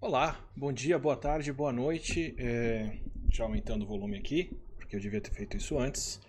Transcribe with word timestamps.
Olá, 0.00 0.48
bom 0.56 0.72
dia, 0.72 0.96
boa 0.96 1.16
tarde, 1.16 1.52
boa 1.52 1.72
noite. 1.72 2.32
É, 2.38 2.98
já 3.32 3.42
aumentando 3.42 3.82
o 3.82 3.88
volume 3.88 4.16
aqui, 4.16 4.56
porque 4.76 4.94
eu 4.94 5.00
devia 5.00 5.20
ter 5.20 5.32
feito 5.32 5.56
isso 5.56 5.76
antes. 5.76 6.20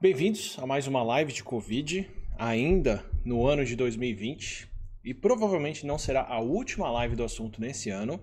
Bem-vindos 0.00 0.58
a 0.58 0.66
mais 0.66 0.86
uma 0.86 1.02
live 1.02 1.30
de 1.30 1.44
Covid, 1.44 2.08
ainda 2.38 3.04
no 3.22 3.46
ano 3.46 3.66
de 3.66 3.76
2020, 3.76 4.66
e 5.04 5.12
provavelmente 5.12 5.84
não 5.84 5.98
será 5.98 6.22
a 6.22 6.40
última 6.40 6.90
live 6.90 7.14
do 7.14 7.22
assunto 7.22 7.60
nesse 7.60 7.90
ano. 7.90 8.18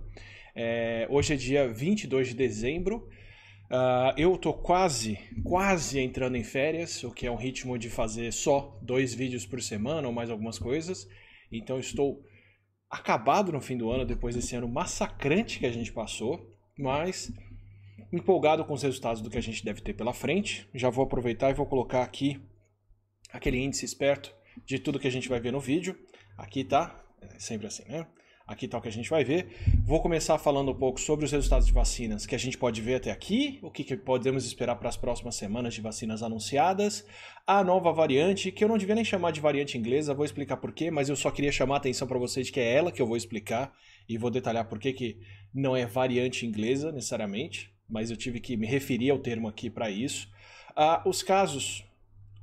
É, 0.56 1.06
hoje 1.08 1.36
é 1.36 1.38
dia 1.38 1.72
22 1.72 2.30
de 2.30 2.34
dezembro. 2.34 3.08
Uh, 3.66 4.18
eu 4.18 4.36
tô 4.40 4.54
quase, 4.54 5.20
quase 5.44 6.00
entrando 6.00 6.36
em 6.36 6.44
férias, 6.44 7.04
o 7.04 7.12
que 7.12 7.28
é 7.28 7.32
um 7.32 7.36
ritmo 7.36 7.78
de 7.78 7.92
fazer 7.92 8.34
só 8.34 8.76
dois 8.82 9.14
vídeos 9.14 9.46
por 9.46 9.62
semana 9.62 10.08
ou 10.08 10.14
mais 10.14 10.32
algumas 10.32 10.58
coisas. 10.58 11.08
Então 11.52 11.80
estou 11.80 12.26
acabado 12.96 13.52
no 13.52 13.62
fim 13.62 13.78
do 13.78 13.92
ano, 13.92 14.06
depois 14.06 14.36
desse 14.36 14.56
ano 14.56 14.68
massacrante 14.68 15.60
que 15.60 15.66
a 15.66 15.72
gente 15.72 15.92
passou, 15.92 16.50
mas 16.78 17.32
empolgado 18.12 18.64
com 18.64 18.74
os 18.74 18.84
resultados 18.84 19.22
do 19.22 19.30
que 19.30 19.38
a 19.38 19.42
gente 19.42 19.64
deve 19.64 19.82
ter 19.82 19.94
pela 19.94 20.14
frente. 20.14 20.68
Já 20.74 20.90
vou 20.90 21.04
aproveitar 21.04 21.50
e 21.50 21.54
vou 21.54 21.66
colocar 21.66 22.02
aqui 22.02 22.42
aquele 23.32 23.58
índice 23.58 23.86
esperto 23.86 24.34
de 24.66 24.80
tudo 24.80 25.00
que 25.00 25.08
a 25.08 25.12
gente 25.12 25.28
vai 25.28 25.40
ver 25.40 25.52
no 25.52 25.60
vídeo. 25.60 25.98
Aqui 26.38 26.64
tá, 26.64 27.04
é 27.22 27.38
sempre 27.40 27.68
assim, 27.68 27.84
né? 27.86 28.08
Aqui 28.48 28.70
o 28.72 28.82
que 28.82 28.88
a 28.88 28.92
gente 28.92 29.10
vai 29.10 29.24
ver. 29.24 29.48
Vou 29.84 30.00
começar 30.00 30.38
falando 30.38 30.70
um 30.70 30.76
pouco 30.76 31.02
sobre 31.02 31.26
os 31.26 31.32
resultados 31.32 31.66
de 31.66 31.74
vacinas 31.74 32.28
que 32.28 32.36
a 32.36 32.38
gente 32.38 32.60
pode 32.60 32.80
ver 32.80 32.96
até 32.96 33.10
aqui, 33.10 33.58
o 33.64 33.72
que, 33.72 33.84
que 33.84 33.98
podemos 33.98 34.46
esperar 34.46 34.76
para 34.76 34.88
as 34.88 34.96
próximas 34.96 35.36
semanas 35.36 35.74
de 35.74 35.82
vacinas 35.82 36.22
anunciadas, 36.22 37.04
a 37.48 37.64
nova 37.64 37.92
variante, 37.92 38.52
que 38.52 38.64
eu 38.64 38.68
não 38.68 38.78
devia 38.78 38.94
nem 38.94 39.04
chamar 39.04 39.32
de 39.32 39.42
variante 39.42 39.80
inglesa, 39.80 40.14
vou 40.14 40.24
explicar 40.24 40.58
por 40.58 40.72
quê, 40.74 40.92
mas 40.92 41.10
eu 41.10 41.16
só 41.16 41.32
queria 41.32 41.52
chamar 41.52 41.76
a 41.76 41.78
atenção 41.80 42.08
para 42.08 42.20
vocês 42.20 42.52
que 42.52 42.60
é 42.60 42.72
ela 42.72 42.92
que 42.92 43.02
eu 43.02 43.08
vou 43.08 43.18
explicar 43.18 43.74
e 44.08 44.16
vou 44.16 44.30
detalhar 44.30 44.70
por 44.70 44.78
que, 44.78 44.94
que 44.94 45.20
não 45.52 45.76
é 45.76 45.88
variante 45.88 46.46
inglesa 46.46 46.92
necessariamente, 46.92 47.74
mas 47.90 48.12
eu 48.12 48.18
tive 48.18 48.40
que 48.40 48.56
me 48.56 48.68
referir 48.68 49.10
ao 49.10 49.18
termo 49.18 49.48
aqui 49.48 49.72
para 49.72 49.90
isso. 49.90 50.30
Ah, 50.76 51.02
os 51.04 51.24
casos, 51.24 51.84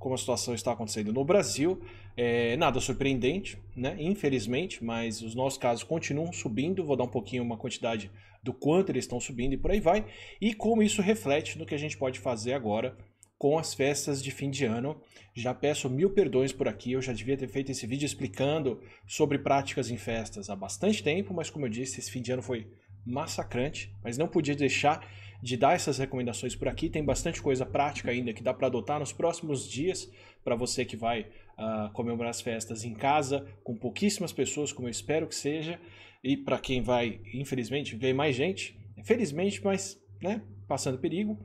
como 0.01 0.17
a 0.17 0.19
situação 0.19 0.53
está 0.53 0.73
acontecendo 0.73 1.13
no 1.13 1.25
Brasil, 1.25 1.81
é, 2.17 2.57
nada 2.57 2.81
surpreendente, 2.81 3.59
né? 3.75 3.97
Infelizmente, 3.99 4.83
mas 4.85 5.23
os 5.23 5.35
nossos 5.35 5.59
casos 5.59 5.83
continuam 5.83 6.33
subindo. 6.33 6.85
Vou 6.85 6.97
dar 6.97 7.05
um 7.05 7.09
pouquinho 7.09 7.43
uma 7.43 7.57
quantidade 7.57 8.11
do 8.43 8.53
quanto 8.53 8.91
eles 8.91 9.05
estão 9.05 9.21
subindo 9.21 9.55
e 9.55 9.57
por 9.57 9.71
aí 9.71 9.81
vai. 9.81 10.05
E 10.41 10.53
como 10.53 10.83
isso 10.83 11.01
reflete 11.01 11.59
no 11.59 11.67
que 11.67 11.75
a 11.75 11.79
gente 11.79 11.97
pode 11.97 12.19
fazer 12.19 12.53
agora 12.53 12.97
com 13.39 13.59
as 13.59 13.75
festas 13.75 14.23
de 14.23 14.31
fim 14.31 14.51
de 14.51 14.65
ano. 14.65 15.01
Já 15.35 15.53
peço 15.53 15.91
mil 15.91 16.11
perdões 16.11 16.53
por 16.53 16.69
aqui, 16.69 16.93
eu 16.93 17.03
já 17.03 17.13
devia 17.13 17.37
ter 17.37 17.49
feito 17.49 17.73
esse 17.73 17.87
vídeo 17.87 18.07
explicando 18.07 18.81
sobre 19.07 19.39
práticas 19.39 19.91
em 19.91 19.97
festas 19.97 20.49
há 20.49 20.55
bastante 20.55 21.03
tempo, 21.03 21.35
mas 21.35 21.51
como 21.51 21.67
eu 21.67 21.71
disse, 21.71 21.99
esse 21.99 22.11
fim 22.11 22.21
de 22.21 22.31
ano 22.31 22.43
foi 22.43 22.69
massacrante, 23.05 23.93
mas 24.05 24.17
não 24.17 24.29
podia 24.29 24.55
deixar 24.55 25.05
de 25.43 25.57
dar 25.57 25.75
essas 25.75 25.99
recomendações 25.99 26.55
por 26.55 26.69
aqui. 26.69 26.89
Tem 26.89 27.05
bastante 27.05 27.43
coisa 27.43 27.67
prática 27.67 28.13
ainda 28.13 28.33
que 28.33 28.45
dá 28.45 28.55
para 28.55 28.69
adotar 28.69 29.01
nos 29.01 29.13
próximos 29.13 29.69
dias 29.69 30.09
para 30.45 30.55
você 30.55 30.85
que 30.85 30.97
vai 30.97 31.23
uh, 31.23 31.93
comemorar 31.93 32.31
as 32.31 32.41
festas 32.41 32.85
em 32.85 32.95
casa, 32.95 33.47
com 33.63 33.77
pouquíssimas 33.77 34.33
pessoas, 34.33 34.73
como 34.73 34.89
eu 34.89 34.91
espero 34.91 35.27
que 35.27 35.35
seja, 35.35 35.81
e 36.23 36.37
para 36.37 36.59
quem 36.59 36.83
vai, 36.83 37.21
infelizmente, 37.33 37.97
ver 37.97 38.13
mais 38.13 38.37
gente, 38.37 38.79
felizmente, 39.05 39.63
mas 39.65 40.01
né, 40.21 40.43
passando 40.69 40.99
perigo. 40.99 41.39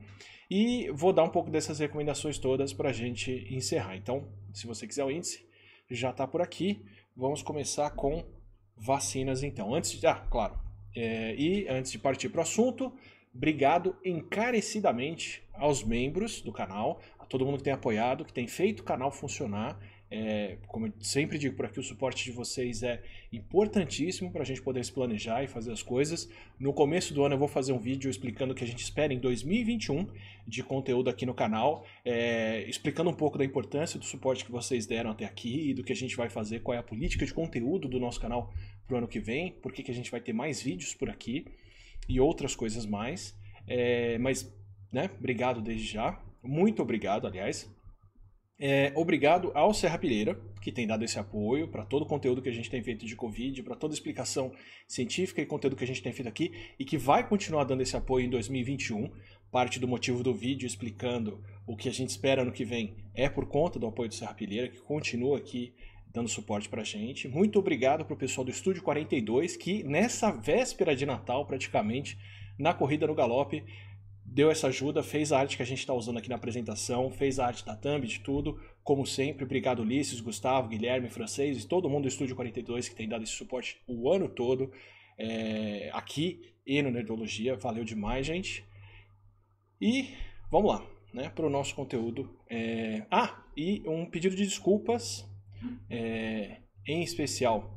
E 0.50 0.90
vou 0.92 1.12
dar 1.12 1.24
um 1.24 1.28
pouco 1.28 1.50
dessas 1.50 1.78
recomendações 1.78 2.38
todas 2.38 2.72
para 2.72 2.90
a 2.90 2.92
gente 2.92 3.46
encerrar. 3.50 3.96
Então, 3.96 4.26
se 4.52 4.66
você 4.66 4.86
quiser 4.86 5.04
o 5.04 5.10
índice, 5.10 5.46
já 5.90 6.10
está 6.10 6.26
por 6.26 6.40
aqui. 6.40 6.82
Vamos 7.16 7.42
começar 7.42 7.90
com 7.90 8.24
vacinas 8.76 9.42
então. 9.42 9.74
Antes 9.74 10.00
de, 10.00 10.06
ah, 10.06 10.26
claro. 10.30 10.58
É, 10.96 11.34
e 11.36 11.68
antes 11.68 11.92
de 11.92 11.98
partir 11.98 12.28
para 12.30 12.38
o 12.38 12.42
assunto, 12.42 12.92
obrigado 13.34 13.96
encarecidamente 14.04 15.42
aos 15.52 15.82
membros 15.82 16.40
do 16.40 16.52
canal, 16.52 17.00
todo 17.28 17.44
mundo 17.44 17.58
que 17.58 17.64
tem 17.64 17.72
apoiado, 17.72 18.24
que 18.24 18.32
tem 18.32 18.46
feito 18.46 18.80
o 18.80 18.84
canal 18.84 19.10
funcionar. 19.10 19.78
É, 20.10 20.56
como 20.66 20.86
eu 20.86 20.92
sempre 21.00 21.36
digo 21.36 21.54
por 21.54 21.66
aqui, 21.66 21.78
o 21.78 21.82
suporte 21.82 22.24
de 22.24 22.32
vocês 22.32 22.82
é 22.82 23.02
importantíssimo 23.30 24.32
para 24.32 24.40
a 24.40 24.44
gente 24.44 24.62
poder 24.62 24.82
se 24.82 24.90
planejar 24.90 25.44
e 25.44 25.46
fazer 25.46 25.70
as 25.70 25.82
coisas. 25.82 26.30
No 26.58 26.72
começo 26.72 27.12
do 27.12 27.22
ano 27.22 27.34
eu 27.34 27.38
vou 27.38 27.48
fazer 27.48 27.72
um 27.72 27.78
vídeo 27.78 28.10
explicando 28.10 28.52
o 28.52 28.56
que 28.56 28.64
a 28.64 28.66
gente 28.66 28.82
espera 28.82 29.12
em 29.12 29.18
2021 29.18 30.06
de 30.46 30.62
conteúdo 30.62 31.10
aqui 31.10 31.26
no 31.26 31.34
canal, 31.34 31.84
é, 32.04 32.62
explicando 32.66 33.10
um 33.10 33.14
pouco 33.14 33.36
da 33.36 33.44
importância 33.44 33.98
do 33.98 34.04
suporte 34.04 34.46
que 34.46 34.50
vocês 34.50 34.86
deram 34.86 35.10
até 35.10 35.26
aqui 35.26 35.70
e 35.70 35.74
do 35.74 35.84
que 35.84 35.92
a 35.92 35.96
gente 35.96 36.16
vai 36.16 36.30
fazer, 36.30 36.60
qual 36.60 36.74
é 36.74 36.78
a 36.78 36.82
política 36.82 37.26
de 37.26 37.34
conteúdo 37.34 37.86
do 37.86 38.00
nosso 38.00 38.18
canal 38.18 38.50
para 38.86 38.94
o 38.94 38.98
ano 38.98 39.08
que 39.08 39.20
vem, 39.20 39.52
por 39.52 39.72
que 39.72 39.90
a 39.90 39.94
gente 39.94 40.10
vai 40.10 40.22
ter 40.22 40.32
mais 40.32 40.62
vídeos 40.62 40.94
por 40.94 41.10
aqui 41.10 41.44
e 42.08 42.18
outras 42.18 42.56
coisas 42.56 42.86
mais. 42.86 43.38
É, 43.66 44.16
mas, 44.16 44.50
né, 44.90 45.10
obrigado 45.18 45.60
desde 45.60 45.86
já. 45.86 46.18
Muito 46.42 46.82
obrigado, 46.82 47.26
aliás. 47.26 47.70
É, 48.60 48.92
obrigado 48.96 49.52
ao 49.54 49.72
Serra 49.72 49.98
Pileira, 49.98 50.34
que 50.60 50.72
tem 50.72 50.84
dado 50.84 51.04
esse 51.04 51.16
apoio 51.16 51.68
para 51.68 51.84
todo 51.84 52.02
o 52.02 52.06
conteúdo 52.06 52.42
que 52.42 52.48
a 52.48 52.52
gente 52.52 52.68
tem 52.68 52.82
feito 52.82 53.06
de 53.06 53.14
Covid, 53.14 53.62
para 53.62 53.76
toda 53.76 53.92
a 53.92 53.96
explicação 53.96 54.52
científica 54.88 55.40
e 55.40 55.46
conteúdo 55.46 55.76
que 55.76 55.84
a 55.84 55.86
gente 55.86 56.02
tem 56.02 56.12
feito 56.12 56.28
aqui 56.28 56.52
e 56.76 56.84
que 56.84 56.98
vai 56.98 57.26
continuar 57.28 57.62
dando 57.62 57.82
esse 57.82 57.96
apoio 57.96 58.26
em 58.26 58.30
2021. 58.30 59.12
Parte 59.50 59.78
do 59.78 59.86
motivo 59.86 60.24
do 60.24 60.34
vídeo 60.34 60.66
explicando 60.66 61.42
o 61.66 61.76
que 61.76 61.88
a 61.88 61.92
gente 61.92 62.10
espera 62.10 62.44
no 62.44 62.50
que 62.50 62.64
vem 62.64 62.96
é 63.14 63.28
por 63.28 63.46
conta 63.46 63.78
do 63.78 63.86
apoio 63.86 64.08
do 64.08 64.14
Serra 64.14 64.34
Pileira, 64.34 64.68
que 64.68 64.80
continua 64.80 65.38
aqui 65.38 65.72
dando 66.12 66.28
suporte 66.28 66.68
para 66.68 66.82
a 66.82 66.84
gente. 66.84 67.28
Muito 67.28 67.60
obrigado 67.60 68.04
para 68.04 68.14
o 68.14 68.18
pessoal 68.18 68.44
do 68.44 68.50
Estúdio 68.50 68.82
42, 68.82 69.56
que 69.56 69.84
nessa 69.84 70.32
véspera 70.32 70.96
de 70.96 71.06
Natal, 71.06 71.46
praticamente, 71.46 72.18
na 72.58 72.74
corrida 72.74 73.06
no 73.06 73.14
galope, 73.14 73.64
deu 74.30 74.50
essa 74.50 74.68
ajuda, 74.68 75.02
fez 75.02 75.32
a 75.32 75.38
arte 75.38 75.56
que 75.56 75.62
a 75.62 75.66
gente 75.66 75.78
está 75.78 75.94
usando 75.94 76.18
aqui 76.18 76.28
na 76.28 76.36
apresentação, 76.36 77.10
fez 77.10 77.38
a 77.38 77.46
arte 77.46 77.64
da 77.64 77.74
thumb, 77.74 78.06
de 78.06 78.20
tudo. 78.20 78.60
Como 78.84 79.06
sempre, 79.06 79.44
obrigado 79.44 79.80
Ulisses, 79.80 80.20
Gustavo, 80.20 80.68
Guilherme, 80.68 81.08
Francês 81.08 81.62
e 81.62 81.66
todo 81.66 81.88
mundo 81.88 82.02
do 82.02 82.08
Estúdio 82.08 82.36
42 82.36 82.88
que 82.88 82.94
tem 82.94 83.08
dado 83.08 83.24
esse 83.24 83.32
suporte 83.32 83.80
o 83.86 84.10
ano 84.10 84.28
todo 84.28 84.70
é, 85.18 85.90
aqui 85.92 86.40
e 86.66 86.80
no 86.82 86.90
Nerdologia. 86.90 87.56
Valeu 87.56 87.84
demais, 87.84 88.26
gente. 88.26 88.64
E 89.80 90.10
vamos 90.50 90.70
lá, 90.70 90.86
né, 91.12 91.30
para 91.30 91.46
o 91.46 91.50
nosso 91.50 91.74
conteúdo. 91.74 92.30
É... 92.48 93.06
Ah, 93.10 93.42
e 93.56 93.82
um 93.86 94.06
pedido 94.06 94.36
de 94.36 94.44
desculpas, 94.44 95.26
é, 95.90 96.58
em 96.86 97.02
especial 97.02 97.74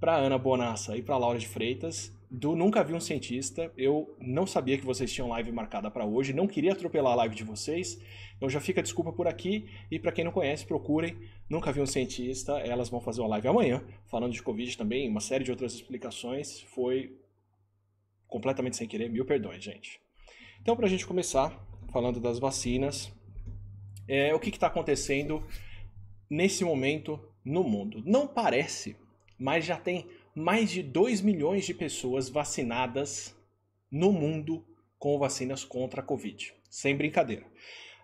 para 0.00 0.16
Ana 0.16 0.38
Bonassa 0.38 0.96
e 0.96 1.02
para 1.02 1.16
Laura 1.16 1.38
de 1.38 1.46
Freitas 1.46 2.15
do 2.30 2.56
Nunca 2.56 2.82
Vi 2.82 2.94
um 2.94 3.00
Cientista. 3.00 3.72
Eu 3.76 4.16
não 4.20 4.46
sabia 4.46 4.76
que 4.76 4.84
vocês 4.84 5.12
tinham 5.12 5.28
live 5.28 5.52
marcada 5.52 5.90
para 5.90 6.04
hoje, 6.04 6.32
não 6.32 6.46
queria 6.46 6.72
atropelar 6.72 7.12
a 7.12 7.16
live 7.16 7.34
de 7.34 7.44
vocês, 7.44 8.00
então 8.36 8.48
já 8.48 8.60
fica 8.60 8.82
desculpa 8.82 9.12
por 9.12 9.26
aqui. 9.26 9.68
E 9.90 9.98
para 9.98 10.12
quem 10.12 10.24
não 10.24 10.32
conhece, 10.32 10.66
procurem 10.66 11.16
Nunca 11.48 11.72
Vi 11.72 11.80
um 11.80 11.86
Cientista. 11.86 12.58
Elas 12.58 12.88
vão 12.88 13.00
fazer 13.00 13.20
uma 13.20 13.28
live 13.30 13.48
amanhã, 13.48 13.84
falando 14.06 14.32
de 14.32 14.42
Covid 14.42 14.76
também, 14.76 15.08
uma 15.08 15.20
série 15.20 15.44
de 15.44 15.50
outras 15.50 15.74
explicações. 15.74 16.62
Foi 16.62 17.16
completamente 18.26 18.76
sem 18.76 18.88
querer, 18.88 19.08
mil 19.08 19.24
perdões, 19.24 19.62
gente. 19.62 20.00
Então, 20.60 20.76
para 20.76 20.86
a 20.86 20.88
gente 20.88 21.06
começar, 21.06 21.56
falando 21.92 22.20
das 22.20 22.38
vacinas, 22.38 23.12
é, 24.08 24.34
o 24.34 24.40
que 24.40 24.50
está 24.50 24.66
acontecendo 24.66 25.46
nesse 26.28 26.64
momento 26.64 27.20
no 27.44 27.62
mundo? 27.62 28.02
Não 28.04 28.26
parece, 28.26 28.96
mas 29.38 29.64
já 29.64 29.76
tem 29.76 30.06
mais 30.36 30.70
de 30.70 30.82
2 30.82 31.22
milhões 31.22 31.64
de 31.64 31.72
pessoas 31.72 32.28
vacinadas 32.28 33.34
no 33.90 34.12
mundo 34.12 34.62
com 34.98 35.18
vacinas 35.18 35.64
contra 35.64 36.02
a 36.02 36.04
Covid. 36.04 36.52
Sem 36.68 36.94
brincadeira. 36.94 37.46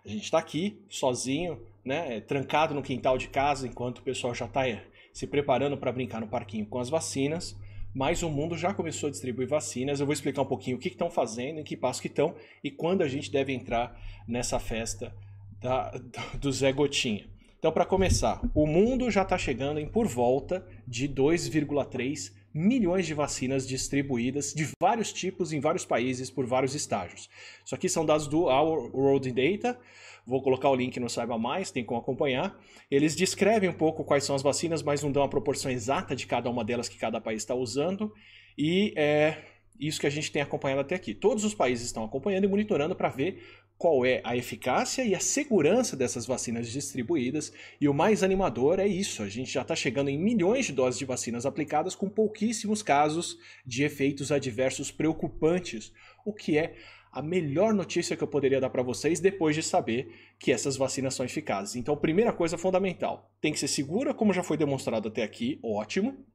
A 0.03 0.09
gente 0.09 0.23
está 0.23 0.39
aqui 0.39 0.83
sozinho, 0.89 1.61
né, 1.85 2.19
trancado 2.21 2.73
no 2.73 2.81
quintal 2.81 3.19
de 3.19 3.27
casa, 3.27 3.67
enquanto 3.67 3.99
o 3.99 4.01
pessoal 4.01 4.33
já 4.33 4.45
está 4.45 4.67
é, 4.67 4.83
se 5.13 5.27
preparando 5.27 5.77
para 5.77 5.91
brincar 5.91 6.21
no 6.21 6.27
parquinho 6.27 6.65
com 6.65 6.79
as 6.79 6.89
vacinas. 6.89 7.55
Mas 7.93 8.23
o 8.23 8.29
mundo 8.29 8.57
já 8.57 8.73
começou 8.73 9.09
a 9.09 9.11
distribuir 9.11 9.47
vacinas. 9.47 9.99
Eu 9.99 10.07
vou 10.07 10.13
explicar 10.13 10.41
um 10.41 10.47
pouquinho 10.47 10.77
o 10.77 10.79
que 10.79 10.87
estão 10.87 11.11
fazendo, 11.11 11.59
em 11.59 11.63
que 11.63 11.77
passo 11.77 12.01
que 12.01 12.07
estão 12.07 12.35
e 12.63 12.71
quando 12.71 13.03
a 13.03 13.07
gente 13.07 13.31
deve 13.31 13.53
entrar 13.53 13.95
nessa 14.27 14.57
festa 14.57 15.15
da, 15.61 15.91
do 16.39 16.51
Zé 16.51 16.71
Gotinha. 16.71 17.29
Então, 17.63 17.71
para 17.71 17.85
começar, 17.85 18.41
o 18.53 18.67
mundo 18.67 19.09
já 19.09 19.21
está 19.21 19.37
chegando 19.37 19.79
em 19.79 19.87
por 19.87 20.05
volta 20.05 20.67
de 20.85 21.07
2,3 21.07 22.33
milhões 22.53 23.07
de 23.07 23.13
vacinas 23.13 23.65
distribuídas 23.65 24.53
de 24.53 24.67
vários 24.81 25.13
tipos 25.13 25.53
em 25.53 25.61
vários 25.61 25.85
países 25.85 26.29
por 26.29 26.45
vários 26.45 26.75
estágios. 26.75 27.29
Isso 27.65 27.73
aqui 27.73 27.87
são 27.87 28.05
dados 28.05 28.27
do 28.27 28.47
Our 28.47 28.93
World 28.93 29.31
Data. 29.31 29.79
Vou 30.27 30.41
colocar 30.41 30.69
o 30.69 30.75
link 30.75 30.99
no 30.99 31.09
Saiba 31.09 31.37
Mais, 31.37 31.71
tem 31.71 31.85
como 31.85 32.01
acompanhar. 32.01 32.53
Eles 32.91 33.15
descrevem 33.15 33.69
um 33.69 33.73
pouco 33.73 34.03
quais 34.03 34.25
são 34.25 34.35
as 34.35 34.41
vacinas, 34.41 34.83
mas 34.83 35.01
não 35.01 35.09
dão 35.09 35.23
a 35.23 35.29
proporção 35.29 35.71
exata 35.71 36.13
de 36.17 36.27
cada 36.27 36.49
uma 36.49 36.65
delas 36.65 36.89
que 36.89 36.97
cada 36.97 37.21
país 37.21 37.43
está 37.43 37.55
usando. 37.55 38.13
E 38.57 38.93
é, 38.97 39.37
Isso 39.79 40.01
que 40.01 40.07
a 40.07 40.09
gente 40.09 40.33
tem 40.33 40.41
acompanhado 40.41 40.81
até 40.81 40.95
aqui. 40.95 41.13
Todos 41.13 41.45
os 41.45 41.55
países 41.55 41.85
estão 41.85 42.03
acompanhando 42.03 42.43
e 42.43 42.47
monitorando 42.49 42.93
para 42.93 43.07
ver 43.07 43.41
qual 43.77 44.05
é 44.05 44.21
a 44.23 44.37
eficácia 44.37 45.03
e 45.03 45.13
a 45.13 45.19
segurança 45.19 45.95
dessas 45.95 46.25
vacinas 46.25 46.69
distribuídas. 46.69 47.51
E 47.79 47.87
o 47.87 47.93
mais 47.93 48.23
animador 48.23 48.79
é 48.79 48.87
isso: 48.87 49.21
a 49.21 49.29
gente 49.29 49.51
já 49.51 49.61
está 49.61 49.75
chegando 49.75 50.09
em 50.09 50.17
milhões 50.17 50.65
de 50.65 50.73
doses 50.73 50.99
de 50.99 51.05
vacinas 51.05 51.45
aplicadas 51.45 51.95
com 51.95 52.09
pouquíssimos 52.09 52.81
casos 52.81 53.37
de 53.65 53.83
efeitos 53.83 54.31
adversos 54.31 54.91
preocupantes, 54.91 55.91
o 56.25 56.33
que 56.33 56.57
é 56.57 56.75
a 57.11 57.21
melhor 57.21 57.73
notícia 57.73 58.17
que 58.17 58.23
eu 58.23 58.27
poderia 58.27 58.59
dar 58.59 58.71
para 58.71 58.81
vocês 58.81 59.19
depois 59.19 59.55
de 59.55 59.61
saber 59.61 60.11
que 60.39 60.51
essas 60.51 60.75
vacinas 60.75 61.13
são 61.13 61.25
eficazes. 61.25 61.75
Então, 61.75 61.95
primeira 61.95 62.33
coisa 62.33 62.57
fundamental: 62.57 63.31
tem 63.39 63.53
que 63.53 63.59
ser 63.59 63.67
segura, 63.67 64.13
como 64.13 64.33
já 64.33 64.43
foi 64.43 64.57
demonstrado 64.57 65.07
até 65.07 65.23
aqui, 65.23 65.59
ótimo. 65.63 66.25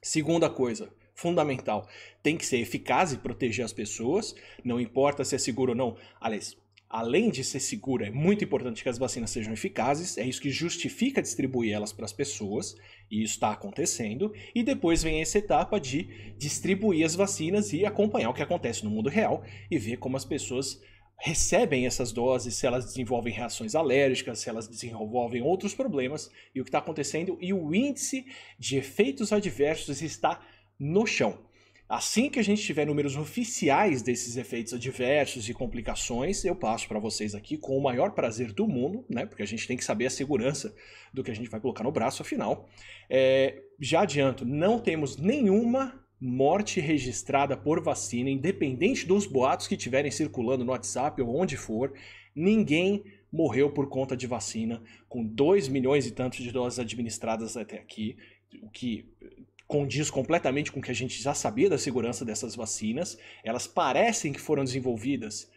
Segunda 0.00 0.48
coisa, 0.48 0.92
fundamental, 1.14 1.88
tem 2.22 2.36
que 2.36 2.46
ser 2.46 2.58
eficaz 2.58 3.12
e 3.12 3.18
proteger 3.18 3.64
as 3.64 3.72
pessoas, 3.72 4.34
não 4.64 4.80
importa 4.80 5.24
se 5.24 5.34
é 5.34 5.38
seguro 5.38 5.72
ou 5.72 5.76
não. 5.76 5.96
Aliás, 6.20 6.56
além 6.88 7.30
de 7.30 7.44
ser 7.44 7.60
segura, 7.60 8.06
é 8.06 8.10
muito 8.10 8.44
importante 8.44 8.82
que 8.82 8.88
as 8.88 8.98
vacinas 8.98 9.30
sejam 9.30 9.52
eficazes, 9.52 10.16
é 10.16 10.24
isso 10.24 10.40
que 10.40 10.50
justifica 10.50 11.20
distribuir 11.20 11.74
elas 11.74 11.92
para 11.92 12.06
as 12.06 12.12
pessoas, 12.12 12.74
e 13.10 13.22
isso 13.22 13.34
está 13.34 13.50
acontecendo. 13.50 14.32
E 14.54 14.62
depois 14.62 15.02
vem 15.02 15.20
essa 15.20 15.38
etapa 15.38 15.78
de 15.78 16.34
distribuir 16.38 17.04
as 17.04 17.14
vacinas 17.14 17.72
e 17.72 17.84
acompanhar 17.84 18.30
o 18.30 18.34
que 18.34 18.42
acontece 18.42 18.84
no 18.84 18.90
mundo 18.90 19.08
real 19.08 19.44
e 19.70 19.78
ver 19.78 19.98
como 19.98 20.16
as 20.16 20.24
pessoas 20.24 20.80
recebem 21.20 21.84
essas 21.84 22.12
doses, 22.12 22.54
se 22.54 22.66
elas 22.66 22.84
desenvolvem 22.84 23.32
reações 23.32 23.74
alérgicas, 23.74 24.38
se 24.38 24.48
elas 24.48 24.68
desenvolvem 24.68 25.42
outros 25.42 25.74
problemas 25.74 26.30
e 26.54 26.60
o 26.60 26.64
que 26.64 26.68
está 26.68 26.78
acontecendo. 26.78 27.36
E 27.40 27.52
o 27.52 27.74
índice 27.74 28.24
de 28.58 28.76
efeitos 28.76 29.32
adversos 29.32 30.00
está 30.00 30.40
no 30.78 31.06
chão. 31.06 31.47
Assim 31.88 32.28
que 32.28 32.38
a 32.38 32.42
gente 32.42 32.62
tiver 32.62 32.84
números 32.84 33.16
oficiais 33.16 34.02
desses 34.02 34.36
efeitos 34.36 34.74
adversos 34.74 35.48
e 35.48 35.54
complicações, 35.54 36.44
eu 36.44 36.54
passo 36.54 36.86
para 36.86 36.98
vocês 36.98 37.34
aqui 37.34 37.56
com 37.56 37.78
o 37.78 37.82
maior 37.82 38.10
prazer 38.10 38.52
do 38.52 38.68
mundo, 38.68 39.06
né? 39.08 39.24
Porque 39.24 39.42
a 39.42 39.46
gente 39.46 39.66
tem 39.66 39.74
que 39.74 39.84
saber 39.84 40.04
a 40.04 40.10
segurança 40.10 40.74
do 41.14 41.24
que 41.24 41.30
a 41.30 41.34
gente 41.34 41.48
vai 41.48 41.58
colocar 41.58 41.82
no 41.82 41.90
braço, 41.90 42.20
afinal. 42.20 42.68
É, 43.08 43.62
já 43.80 44.02
adianto, 44.02 44.44
não 44.44 44.78
temos 44.78 45.16
nenhuma 45.16 45.98
morte 46.20 46.78
registrada 46.78 47.56
por 47.56 47.82
vacina, 47.82 48.28
independente 48.28 49.06
dos 49.06 49.24
boatos 49.24 49.66
que 49.66 49.74
estiverem 49.74 50.10
circulando 50.10 50.66
no 50.66 50.72
WhatsApp 50.72 51.22
ou 51.22 51.40
onde 51.40 51.56
for. 51.56 51.94
Ninguém 52.34 53.02
morreu 53.32 53.70
por 53.70 53.88
conta 53.88 54.14
de 54.14 54.26
vacina, 54.26 54.82
com 55.08 55.24
2 55.24 55.68
milhões 55.68 56.06
e 56.06 56.10
tantos 56.10 56.40
de 56.40 56.52
doses 56.52 56.78
administradas 56.78 57.56
até 57.56 57.78
aqui, 57.78 58.14
o 58.62 58.68
que 58.68 59.06
condiz 59.68 60.10
completamente 60.10 60.72
com 60.72 60.80
o 60.80 60.82
que 60.82 60.90
a 60.90 60.94
gente 60.94 61.22
já 61.22 61.34
sabia 61.34 61.68
da 61.68 61.78
segurança 61.78 62.24
dessas 62.24 62.56
vacinas. 62.56 63.18
Elas 63.44 63.66
parecem 63.66 64.32
que 64.32 64.40
foram 64.40 64.64
desenvolvidas 64.64 65.48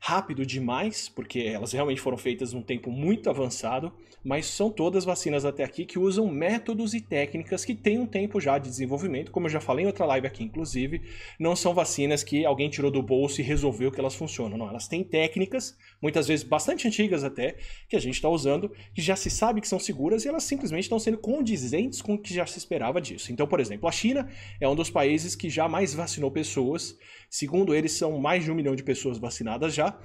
rápido 0.00 0.46
demais, 0.46 1.10
porque 1.10 1.40
elas 1.40 1.72
realmente 1.72 2.00
foram 2.00 2.16
feitas 2.16 2.54
num 2.54 2.62
tempo 2.62 2.90
muito 2.90 3.28
avançado, 3.28 3.92
mas 4.24 4.46
são 4.46 4.70
todas 4.70 5.04
vacinas 5.04 5.44
até 5.44 5.62
aqui 5.62 5.84
que 5.84 5.98
usam 5.98 6.26
métodos 6.26 6.94
e 6.94 7.02
técnicas 7.02 7.66
que 7.66 7.74
têm 7.74 7.98
um 7.98 8.06
tempo 8.06 8.40
já 8.40 8.56
de 8.58 8.70
desenvolvimento, 8.70 9.30
como 9.30 9.46
eu 9.46 9.50
já 9.50 9.60
falei 9.60 9.84
em 9.84 9.86
outra 9.86 10.06
live 10.06 10.26
aqui, 10.26 10.42
inclusive, 10.42 11.02
não 11.38 11.54
são 11.54 11.74
vacinas 11.74 12.24
que 12.24 12.46
alguém 12.46 12.70
tirou 12.70 12.90
do 12.90 13.02
bolso 13.02 13.42
e 13.42 13.44
resolveu 13.44 13.92
que 13.92 14.00
elas 14.00 14.14
funcionam, 14.14 14.56
não, 14.56 14.68
elas 14.68 14.88
têm 14.88 15.04
técnicas, 15.04 15.76
muitas 16.00 16.26
vezes 16.26 16.44
bastante 16.44 16.86
antigas 16.86 17.24
até, 17.24 17.56
que 17.88 17.96
a 17.96 18.00
gente 18.00 18.14
está 18.14 18.28
usando, 18.28 18.72
que 18.94 19.02
já 19.02 19.16
se 19.16 19.30
sabe 19.30 19.60
que 19.60 19.68
são 19.68 19.78
seguras 19.78 20.24
e 20.24 20.28
elas 20.28 20.44
simplesmente 20.44 20.84
estão 20.84 20.98
sendo 20.98 21.18
condizentes 21.18 22.00
com 22.00 22.14
o 22.14 22.18
que 22.18 22.32
já 22.32 22.46
se 22.46 22.58
esperava 22.58 23.00
disso. 23.00 23.32
Então, 23.32 23.46
por 23.46 23.60
exemplo, 23.60 23.88
a 23.88 23.92
China 23.92 24.28
é 24.60 24.68
um 24.68 24.74
dos 24.74 24.90
países 24.90 25.34
que 25.34 25.50
já 25.50 25.68
mais 25.68 25.94
vacinou 25.94 26.30
pessoas, 26.30 26.96
Segundo 27.30 27.72
eles, 27.72 27.92
são 27.92 28.18
mais 28.18 28.42
de 28.42 28.50
um 28.50 28.56
milhão 28.56 28.74
de 28.74 28.82
pessoas 28.82 29.16
vacinadas 29.16 29.72
já. 29.72 29.96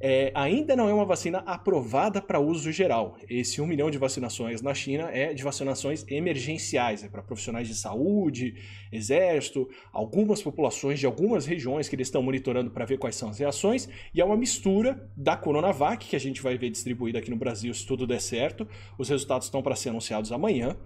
É, 0.00 0.32
ainda 0.34 0.74
não 0.74 0.88
é 0.88 0.92
uma 0.92 1.04
vacina 1.04 1.38
aprovada 1.46 2.20
para 2.20 2.40
uso 2.40 2.70
geral. 2.72 3.16
Esse 3.28 3.60
um 3.60 3.66
milhão 3.66 3.90
de 3.90 3.96
vacinações 3.96 4.60
na 4.60 4.74
China 4.74 5.08
é 5.10 5.32
de 5.32 5.42
vacinações 5.42 6.04
emergenciais, 6.08 7.04
é 7.04 7.08
para 7.08 7.22
profissionais 7.22 7.68
de 7.68 7.74
saúde, 7.74 8.54
exército, 8.92 9.68
algumas 9.92 10.42
populações 10.42 10.98
de 10.98 11.06
algumas 11.06 11.46
regiões 11.46 11.88
que 11.88 11.96
eles 11.96 12.08
estão 12.08 12.22
monitorando 12.22 12.70
para 12.70 12.84
ver 12.84 12.98
quais 12.98 13.16
são 13.16 13.30
as 13.30 13.38
reações, 13.38 13.88
e 14.12 14.20
é 14.20 14.24
uma 14.24 14.36
mistura 14.36 15.10
da 15.16 15.36
Coronavac, 15.36 16.06
que 16.06 16.16
a 16.16 16.20
gente 16.20 16.42
vai 16.42 16.58
ver 16.58 16.70
distribuída 16.70 17.18
aqui 17.18 17.30
no 17.30 17.36
Brasil 17.36 17.72
se 17.72 17.86
tudo 17.86 18.06
der 18.06 18.20
certo. 18.20 18.68
Os 18.98 19.08
resultados 19.08 19.46
estão 19.46 19.62
para 19.62 19.76
ser 19.76 19.90
anunciados 19.90 20.32
amanhã. 20.32 20.76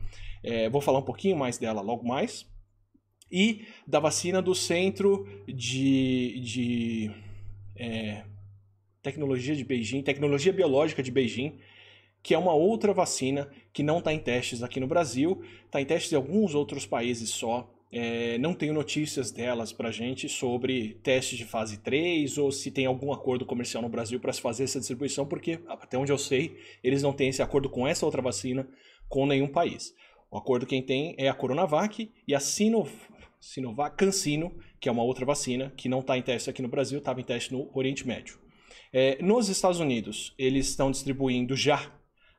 É, 0.42 0.68
vou 0.68 0.80
falar 0.80 0.98
um 0.98 1.04
pouquinho 1.04 1.36
mais 1.36 1.58
dela 1.58 1.80
logo 1.80 2.06
mais 2.06 2.46
e 3.30 3.66
da 3.86 4.00
vacina 4.00 4.40
do 4.40 4.54
Centro 4.54 5.26
de, 5.46 6.40
de 6.40 7.10
é, 7.76 8.24
Tecnologia 9.08 9.56
de 9.56 9.64
Beijing, 9.64 10.02
Tecnologia 10.02 10.52
Biológica 10.52 11.02
de 11.02 11.10
Beijing, 11.10 11.58
que 12.22 12.34
é 12.34 12.38
uma 12.38 12.52
outra 12.52 12.92
vacina 12.92 13.48
que 13.72 13.82
não 13.82 14.00
está 14.00 14.12
em 14.12 14.18
testes 14.18 14.62
aqui 14.62 14.78
no 14.78 14.86
Brasil, 14.86 15.42
está 15.64 15.80
em 15.80 15.86
testes 15.86 16.12
em 16.12 16.16
alguns 16.16 16.54
outros 16.54 16.84
países 16.84 17.30
só. 17.30 17.72
É, 17.90 18.36
não 18.36 18.52
tenho 18.52 18.74
notícias 18.74 19.30
delas 19.30 19.72
para 19.72 19.90
gente 19.90 20.28
sobre 20.28 20.98
testes 21.02 21.38
de 21.38 21.46
fase 21.46 21.78
3 21.78 22.36
ou 22.36 22.52
se 22.52 22.70
tem 22.70 22.84
algum 22.84 23.14
acordo 23.14 23.46
comercial 23.46 23.82
no 23.82 23.88
Brasil 23.88 24.20
para 24.20 24.30
se 24.30 24.42
fazer 24.42 24.64
essa 24.64 24.78
distribuição, 24.78 25.24
porque 25.24 25.58
até 25.66 25.96
onde 25.96 26.12
eu 26.12 26.18
sei, 26.18 26.58
eles 26.84 27.02
não 27.02 27.14
têm 27.14 27.30
esse 27.30 27.40
acordo 27.40 27.70
com 27.70 27.88
essa 27.88 28.04
outra 28.04 28.20
vacina 28.20 28.68
com 29.08 29.24
nenhum 29.24 29.48
país. 29.48 29.94
O 30.30 30.36
acordo 30.36 30.66
quem 30.66 30.82
tem 30.82 31.14
é 31.16 31.30
a 31.30 31.34
Coronavac 31.34 32.12
e 32.26 32.34
a 32.34 32.40
Sino, 32.40 32.86
Sinovac 33.40 33.96
Cancino, 33.96 34.54
que 34.78 34.86
é 34.86 34.92
uma 34.92 35.02
outra 35.02 35.24
vacina 35.24 35.72
que 35.74 35.88
não 35.88 36.00
está 36.00 36.18
em 36.18 36.22
teste 36.22 36.50
aqui 36.50 36.60
no 36.60 36.68
Brasil, 36.68 36.98
estava 36.98 37.22
em 37.22 37.24
teste 37.24 37.54
no 37.54 37.70
Oriente 37.72 38.06
Médio. 38.06 38.47
É, 38.92 39.18
nos 39.22 39.48
Estados 39.48 39.80
Unidos, 39.80 40.34
eles 40.38 40.68
estão 40.68 40.90
distribuindo 40.90 41.54
já 41.54 41.92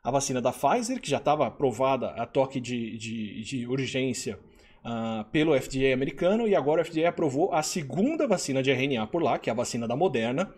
a 0.03 0.11
vacina 0.11 0.41
da 0.41 0.51
Pfizer, 0.51 0.99
que 0.99 1.09
já 1.09 1.17
estava 1.17 1.45
aprovada 1.47 2.07
a 2.11 2.25
toque 2.25 2.59
de, 2.59 2.97
de, 2.97 3.43
de 3.43 3.67
urgência 3.67 4.39
uh, 4.83 5.23
pelo 5.31 5.59
FDA 5.59 5.93
americano, 5.93 6.47
e 6.47 6.55
agora 6.55 6.81
o 6.81 6.85
FDA 6.85 7.09
aprovou 7.09 7.53
a 7.53 7.61
segunda 7.61 8.27
vacina 8.27 8.63
de 8.63 8.71
RNA 8.71 9.07
por 9.07 9.21
lá, 9.21 9.37
que 9.37 9.49
é 9.49 9.53
a 9.53 9.55
vacina 9.55 9.87
da 9.87 9.95
Moderna. 9.95 10.53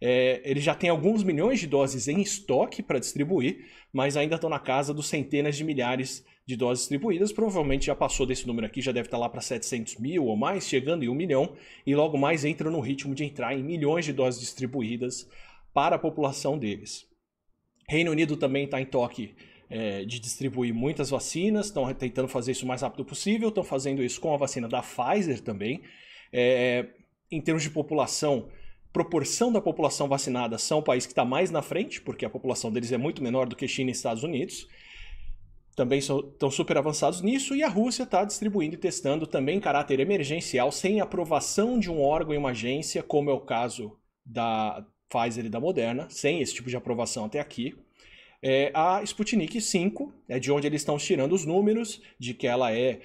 É, 0.00 0.42
ele 0.44 0.60
já 0.60 0.74
tem 0.74 0.90
alguns 0.90 1.22
milhões 1.22 1.60
de 1.60 1.66
doses 1.66 2.08
em 2.08 2.20
estoque 2.20 2.82
para 2.82 2.98
distribuir, 2.98 3.64
mas 3.92 4.16
ainda 4.16 4.34
estão 4.34 4.50
na 4.50 4.58
casa 4.58 4.92
dos 4.92 5.06
centenas 5.06 5.56
de 5.56 5.64
milhares 5.64 6.24
de 6.46 6.56
doses 6.56 6.82
distribuídas, 6.82 7.32
provavelmente 7.32 7.86
já 7.86 7.94
passou 7.94 8.24
desse 8.24 8.46
número 8.46 8.66
aqui, 8.66 8.80
já 8.80 8.92
deve 8.92 9.08
estar 9.08 9.18
lá 9.18 9.28
para 9.28 9.40
700 9.40 9.96
mil 9.96 10.26
ou 10.26 10.36
mais, 10.36 10.68
chegando 10.68 11.04
em 11.04 11.08
um 11.08 11.14
milhão, 11.14 11.56
e 11.84 11.94
logo 11.94 12.16
mais 12.16 12.44
entra 12.44 12.70
no 12.70 12.78
ritmo 12.78 13.14
de 13.14 13.24
entrar 13.24 13.52
em 13.52 13.64
milhões 13.64 14.04
de 14.04 14.12
doses 14.12 14.40
distribuídas 14.40 15.28
para 15.74 15.96
a 15.96 15.98
população 15.98 16.56
deles. 16.56 17.04
Reino 17.88 18.12
Unido 18.12 18.36
também 18.36 18.64
está 18.64 18.80
em 18.80 18.86
toque 18.86 19.34
é, 19.68 20.04
de 20.04 20.20
distribuir 20.20 20.72
muitas 20.72 21.10
vacinas, 21.10 21.66
estão 21.66 21.92
tentando 21.92 22.28
fazer 22.28 22.52
isso 22.52 22.64
o 22.64 22.68
mais 22.68 22.82
rápido 22.82 23.04
possível, 23.04 23.48
estão 23.48 23.64
fazendo 23.64 24.02
isso 24.02 24.20
com 24.20 24.32
a 24.32 24.36
vacina 24.36 24.68
da 24.68 24.82
Pfizer 24.82 25.40
também. 25.40 25.82
É, 26.32 26.86
em 27.28 27.40
termos 27.40 27.64
de 27.64 27.70
população, 27.70 28.48
proporção 28.92 29.52
da 29.52 29.60
população 29.60 30.06
vacinada 30.06 30.58
são 30.58 30.78
o 30.78 30.82
país 30.82 31.06
que 31.06 31.12
está 31.12 31.24
mais 31.24 31.50
na 31.50 31.60
frente, 31.60 32.00
porque 32.00 32.24
a 32.24 32.30
população 32.30 32.70
deles 32.70 32.92
é 32.92 32.96
muito 32.96 33.20
menor 33.20 33.48
do 33.48 33.56
que 33.56 33.66
China 33.66 33.90
e 33.90 33.92
Estados 33.92 34.22
Unidos 34.22 34.68
também 35.76 35.98
estão 35.98 36.50
super 36.50 36.78
avançados 36.78 37.20
nisso, 37.20 37.54
e 37.54 37.62
a 37.62 37.68
Rússia 37.68 38.04
está 38.04 38.24
distribuindo 38.24 38.74
e 38.74 38.78
testando 38.78 39.26
também 39.26 39.58
em 39.58 39.60
caráter 39.60 40.00
emergencial, 40.00 40.72
sem 40.72 41.02
aprovação 41.02 41.78
de 41.78 41.90
um 41.90 42.00
órgão 42.00 42.34
e 42.34 42.38
uma 42.38 42.50
agência, 42.50 43.02
como 43.02 43.28
é 43.28 43.32
o 43.34 43.40
caso 43.40 43.94
da 44.24 44.82
Pfizer 45.10 45.44
e 45.44 45.50
da 45.50 45.60
Moderna, 45.60 46.08
sem 46.08 46.40
esse 46.40 46.54
tipo 46.54 46.70
de 46.70 46.76
aprovação 46.76 47.26
até 47.26 47.38
aqui. 47.38 47.76
É, 48.42 48.72
a 48.74 49.02
Sputnik 49.02 49.60
5, 49.60 50.12
é 50.26 50.38
de 50.38 50.50
onde 50.50 50.66
eles 50.66 50.80
estão 50.80 50.96
tirando 50.96 51.34
os 51.34 51.44
números, 51.44 52.00
de 52.18 52.32
que 52.32 52.46
ela 52.46 52.72
é 52.72 53.00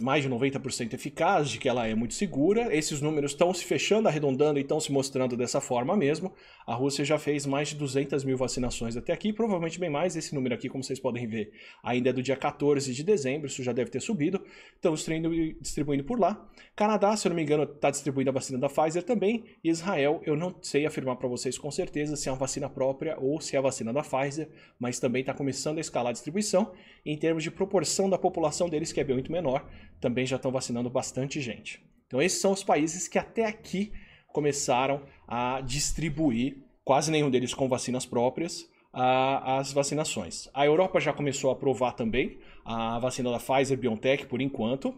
mais 0.00 0.24
de 0.24 0.30
90% 0.30 0.94
eficaz, 0.94 1.50
de 1.50 1.58
que 1.58 1.68
ela 1.68 1.86
é 1.86 1.94
muito 1.94 2.14
segura. 2.14 2.74
Esses 2.74 3.00
números 3.00 3.32
estão 3.32 3.52
se 3.54 3.64
fechando, 3.64 4.08
arredondando 4.08 4.58
e 4.58 4.62
estão 4.62 4.80
se 4.80 4.90
mostrando 4.90 5.36
dessa 5.36 5.60
forma 5.60 5.96
mesmo. 5.96 6.32
A 6.66 6.74
Rússia 6.74 7.04
já 7.04 7.18
fez 7.18 7.46
mais 7.46 7.68
de 7.68 7.76
200 7.76 8.24
mil 8.24 8.36
vacinações 8.36 8.96
até 8.96 9.12
aqui, 9.12 9.32
provavelmente 9.32 9.78
bem 9.78 9.90
mais. 9.90 10.16
Esse 10.16 10.34
número 10.34 10.54
aqui, 10.54 10.68
como 10.68 10.82
vocês 10.82 10.98
podem 10.98 11.26
ver, 11.26 11.52
ainda 11.82 12.10
é 12.10 12.12
do 12.12 12.22
dia 12.22 12.36
14 12.36 12.92
de 12.92 13.04
dezembro, 13.04 13.46
isso 13.46 13.62
já 13.62 13.72
deve 13.72 13.90
ter 13.90 14.00
subido. 14.00 14.42
Estão 14.74 14.94
distribuindo 14.94 16.04
por 16.04 16.18
lá. 16.18 16.48
Canadá, 16.74 17.16
se 17.16 17.28
eu 17.28 17.30
não 17.30 17.36
me 17.36 17.42
engano, 17.42 17.64
está 17.64 17.90
distribuindo 17.90 18.30
a 18.30 18.32
vacina 18.32 18.58
da 18.58 18.68
Pfizer 18.68 19.02
também. 19.02 19.44
Israel, 19.62 20.20
eu 20.24 20.36
não 20.36 20.54
sei 20.62 20.86
afirmar 20.86 21.16
para 21.16 21.28
vocês 21.28 21.58
com 21.58 21.70
certeza 21.70 22.16
se 22.16 22.28
é 22.28 22.32
uma 22.32 22.38
vacina 22.38 22.68
própria 22.68 23.16
ou 23.20 23.40
se 23.40 23.54
é 23.54 23.58
a 23.58 23.62
vacina 23.62 23.92
da 23.92 24.02
Pfizer, 24.02 24.48
mas 24.78 24.98
também 24.98 25.20
está 25.20 25.34
começando 25.34 25.78
a 25.78 25.80
escalar 25.80 26.10
a 26.10 26.12
distribuição. 26.12 26.72
Em 27.04 27.16
termos 27.16 27.42
de 27.42 27.50
proporção 27.50 28.10
da 28.10 28.18
população 28.18 28.68
deles, 28.68 28.92
que 28.92 29.00
é 29.00 29.04
bem 29.04 29.14
muito 29.14 29.30
menor, 29.30 29.49
também 30.00 30.26
já 30.26 30.36
estão 30.36 30.50
vacinando 30.50 30.90
bastante 30.90 31.40
gente. 31.40 31.82
Então, 32.06 32.20
esses 32.20 32.40
são 32.40 32.52
os 32.52 32.64
países 32.64 33.06
que 33.08 33.18
até 33.18 33.44
aqui 33.46 33.92
começaram 34.32 35.02
a 35.26 35.60
distribuir, 35.60 36.58
quase 36.84 37.10
nenhum 37.10 37.30
deles 37.30 37.54
com 37.54 37.68
vacinas 37.68 38.04
próprias, 38.06 38.68
as 38.92 39.72
vacinações. 39.72 40.48
A 40.52 40.66
Europa 40.66 41.00
já 41.00 41.12
começou 41.12 41.50
a 41.50 41.52
aprovar 41.52 41.92
também 41.92 42.38
a 42.64 42.98
vacina 42.98 43.30
da 43.30 43.38
Pfizer 43.38 43.78
BioNTech 43.78 44.26
por 44.26 44.40
enquanto. 44.40 44.94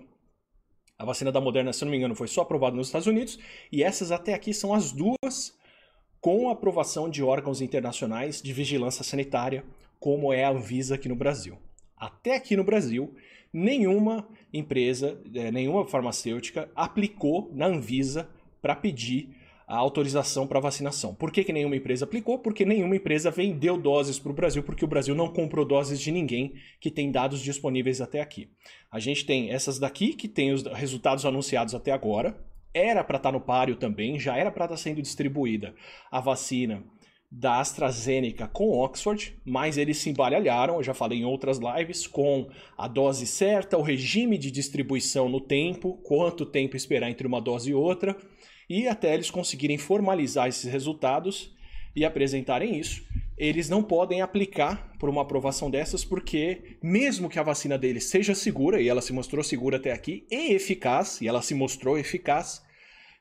A 0.99 1.05
vacina 1.05 1.33
da 1.33 1.41
Moderna, 1.41 1.73
se 1.73 1.85
não 1.85 1.91
me 1.91 1.99
engano, 1.99 2.15
foi 2.15 2.29
só 2.29 2.43
aprovada 2.43 2.77
nos 2.77 2.87
Estados 2.89 3.07
Unidos, 3.07 3.39
e 3.71 3.83
essas 3.83 4.13
até 4.13 4.35
aqui 4.35 4.55
são 4.55 4.73
as 4.73 4.93
duas 4.93 5.59
com 6.21 6.49
aprovação 6.49 7.11
de 7.11 7.23
órgãos 7.23 7.61
internacionais 7.61 8.41
de 8.41 8.53
vigilância 8.53 9.03
sanitária, 9.03 9.65
como 9.99 10.33
é 10.33 10.45
a 10.45 10.51
Anvisa 10.51 10.95
aqui 10.95 11.09
no 11.09 11.17
Brasil. 11.17 11.59
Até 11.97 12.37
aqui 12.37 12.57
no 12.57 12.65
Brasil, 12.65 13.15
nenhuma 13.53 14.27
empresa, 14.53 15.21
eh, 15.35 15.51
nenhuma 15.51 15.87
farmacêutica 15.87 16.71
aplicou 16.75 17.51
na 17.53 17.67
Anvisa 17.67 18.29
para 18.61 18.75
pedir 18.75 19.29
a 19.67 19.77
autorização 19.77 20.47
para 20.47 20.61
vacinação. 20.61 21.15
Por 21.15 21.31
que, 21.33 21.45
que 21.45 21.53
nenhuma 21.53 21.77
empresa 21.77 22.05
aplicou? 22.05 22.39
Porque 22.39 22.65
nenhuma 22.65 22.97
empresa 22.97 23.31
vendeu 23.31 23.79
doses 23.79 24.19
para 24.19 24.31
o 24.31 24.35
Brasil, 24.35 24.63
porque 24.63 24.85
o 24.85 24.89
Brasil 24.89 25.15
não 25.15 25.29
comprou 25.29 25.65
doses 25.65 26.01
de 26.01 26.13
ninguém 26.13 26.55
que 26.81 26.91
tem 26.91 27.11
dados 27.11 27.41
disponíveis 27.41 28.01
até 28.01 28.21
aqui. 28.21 28.49
A 28.91 28.99
gente 28.99 29.25
tem 29.25 29.51
essas 29.51 29.79
daqui, 29.79 30.13
que 30.13 30.29
tem 30.29 30.53
os 30.53 30.63
resultados 30.63 31.25
anunciados 31.25 31.75
até 31.75 31.91
agora. 31.91 32.37
Era 32.75 33.03
para 33.05 33.17
estar 33.17 33.31
tá 33.31 33.39
no 33.39 33.41
páreo 33.41 33.77
também, 33.77 34.19
já 34.19 34.37
era 34.37 34.51
para 34.51 34.65
estar 34.67 34.77
tá 34.77 34.83
sendo 34.83 35.01
distribuída 35.01 35.75
a 36.11 36.21
vacina 36.21 36.83
da 37.35 37.61
AstraZeneca 37.61 38.47
com 38.47 38.79
Oxford, 38.79 39.35
mas 39.43 39.79
eles 39.79 39.97
se 39.97 40.11
embaralharam, 40.11 40.77
eu 40.77 40.83
já 40.83 40.93
falei 40.93 41.21
em 41.21 41.25
outras 41.25 41.59
lives, 41.59 42.07
com 42.07 42.47
a 42.77 42.87
dose 42.87 43.27
certa, 43.27 43.79
o 43.79 43.83
regime 43.83 44.37
de 44.37 44.51
distribuição 44.51 45.31
no 45.31 45.41
tempo, 45.41 45.99
quanto 46.05 46.45
tempo 46.45 46.77
esperar 46.77 47.11
entre 47.11 47.27
uma 47.27 47.41
dose 47.41 47.71
e 47.71 47.75
outra 47.75 48.15
e 48.69 48.87
até 48.87 49.15
eles 49.15 49.31
conseguirem 49.31 49.79
formalizar 49.79 50.49
esses 50.49 50.71
resultados 50.71 51.55
e 51.97 52.05
apresentarem 52.05 52.79
isso, 52.79 53.03
eles 53.37 53.69
não 53.69 53.83
podem 53.83 54.23
aplicar 54.23 54.93
por 54.99 55.09
uma 55.09 55.23
aprovação 55.23 55.71
dessas, 55.71 56.05
porque 56.05 56.79
mesmo 56.83 57.29
que 57.29 57.39
a 57.39 57.43
vacina 57.43 57.77
deles 57.77 58.05
seja 58.05 58.35
segura, 58.35 58.81
e 58.81 58.89
ela 58.89 59.03
se 59.03 59.13
mostrou 59.13 59.43
segura 59.43 59.77
até 59.77 59.93
aqui, 59.93 60.27
e 60.31 60.53
eficaz, 60.55 61.21
e 61.21 61.29
ela 61.29 61.43
se 61.43 61.55
mostrou 61.55 61.99
eficaz, 61.99 62.63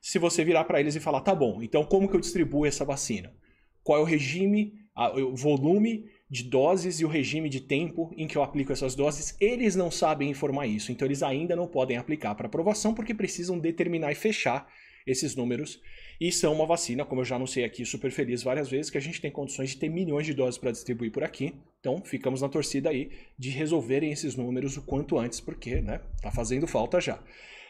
se 0.01 0.19
você 0.19 0.43
virar 0.43 0.63
para 0.63 0.79
eles 0.79 0.95
e 0.95 0.99
falar, 0.99 1.21
tá 1.21 1.35
bom, 1.35 1.61
então 1.61 1.83
como 1.83 2.07
que 2.07 2.15
eu 2.15 2.21
distribuo 2.21 2.65
essa 2.65 2.85
vacina? 2.85 3.33
Qual 3.83 3.99
é 3.99 4.01
o 4.01 4.05
regime, 4.05 4.73
o 5.15 5.35
volume 5.35 6.05
de 6.29 6.43
doses 6.43 6.99
e 6.99 7.05
o 7.05 7.09
regime 7.09 7.49
de 7.49 7.59
tempo 7.59 8.13
em 8.15 8.25
que 8.25 8.37
eu 8.37 8.43
aplico 8.43 8.71
essas 8.71 8.95
doses, 8.95 9.35
eles 9.39 9.75
não 9.75 9.91
sabem 9.91 10.29
informar 10.29 10.65
isso, 10.65 10.91
então 10.91 11.05
eles 11.05 11.21
ainda 11.21 11.57
não 11.57 11.67
podem 11.67 11.97
aplicar 11.97 12.35
para 12.35 12.47
aprovação 12.47 12.93
porque 12.93 13.13
precisam 13.13 13.59
determinar 13.59 14.13
e 14.13 14.15
fechar 14.15 14.65
esses 15.05 15.35
números. 15.35 15.81
E 16.19 16.31
são 16.31 16.53
uma 16.53 16.65
vacina, 16.65 17.03
como 17.03 17.21
eu 17.21 17.25
já 17.25 17.35
anunciei 17.35 17.65
aqui, 17.65 17.83
super 17.83 18.11
feliz 18.11 18.43
várias 18.43 18.69
vezes, 18.69 18.91
que 18.91 18.97
a 18.97 19.01
gente 19.01 19.19
tem 19.19 19.31
condições 19.31 19.71
de 19.71 19.77
ter 19.77 19.89
milhões 19.89 20.25
de 20.25 20.33
doses 20.33 20.57
para 20.59 20.71
distribuir 20.71 21.11
por 21.11 21.23
aqui. 21.23 21.55
Então, 21.79 22.01
ficamos 22.05 22.41
na 22.41 22.47
torcida 22.47 22.89
aí 22.91 23.09
de 23.37 23.49
resolverem 23.49 24.11
esses 24.11 24.35
números 24.35 24.77
o 24.77 24.83
quanto 24.83 25.17
antes, 25.17 25.41
porque, 25.41 25.81
né, 25.81 25.99
tá 26.21 26.31
fazendo 26.31 26.67
falta 26.67 27.01
já. 27.01 27.21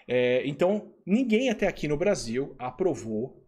É, 0.07 0.45
então, 0.45 0.93
ninguém 1.05 1.49
até 1.49 1.65
aqui 1.65 1.87
no 1.87 1.95
Brasil 1.95 2.53
aprovou, 2.59 3.41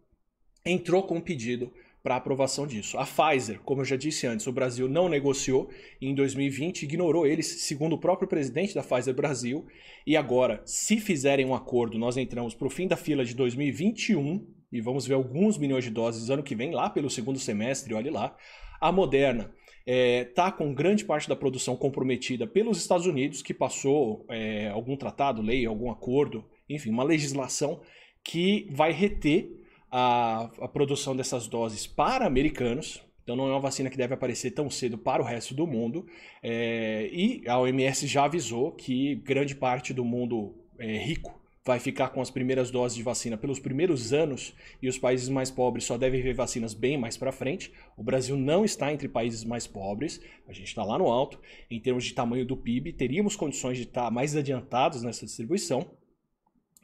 entrou 0.64 1.02
com 1.02 1.16
um 1.16 1.20
pedido 1.20 1.70
para 2.04 2.16
aprovação 2.16 2.66
disso. 2.66 2.98
A 2.98 3.06
Pfizer, 3.06 3.60
como 3.64 3.80
eu 3.80 3.84
já 3.86 3.96
disse 3.96 4.26
antes, 4.26 4.46
o 4.46 4.52
Brasil 4.52 4.86
não 4.86 5.08
negociou 5.08 5.70
em 6.02 6.14
2020, 6.14 6.82
ignorou 6.82 7.26
eles, 7.26 7.62
segundo 7.62 7.94
o 7.94 7.98
próprio 7.98 8.28
presidente 8.28 8.74
da 8.74 8.82
Pfizer 8.82 9.14
Brasil. 9.14 9.66
E 10.06 10.14
agora, 10.14 10.60
se 10.66 11.00
fizerem 11.00 11.46
um 11.46 11.54
acordo, 11.54 11.98
nós 11.98 12.18
entramos 12.18 12.54
para 12.54 12.66
o 12.66 12.70
fim 12.70 12.86
da 12.86 12.94
fila 12.94 13.24
de 13.24 13.34
2021 13.34 14.46
e 14.70 14.82
vamos 14.82 15.06
ver 15.06 15.14
alguns 15.14 15.56
milhões 15.56 15.82
de 15.82 15.90
doses 15.90 16.28
ano 16.28 16.42
que 16.42 16.54
vem, 16.54 16.72
lá 16.72 16.90
pelo 16.90 17.08
segundo 17.08 17.38
semestre, 17.38 17.94
olhe 17.94 18.10
lá. 18.10 18.36
A 18.78 18.92
Moderna 18.92 19.50
está 19.86 20.48
é, 20.48 20.50
com 20.50 20.74
grande 20.74 21.06
parte 21.06 21.26
da 21.26 21.34
produção 21.34 21.74
comprometida 21.74 22.46
pelos 22.46 22.76
Estados 22.76 23.06
Unidos, 23.06 23.40
que 23.40 23.54
passou 23.54 24.26
é, 24.28 24.68
algum 24.68 24.94
tratado, 24.94 25.40
lei, 25.40 25.64
algum 25.64 25.90
acordo, 25.90 26.44
enfim, 26.68 26.90
uma 26.90 27.02
legislação 27.02 27.80
que 28.22 28.68
vai 28.70 28.92
reter 28.92 29.63
a, 29.96 30.50
a 30.60 30.66
produção 30.66 31.14
dessas 31.14 31.46
doses 31.46 31.86
para 31.86 32.26
americanos, 32.26 33.00
então 33.22 33.36
não 33.36 33.46
é 33.46 33.52
uma 33.52 33.60
vacina 33.60 33.88
que 33.88 33.96
deve 33.96 34.12
aparecer 34.12 34.50
tão 34.50 34.68
cedo 34.68 34.98
para 34.98 35.22
o 35.22 35.24
resto 35.24 35.54
do 35.54 35.68
mundo. 35.68 36.04
É, 36.42 37.08
e 37.12 37.44
a 37.46 37.60
OMS 37.60 38.04
já 38.08 38.24
avisou 38.24 38.72
que 38.72 39.14
grande 39.14 39.54
parte 39.54 39.94
do 39.94 40.04
mundo 40.04 40.52
é, 40.80 40.98
rico 40.98 41.40
vai 41.64 41.78
ficar 41.78 42.08
com 42.08 42.20
as 42.20 42.28
primeiras 42.28 42.72
doses 42.72 42.96
de 42.96 43.04
vacina 43.04 43.36
pelos 43.36 43.60
primeiros 43.60 44.12
anos 44.12 44.52
e 44.82 44.88
os 44.88 44.98
países 44.98 45.28
mais 45.28 45.48
pobres 45.48 45.84
só 45.84 45.96
devem 45.96 46.20
ver 46.20 46.34
vacinas 46.34 46.74
bem 46.74 46.98
mais 46.98 47.16
para 47.16 47.30
frente. 47.30 47.72
O 47.96 48.02
Brasil 48.02 48.36
não 48.36 48.64
está 48.64 48.92
entre 48.92 49.08
países 49.08 49.44
mais 49.44 49.64
pobres, 49.64 50.20
a 50.48 50.52
gente 50.52 50.66
está 50.66 50.82
lá 50.82 50.98
no 50.98 51.06
alto. 51.06 51.38
Em 51.70 51.78
termos 51.78 52.04
de 52.04 52.12
tamanho 52.14 52.44
do 52.44 52.56
PIB, 52.56 52.94
teríamos 52.94 53.36
condições 53.36 53.76
de 53.76 53.84
estar 53.84 54.10
mais 54.10 54.34
adiantados 54.34 55.04
nessa 55.04 55.24
distribuição. 55.24 55.88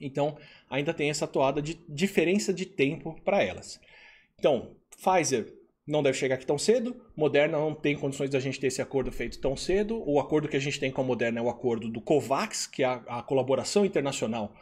Então, 0.00 0.36
ainda 0.68 0.94
tem 0.94 1.10
essa 1.10 1.26
toada 1.26 1.60
de 1.60 1.78
diferença 1.88 2.52
de 2.52 2.64
tempo 2.64 3.20
para 3.24 3.42
elas. 3.42 3.80
Então, 4.38 4.76
Pfizer 4.90 5.52
não 5.86 6.02
deve 6.02 6.16
chegar 6.16 6.36
aqui 6.36 6.46
tão 6.46 6.58
cedo, 6.58 6.94
Moderna 7.16 7.58
não 7.58 7.74
tem 7.74 7.96
condições 7.96 8.30
da 8.30 8.38
gente 8.38 8.60
ter 8.60 8.68
esse 8.68 8.80
acordo 8.80 9.10
feito 9.10 9.40
tão 9.40 9.56
cedo. 9.56 10.02
O 10.06 10.20
acordo 10.20 10.48
que 10.48 10.56
a 10.56 10.60
gente 10.60 10.78
tem 10.78 10.90
com 10.90 11.00
a 11.00 11.04
Moderna 11.04 11.40
é 11.40 11.42
o 11.42 11.48
acordo 11.48 11.88
do 11.88 12.00
COVAX, 12.00 12.66
que 12.66 12.82
é 12.82 12.86
a, 12.86 13.02
a 13.08 13.22
colaboração 13.22 13.84
internacional 13.84 14.54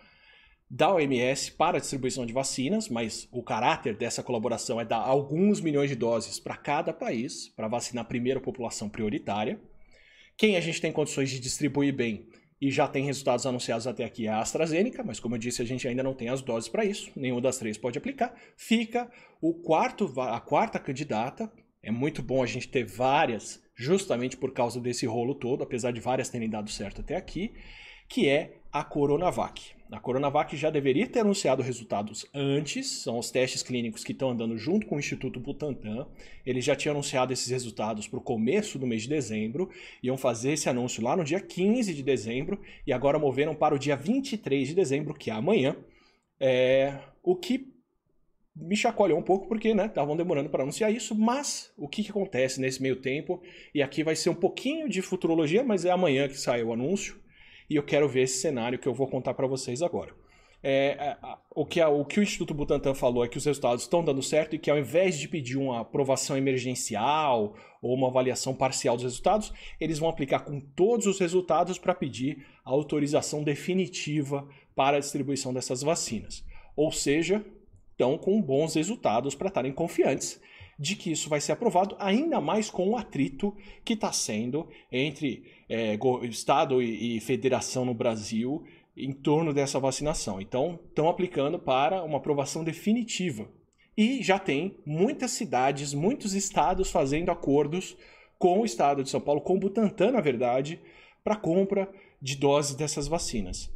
da 0.70 0.92
OMS 0.92 1.52
para 1.52 1.78
a 1.78 1.80
distribuição 1.80 2.26
de 2.26 2.32
vacinas, 2.32 2.88
mas 2.88 3.26
o 3.32 3.42
caráter 3.42 3.96
dessa 3.96 4.22
colaboração 4.22 4.80
é 4.80 4.84
dar 4.84 4.98
alguns 4.98 5.60
milhões 5.60 5.88
de 5.88 5.96
doses 5.96 6.38
para 6.38 6.56
cada 6.56 6.92
país, 6.92 7.48
para 7.48 7.68
vacinar 7.68 8.04
a 8.04 8.08
primeira 8.08 8.40
população 8.40 8.88
prioritária. 8.88 9.58
Quem 10.36 10.56
a 10.56 10.60
gente 10.60 10.80
tem 10.80 10.92
condições 10.92 11.30
de 11.30 11.40
distribuir 11.40 11.94
bem 11.94 12.28
e 12.60 12.70
já 12.70 12.88
tem 12.88 13.04
resultados 13.04 13.46
anunciados 13.46 13.86
até 13.86 14.04
aqui 14.04 14.26
a 14.26 14.40
AstraZeneca, 14.40 15.02
mas 15.04 15.20
como 15.20 15.36
eu 15.36 15.38
disse, 15.38 15.62
a 15.62 15.64
gente 15.64 15.86
ainda 15.86 16.02
não 16.02 16.14
tem 16.14 16.28
as 16.28 16.42
doses 16.42 16.68
para 16.68 16.84
isso, 16.84 17.10
nenhuma 17.14 17.40
das 17.40 17.58
três 17.58 17.78
pode 17.78 17.98
aplicar. 17.98 18.34
Fica 18.56 19.10
o 19.40 19.54
quarto, 19.54 20.12
a 20.20 20.40
quarta 20.40 20.78
candidata. 20.78 21.50
É 21.80 21.92
muito 21.92 22.22
bom 22.22 22.42
a 22.42 22.46
gente 22.46 22.68
ter 22.68 22.84
várias, 22.84 23.62
justamente 23.76 24.36
por 24.36 24.52
causa 24.52 24.80
desse 24.80 25.06
rolo 25.06 25.34
todo, 25.34 25.62
apesar 25.62 25.92
de 25.92 26.00
várias 26.00 26.28
terem 26.28 26.50
dado 26.50 26.68
certo 26.70 27.00
até 27.00 27.16
aqui, 27.16 27.54
que 28.08 28.28
é 28.28 28.58
a 28.72 28.82
Coronavac. 28.82 29.77
A 29.90 29.98
Coronavac 29.98 30.54
já 30.54 30.68
deveria 30.68 31.06
ter 31.06 31.20
anunciado 31.20 31.62
resultados 31.62 32.26
antes, 32.34 32.86
são 32.86 33.18
os 33.18 33.30
testes 33.30 33.62
clínicos 33.62 34.04
que 34.04 34.12
estão 34.12 34.30
andando 34.30 34.56
junto 34.58 34.86
com 34.86 34.96
o 34.96 34.98
Instituto 34.98 35.40
Butantan. 35.40 36.06
Eles 36.44 36.62
já 36.62 36.76
tinham 36.76 36.92
anunciado 36.92 37.32
esses 37.32 37.48
resultados 37.48 38.06
para 38.06 38.18
o 38.18 38.22
começo 38.22 38.78
do 38.78 38.86
mês 38.86 39.02
de 39.02 39.08
dezembro, 39.08 39.70
iam 40.02 40.18
fazer 40.18 40.52
esse 40.52 40.68
anúncio 40.68 41.02
lá 41.02 41.16
no 41.16 41.24
dia 41.24 41.40
15 41.40 41.94
de 41.94 42.02
dezembro 42.02 42.60
e 42.86 42.92
agora 42.92 43.18
moveram 43.18 43.54
para 43.54 43.74
o 43.74 43.78
dia 43.78 43.96
23 43.96 44.68
de 44.68 44.74
dezembro, 44.74 45.14
que 45.14 45.30
é 45.30 45.34
amanhã. 45.34 45.74
É... 46.38 46.98
O 47.22 47.34
que 47.34 47.72
me 48.54 48.76
chacoalhou 48.76 49.18
um 49.18 49.22
pouco 49.22 49.48
porque 49.48 49.68
estavam 49.68 50.14
né, 50.14 50.18
demorando 50.18 50.50
para 50.50 50.64
anunciar 50.64 50.92
isso, 50.92 51.14
mas 51.14 51.72
o 51.78 51.88
que, 51.88 52.02
que 52.02 52.10
acontece 52.10 52.60
nesse 52.60 52.82
meio 52.82 52.96
tempo? 52.96 53.40
E 53.74 53.80
aqui 53.80 54.04
vai 54.04 54.14
ser 54.14 54.28
um 54.28 54.34
pouquinho 54.34 54.86
de 54.86 55.00
futurologia, 55.00 55.64
mas 55.64 55.86
é 55.86 55.90
amanhã 55.90 56.28
que 56.28 56.36
sai 56.36 56.62
o 56.62 56.74
anúncio 56.74 57.18
e 57.68 57.76
eu 57.76 57.82
quero 57.82 58.08
ver 58.08 58.22
esse 58.22 58.40
cenário 58.40 58.78
que 58.78 58.88
eu 58.88 58.94
vou 58.94 59.06
contar 59.06 59.34
para 59.34 59.46
vocês 59.46 59.82
agora. 59.82 60.12
É, 60.60 60.96
é 60.98 61.16
o, 61.54 61.64
que 61.64 61.80
a, 61.80 61.88
o 61.88 62.04
que 62.04 62.18
o 62.18 62.22
Instituto 62.22 62.52
Butantan 62.52 62.94
falou 62.94 63.24
é 63.24 63.28
que 63.28 63.38
os 63.38 63.44
resultados 63.44 63.84
estão 63.84 64.02
dando 64.02 64.22
certo 64.22 64.56
e 64.56 64.58
que 64.58 64.70
ao 64.70 64.78
invés 64.78 65.18
de 65.18 65.28
pedir 65.28 65.56
uma 65.56 65.80
aprovação 65.80 66.36
emergencial 66.36 67.54
ou 67.80 67.94
uma 67.94 68.08
avaliação 68.08 68.54
parcial 68.54 68.96
dos 68.96 69.04
resultados, 69.04 69.52
eles 69.78 69.98
vão 69.98 70.08
aplicar 70.08 70.40
com 70.40 70.60
todos 70.60 71.06
os 71.06 71.20
resultados 71.20 71.78
para 71.78 71.94
pedir 71.94 72.44
a 72.64 72.70
autorização 72.70 73.44
definitiva 73.44 74.48
para 74.74 74.96
a 74.96 75.00
distribuição 75.00 75.52
dessas 75.52 75.82
vacinas. 75.82 76.44
Ou 76.74 76.90
seja, 76.90 77.44
estão 77.92 78.18
com 78.18 78.42
bons 78.42 78.74
resultados 78.74 79.34
para 79.34 79.48
estarem 79.48 79.72
confiantes 79.72 80.40
de 80.78 80.94
que 80.94 81.10
isso 81.10 81.28
vai 81.28 81.40
ser 81.40 81.52
aprovado, 81.52 81.96
ainda 81.98 82.40
mais 82.40 82.70
com 82.70 82.88
o 82.90 82.96
atrito 82.96 83.56
que 83.84 83.94
está 83.94 84.12
sendo 84.12 84.68
entre 84.92 85.44
é, 85.68 85.98
Estado 86.24 86.82
e, 86.82 87.16
e 87.16 87.20
federação 87.20 87.84
no 87.84 87.94
Brasil 87.94 88.64
em 88.96 89.12
torno 89.12 89.52
dessa 89.52 89.78
vacinação. 89.78 90.40
Então, 90.40 90.78
estão 90.88 91.08
aplicando 91.08 91.58
para 91.58 92.02
uma 92.02 92.18
aprovação 92.18 92.64
definitiva. 92.64 93.48
E 93.96 94.22
já 94.22 94.38
tem 94.38 94.76
muitas 94.86 95.32
cidades, 95.32 95.94
muitos 95.94 96.34
estados 96.34 96.90
fazendo 96.90 97.30
acordos 97.30 97.96
com 98.38 98.60
o 98.60 98.64
estado 98.64 99.02
de 99.02 99.10
São 99.10 99.20
Paulo, 99.20 99.40
com 99.40 99.56
o 99.56 99.58
Butantan, 99.58 100.12
na 100.12 100.20
verdade, 100.20 100.80
para 101.22 101.36
compra 101.36 101.88
de 102.20 102.36
doses 102.36 102.74
dessas 102.74 103.08
vacinas 103.08 103.70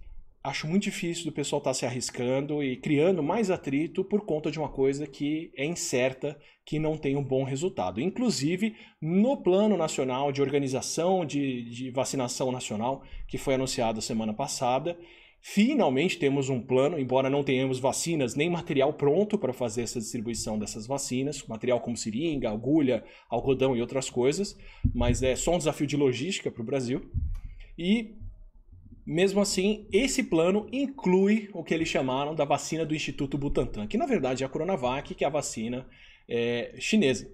acho 0.44 0.66
muito 0.66 0.84
difícil 0.84 1.24
do 1.24 1.32
pessoal 1.32 1.58
estar 1.58 1.70
tá 1.70 1.74
se 1.74 1.86
arriscando 1.86 2.62
e 2.62 2.76
criando 2.76 3.22
mais 3.22 3.50
atrito 3.50 4.02
por 4.02 4.22
conta 4.24 4.50
de 4.50 4.58
uma 4.58 4.68
coisa 4.68 5.06
que 5.06 5.52
é 5.56 5.64
incerta, 5.64 6.36
que 6.64 6.78
não 6.78 6.96
tem 6.96 7.16
um 7.16 7.22
bom 7.22 7.44
resultado. 7.44 8.00
Inclusive, 8.00 8.74
no 9.00 9.36
Plano 9.36 9.76
Nacional 9.76 10.32
de 10.32 10.42
Organização 10.42 11.24
de, 11.24 11.62
de 11.70 11.90
Vacinação 11.90 12.50
Nacional, 12.50 13.04
que 13.28 13.38
foi 13.38 13.54
anunciado 13.54 14.02
semana 14.02 14.34
passada, 14.34 14.98
finalmente 15.40 16.18
temos 16.18 16.48
um 16.48 16.60
plano, 16.60 16.98
embora 16.98 17.30
não 17.30 17.44
tenhamos 17.44 17.78
vacinas 17.78 18.34
nem 18.34 18.50
material 18.50 18.92
pronto 18.94 19.38
para 19.38 19.52
fazer 19.52 19.82
essa 19.82 20.00
distribuição 20.00 20.58
dessas 20.58 20.88
vacinas, 20.88 21.44
material 21.46 21.80
como 21.80 21.96
seringa, 21.96 22.50
agulha, 22.50 23.04
algodão 23.28 23.76
e 23.76 23.80
outras 23.80 24.10
coisas, 24.10 24.58
mas 24.92 25.22
é 25.22 25.36
só 25.36 25.54
um 25.54 25.58
desafio 25.58 25.86
de 25.86 25.96
logística 25.96 26.50
para 26.50 26.62
o 26.62 26.66
Brasil. 26.66 27.08
E 27.78 28.21
Mesmo 29.04 29.40
assim, 29.40 29.88
esse 29.92 30.22
plano 30.22 30.68
inclui 30.72 31.50
o 31.52 31.64
que 31.64 31.74
eles 31.74 31.88
chamaram 31.88 32.34
da 32.34 32.44
vacina 32.44 32.86
do 32.86 32.94
Instituto 32.94 33.36
Butantan, 33.36 33.86
que 33.86 33.98
na 33.98 34.06
verdade 34.06 34.44
é 34.44 34.46
a 34.46 34.48
Coronavac, 34.48 35.14
que 35.14 35.24
é 35.24 35.26
a 35.26 35.30
vacina 35.30 35.86
é, 36.28 36.74
chinesa, 36.78 37.28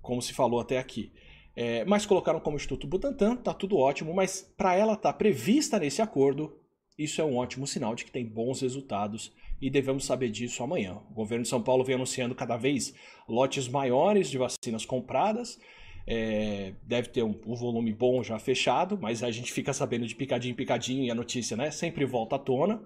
como 0.00 0.22
se 0.22 0.32
falou 0.32 0.60
até 0.60 0.78
aqui. 0.78 1.12
É, 1.56 1.84
mas 1.84 2.06
colocaram 2.06 2.38
como 2.38 2.56
Instituto 2.56 2.86
Butantan, 2.86 3.34
tá 3.34 3.52
tudo 3.52 3.76
ótimo, 3.76 4.14
mas 4.14 4.42
para 4.56 4.76
ela 4.76 4.92
estar 4.92 5.12
tá 5.12 5.18
prevista 5.18 5.76
nesse 5.78 6.00
acordo, 6.00 6.56
isso 6.96 7.20
é 7.20 7.24
um 7.24 7.36
ótimo 7.36 7.66
sinal 7.66 7.96
de 7.96 8.04
que 8.04 8.12
tem 8.12 8.24
bons 8.24 8.60
resultados 8.60 9.32
e 9.60 9.68
devemos 9.68 10.04
saber 10.04 10.30
disso 10.30 10.62
amanhã. 10.62 11.00
O 11.10 11.14
governo 11.14 11.42
de 11.42 11.48
São 11.48 11.60
Paulo 11.60 11.82
vem 11.82 11.96
anunciando 11.96 12.34
cada 12.34 12.56
vez 12.56 12.94
lotes 13.28 13.66
maiores 13.66 14.30
de 14.30 14.38
vacinas 14.38 14.84
compradas 14.84 15.58
é, 16.10 16.72
deve 16.82 17.08
ter 17.10 17.22
um, 17.22 17.38
um, 17.46 17.54
volume 17.54 17.92
bom 17.92 18.22
já 18.22 18.38
fechado, 18.38 18.98
mas 18.98 19.22
a 19.22 19.30
gente 19.30 19.52
fica 19.52 19.74
sabendo 19.74 20.06
de 20.06 20.14
picadinho 20.14 20.52
em 20.52 20.56
picadinho 20.56 21.04
e 21.04 21.10
a 21.10 21.14
notícia 21.14 21.54
né, 21.54 21.70
sempre 21.70 22.06
volta 22.06 22.36
à 22.36 22.38
tona. 22.38 22.82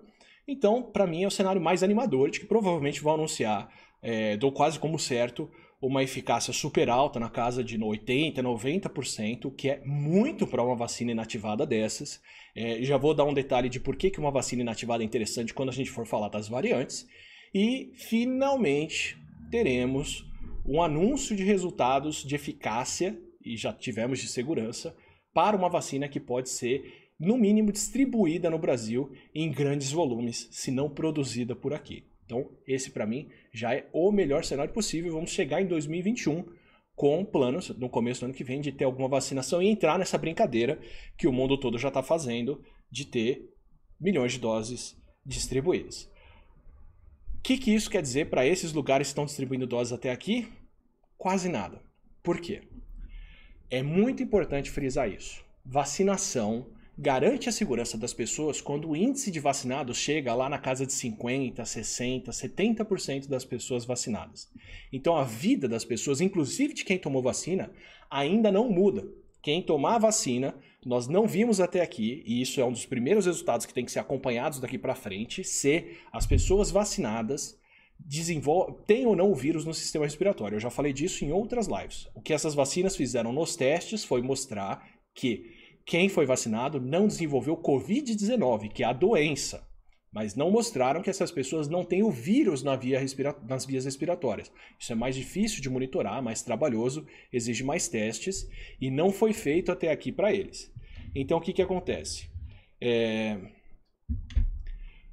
Então, 0.46 0.82
para 0.82 1.06
mim, 1.06 1.22
é 1.22 1.26
o 1.28 1.30
cenário 1.30 1.62
mais 1.62 1.84
animador 1.84 2.30
de 2.30 2.40
que 2.40 2.46
provavelmente 2.46 3.00
vão 3.00 3.14
anunciar, 3.14 3.72
é, 4.02 4.36
dou 4.36 4.50
quase 4.50 4.76
como 4.76 4.98
certo, 4.98 5.48
uma 5.80 6.02
eficácia 6.02 6.52
super 6.52 6.90
alta, 6.90 7.20
na 7.20 7.30
casa 7.30 7.62
de 7.62 7.78
80%, 7.78 8.34
90%, 8.38 9.54
que 9.54 9.70
é 9.70 9.80
muito 9.84 10.44
para 10.44 10.64
uma 10.64 10.74
vacina 10.74 11.12
inativada 11.12 11.64
dessas. 11.64 12.20
É, 12.56 12.82
já 12.82 12.96
vou 12.96 13.14
dar 13.14 13.24
um 13.24 13.32
detalhe 13.32 13.68
de 13.68 13.78
por 13.78 13.94
que, 13.94 14.10
que 14.10 14.18
uma 14.18 14.32
vacina 14.32 14.62
inativada 14.62 15.04
é 15.04 15.06
interessante 15.06 15.54
quando 15.54 15.68
a 15.68 15.72
gente 15.72 15.90
for 15.90 16.04
falar 16.04 16.28
das 16.28 16.48
variantes. 16.48 17.06
E, 17.54 17.92
finalmente, 17.94 19.16
teremos 19.48 20.24
um 20.64 20.82
anúncio 20.82 21.34
de 21.34 21.42
resultados 21.42 22.24
de 22.24 22.34
eficácia, 22.34 23.18
e 23.44 23.56
já 23.56 23.72
tivemos 23.72 24.20
de 24.20 24.28
segurança, 24.28 24.96
para 25.32 25.56
uma 25.56 25.68
vacina 25.68 26.08
que 26.08 26.20
pode 26.20 26.50
ser, 26.50 27.10
no 27.18 27.36
mínimo, 27.36 27.72
distribuída 27.72 28.50
no 28.50 28.58
Brasil 28.58 29.12
em 29.34 29.50
grandes 29.50 29.92
volumes, 29.92 30.48
se 30.50 30.70
não 30.70 30.90
produzida 30.90 31.54
por 31.54 31.72
aqui. 31.72 32.04
Então, 32.24 32.50
esse 32.66 32.90
para 32.90 33.06
mim 33.06 33.28
já 33.52 33.74
é 33.74 33.88
o 33.92 34.10
melhor 34.10 34.44
cenário 34.44 34.72
possível. 34.72 35.12
Vamos 35.12 35.30
chegar 35.30 35.60
em 35.60 35.66
2021 35.66 36.44
com 36.94 37.24
planos, 37.24 37.70
no 37.70 37.88
começo 37.88 38.20
do 38.20 38.24
ano 38.26 38.34
que 38.34 38.44
vem, 38.44 38.60
de 38.60 38.72
ter 38.72 38.84
alguma 38.84 39.08
vacinação 39.08 39.62
e 39.62 39.68
entrar 39.68 39.98
nessa 39.98 40.18
brincadeira 40.18 40.80
que 41.16 41.26
o 41.26 41.32
mundo 41.32 41.58
todo 41.58 41.78
já 41.78 41.88
está 41.88 42.02
fazendo 42.02 42.62
de 42.90 43.06
ter 43.06 43.48
milhões 44.00 44.32
de 44.32 44.38
doses 44.38 44.96
distribuídas. 45.24 46.10
Que, 47.42 47.58
que 47.58 47.74
isso 47.74 47.90
quer 47.90 48.00
dizer 48.00 48.30
para 48.30 48.46
esses 48.46 48.72
lugares 48.72 49.08
que 49.08 49.10
estão 49.10 49.24
distribuindo 49.24 49.66
doses 49.66 49.92
até 49.92 50.12
aqui? 50.12 50.48
Quase 51.18 51.48
nada. 51.48 51.82
Por 52.22 52.40
quê? 52.40 52.62
É 53.68 53.82
muito 53.82 54.22
importante 54.22 54.70
frisar 54.70 55.10
isso. 55.10 55.44
Vacinação 55.64 56.66
garante 56.96 57.48
a 57.48 57.52
segurança 57.52 57.98
das 57.98 58.14
pessoas 58.14 58.60
quando 58.60 58.90
o 58.90 58.96
índice 58.96 59.30
de 59.30 59.40
vacinados 59.40 59.96
chega 59.96 60.34
lá 60.34 60.48
na 60.48 60.58
casa 60.58 60.86
de 60.86 60.92
50, 60.92 61.64
60, 61.64 62.30
70% 62.30 63.28
das 63.28 63.44
pessoas 63.44 63.84
vacinadas. 63.84 64.48
Então 64.92 65.16
a 65.16 65.24
vida 65.24 65.66
das 65.66 65.84
pessoas, 65.84 66.20
inclusive 66.20 66.74
de 66.74 66.84
quem 66.84 66.98
tomou 66.98 67.22
vacina, 67.22 67.72
ainda 68.08 68.52
não 68.52 68.70
muda. 68.70 69.04
Quem 69.42 69.62
tomar 69.62 69.96
a 69.96 70.00
vacina, 70.00 70.54
nós 70.84 71.06
não 71.06 71.26
vimos 71.26 71.60
até 71.60 71.80
aqui, 71.80 72.22
e 72.26 72.42
isso 72.42 72.60
é 72.60 72.64
um 72.64 72.72
dos 72.72 72.84
primeiros 72.84 73.26
resultados 73.26 73.66
que 73.66 73.74
tem 73.74 73.84
que 73.84 73.92
ser 73.92 74.00
acompanhados 74.00 74.58
daqui 74.58 74.76
para 74.76 74.94
frente, 74.94 75.44
se 75.44 75.96
as 76.12 76.26
pessoas 76.26 76.70
vacinadas 76.70 77.58
têm 78.86 79.06
ou 79.06 79.14
não 79.14 79.30
o 79.30 79.34
vírus 79.34 79.64
no 79.64 79.72
sistema 79.72 80.04
respiratório. 80.04 80.56
Eu 80.56 80.60
já 80.60 80.70
falei 80.70 80.92
disso 80.92 81.24
em 81.24 81.30
outras 81.30 81.68
lives. 81.68 82.08
O 82.14 82.20
que 82.20 82.32
essas 82.32 82.54
vacinas 82.54 82.96
fizeram 82.96 83.32
nos 83.32 83.54
testes 83.54 84.04
foi 84.04 84.22
mostrar 84.22 84.84
que 85.14 85.50
quem 85.84 86.08
foi 86.08 86.26
vacinado 86.26 86.80
não 86.80 87.06
desenvolveu 87.06 87.56
Covid-19, 87.56 88.72
que 88.72 88.82
é 88.82 88.86
a 88.86 88.92
doença 88.92 89.66
mas 90.12 90.34
não 90.34 90.50
mostraram 90.50 91.00
que 91.00 91.08
essas 91.08 91.30
pessoas 91.30 91.68
não 91.68 91.84
têm 91.84 92.02
o 92.02 92.10
vírus 92.10 92.62
na 92.62 92.76
via 92.76 93.00
nas 93.48 93.64
vias 93.64 93.84
respiratórias. 93.86 94.52
Isso 94.78 94.92
é 94.92 94.94
mais 94.94 95.16
difícil 95.16 95.62
de 95.62 95.70
monitorar, 95.70 96.22
mais 96.22 96.42
trabalhoso, 96.42 97.06
exige 97.32 97.64
mais 97.64 97.88
testes 97.88 98.46
e 98.80 98.90
não 98.90 99.10
foi 99.10 99.32
feito 99.32 99.72
até 99.72 99.90
aqui 99.90 100.12
para 100.12 100.32
eles. 100.32 100.70
Então 101.14 101.38
o 101.38 101.40
que, 101.40 101.52
que 101.52 101.62
acontece? 101.62 102.28
É... 102.80 103.38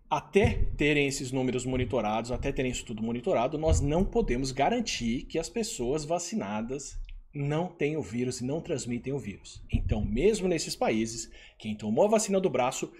Até 0.10 0.66
terem 0.76 1.08
esses 1.08 1.32
números 1.32 1.66
monitorados, 1.66 2.32
até 2.32 2.52
terem 2.52 2.72
isso 2.72 2.84
tudo 2.84 3.04
monitorado, 3.04 3.58
nós 3.60 3.80
não 3.80 4.04
podemos 4.04 4.52
garantir 4.52 5.26
que 5.26 5.38
as 5.38 5.48
pessoas 5.48 6.04
vacinadas 6.04 7.00
não 7.34 7.68
têm 7.68 7.96
o 7.96 8.02
vírus 8.02 8.42
e 8.42 8.46
não 8.46 8.60
transmitem 8.60 9.14
o 9.14 9.20
vírus. 9.20 9.64
Então, 9.72 10.04
mesmo 10.04 10.48
nesses 10.48 10.76
países, 10.76 11.30
quem 11.60 11.76
tomou 11.76 12.06
a 12.06 12.10
vacina 12.10 12.40
do 12.40 12.50
braço 12.50 12.92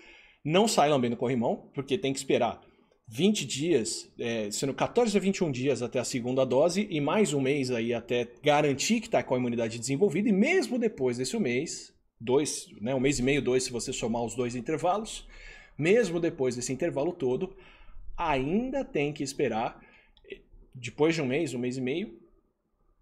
não 0.50 0.68
sai 0.68 0.90
lambendo 0.90 1.16
corrimão, 1.16 1.70
porque 1.76 1.96
tem 1.96 2.12
que 2.12 2.18
esperar 2.18 2.60
20 3.08 3.46
dias, 3.46 4.12
é, 4.20 4.50
sendo 4.50 4.74
14 4.74 5.16
a 5.16 5.22
21 5.22 5.52
dias 5.52 5.84
até 5.84 6.00
a 6.00 6.04
segunda 6.04 6.44
dose 6.44 6.88
e 6.90 7.00
mais 7.00 7.34
um 7.34 7.42
mês 7.42 7.70
aí 7.70 7.94
até 7.94 8.28
garantir 8.44 9.00
que 9.00 9.06
está 9.06 9.22
com 9.22 9.36
a 9.36 9.38
imunidade 9.38 9.78
desenvolvida. 9.78 10.28
E 10.28 10.32
mesmo 10.32 10.80
depois 10.80 11.18
desse 11.18 11.38
mês, 11.38 11.94
dois, 12.20 12.66
né, 12.82 12.96
um 12.96 13.00
mês 13.00 13.20
e 13.20 13.24
meio, 13.24 13.44
dois, 13.44 13.64
se 13.64 13.72
você 13.72 13.94
somar 13.94 14.24
os 14.24 14.36
dois 14.36 14.56
intervalos, 14.56 15.28
mesmo 15.78 16.20
depois 16.20 16.56
desse 16.56 16.74
intervalo 16.74 17.14
todo, 17.14 17.56
ainda 18.18 18.84
tem 18.84 19.14
que 19.14 19.24
esperar 19.24 19.80
depois 20.74 21.14
de 21.14 21.22
um 21.22 21.28
mês, 21.28 21.54
um 21.54 21.60
mês 21.60 21.78
e 21.78 21.82
meio, 21.82 22.18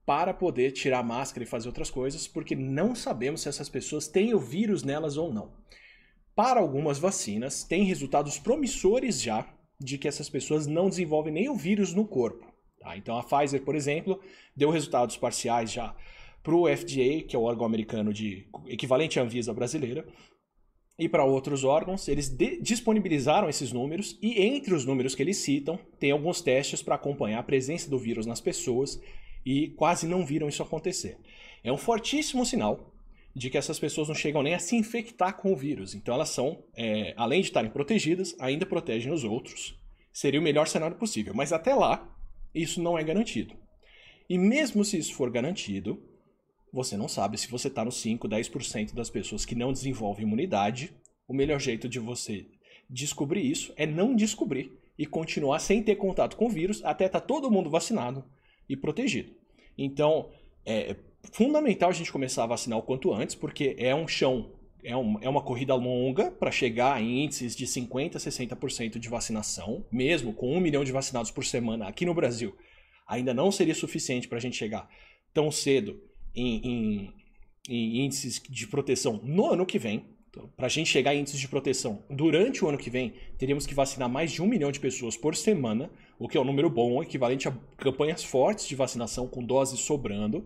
para 0.06 0.34
poder 0.34 0.72
tirar 0.72 1.00
a 1.00 1.04
máscara 1.04 1.46
e 1.46 1.48
fazer 1.48 1.70
outras 1.70 1.90
coisas, 1.90 2.28
porque 2.28 2.56
não 2.56 2.94
sabemos 2.94 3.42
se 3.42 3.50
essas 3.50 3.70
pessoas 3.70 4.08
têm 4.08 4.34
o 4.34 4.40
vírus 4.40 4.84
nelas 4.84 5.16
ou 5.16 5.34
não 5.34 5.54
para 6.38 6.60
algumas 6.60 7.00
vacinas, 7.00 7.64
tem 7.64 7.84
resultados 7.84 8.38
promissores 8.38 9.20
já 9.20 9.44
de 9.80 9.98
que 9.98 10.08
essas 10.08 10.30
pessoas 10.30 10.68
não 10.68 10.88
desenvolvem 10.88 11.34
nem 11.34 11.50
o 11.50 11.56
vírus 11.56 11.96
no 11.96 12.06
corpo. 12.06 12.46
Tá? 12.80 12.96
Então 12.96 13.18
a 13.18 13.24
Pfizer, 13.24 13.64
por 13.64 13.76
exemplo, 13.76 14.20
deu 14.56 14.70
resultados 14.70 15.18
parciais 15.18 15.72
já 15.72 15.96
para 16.44 16.56
o 16.56 16.68
FDA, 16.68 17.24
que 17.28 17.36
é 17.36 17.40
o 17.40 17.42
órgão 17.42 17.66
americano 17.66 18.14
de 18.14 18.48
equivalente 18.68 19.20
à 19.20 19.24
Anvisa 19.24 19.52
brasileira, 19.52 20.08
e 21.00 21.10
para 21.10 21.26
outros 21.26 21.64
órgãos, 21.64 22.08
eles 22.08 22.30
disponibilizaram 22.62 23.50
esses 23.50 23.72
números 23.72 24.16
e 24.22 24.40
entre 24.40 24.76
os 24.76 24.86
números 24.86 25.16
que 25.16 25.24
eles 25.24 25.38
citam, 25.38 25.80
tem 26.00 26.12
alguns 26.12 26.40
testes 26.40 26.84
para 26.84 26.96
acompanhar 26.96 27.40
a 27.40 27.44
presença 27.44 27.90
do 27.90 27.98
vírus 27.98 28.28
nas 28.28 28.40
pessoas 28.40 29.02
e 29.44 29.70
quase 29.70 30.06
não 30.06 30.24
viram 30.24 30.48
isso 30.48 30.62
acontecer. 30.62 31.18
É 31.64 31.74
um 31.74 31.78
fortíssimo 31.78 32.46
sinal 32.46 32.94
de 33.38 33.52
que 33.52 33.58
essas 33.58 33.78
pessoas 33.78 34.08
não 34.08 34.16
chegam 34.16 34.42
nem 34.42 34.56
a 34.56 34.60
se 34.60 34.76
infectar 34.76 35.38
com 35.38 35.54
o 35.54 35.56
vírus. 35.56 35.94
Então 35.94 36.16
elas 36.16 36.30
são, 36.30 36.64
é, 36.76 37.14
além 37.16 37.40
de 37.40 37.48
estarem 37.48 37.70
protegidas, 37.70 38.36
ainda 38.40 38.66
protegem 38.66 39.14
os 39.14 39.24
outros. 39.24 39.78
Seria 40.12 40.40
o 40.40 40.44
melhor 40.44 40.68
cenário 40.68 40.98
possível. 40.98 41.36
Mas 41.36 41.54
até 41.54 41.76
lá, 41.76 42.12
isso 42.54 42.82
não 42.82 42.98
é 42.98 43.04
garantido. 43.04 43.54
E 44.28 44.40
mesmo 44.40 44.84
se 44.84 44.98
isso 44.98 45.14
for 45.14 45.30
garantido, 45.30 46.02
você 46.74 46.98
não 46.98 47.08
sabe 47.08 47.38
se 47.38 47.48
você 47.48 47.68
está 47.68 47.86
nos 47.86 48.02
5, 48.02 48.28
10% 48.28 48.96
das 48.96 49.12
pessoas 49.12 49.46
que 49.46 49.54
não 49.54 49.72
desenvolvem 49.72 50.26
imunidade. 50.26 50.92
O 51.28 51.34
melhor 51.34 51.60
jeito 51.60 51.88
de 51.88 52.00
você 52.00 52.48
descobrir 52.90 53.48
isso 53.48 53.72
é 53.78 53.86
não 53.86 54.16
descobrir 54.16 54.72
e 54.98 55.06
continuar 55.06 55.60
sem 55.60 55.84
ter 55.84 55.96
contato 55.96 56.36
com 56.36 56.48
o 56.48 56.50
vírus 56.50 56.84
até 56.84 57.06
estar 57.06 57.22
tá 57.22 57.28
todo 57.28 57.52
mundo 57.52 57.70
vacinado 57.70 58.26
e 58.68 58.76
protegido. 58.76 59.32
Então, 59.78 60.32
é, 60.66 60.96
fundamental 61.32 61.90
a 61.90 61.94
gente 61.94 62.12
começar 62.12 62.44
a 62.44 62.48
vacinar 62.48 62.78
o 62.78 62.82
quanto 62.82 63.14
antes, 63.14 63.36
porque 63.36 63.76
é 63.78 63.94
um 63.94 64.08
chão, 64.08 64.52
é, 64.84 64.96
um, 64.96 65.18
é 65.22 65.30
uma 65.30 65.42
corrida 65.42 65.76
longa 65.76 66.32
para 66.32 66.52
chegar 66.52 67.02
em 67.02 67.24
índices 67.24 67.56
de 67.56 67.66
50%, 67.66 68.16
60% 68.16 69.00
de 69.00 69.10
vacinação, 69.10 69.86
mesmo 69.92 70.34
com 70.34 70.56
um 70.56 70.60
milhão 70.60 70.84
de 70.84 70.92
vacinados 70.92 71.32
por 71.32 71.46
semana 71.46 71.88
aqui 71.88 72.06
no 72.06 72.14
Brasil. 72.14 72.56
Ainda 73.08 73.34
não 73.34 73.52
seria 73.52 73.76
suficiente 73.76 74.28
para 74.28 74.38
a 74.38 74.42
gente 74.42 74.58
chegar 74.58 74.90
tão 75.34 75.52
cedo 75.52 76.02
em, 76.36 76.62
em, 76.64 77.14
em 77.70 78.06
índices 78.06 78.42
de 78.50 78.68
proteção 78.68 79.20
no 79.24 79.46
ano 79.46 79.66
que 79.66 79.80
vem. 79.80 80.06
Então, 80.30 80.50
para 80.56 80.68
a 80.68 80.70
gente 80.70 80.90
chegar 80.90 81.16
em 81.16 81.22
índices 81.22 81.40
de 81.40 81.48
proteção 81.48 82.04
durante 82.10 82.64
o 82.64 82.70
ano 82.70 82.78
que 82.78 82.90
vem, 82.90 83.14
teríamos 83.38 83.66
que 83.66 83.74
vacinar 83.74 84.10
mais 84.10 84.32
de 84.32 84.42
um 84.42 84.46
milhão 84.46 84.72
de 84.72 84.80
pessoas 84.80 85.18
por 85.18 85.36
semana, 85.36 85.90
o 86.20 86.28
que 86.28 86.38
é 86.38 86.42
um 86.42 86.44
número 86.44 86.70
bom, 86.70 87.02
equivalente 87.02 87.48
a 87.48 87.58
campanhas 87.78 88.24
fortes 88.24 88.68
de 88.68 88.76
vacinação 88.76 89.28
com 89.28 89.44
doses 89.44 89.80
sobrando. 89.80 90.46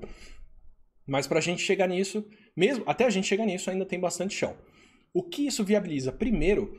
Mas 1.05 1.27
para 1.27 1.39
a 1.39 1.41
gente 1.41 1.61
chegar 1.61 1.87
nisso, 1.87 2.25
mesmo 2.55 2.83
até 2.87 3.05
a 3.05 3.09
gente 3.09 3.27
chegar 3.27 3.45
nisso, 3.45 3.69
ainda 3.69 3.85
tem 3.85 3.99
bastante 3.99 4.35
chão. 4.35 4.55
O 5.13 5.23
que 5.23 5.47
isso 5.47 5.63
viabiliza? 5.63 6.11
Primeiro, 6.11 6.77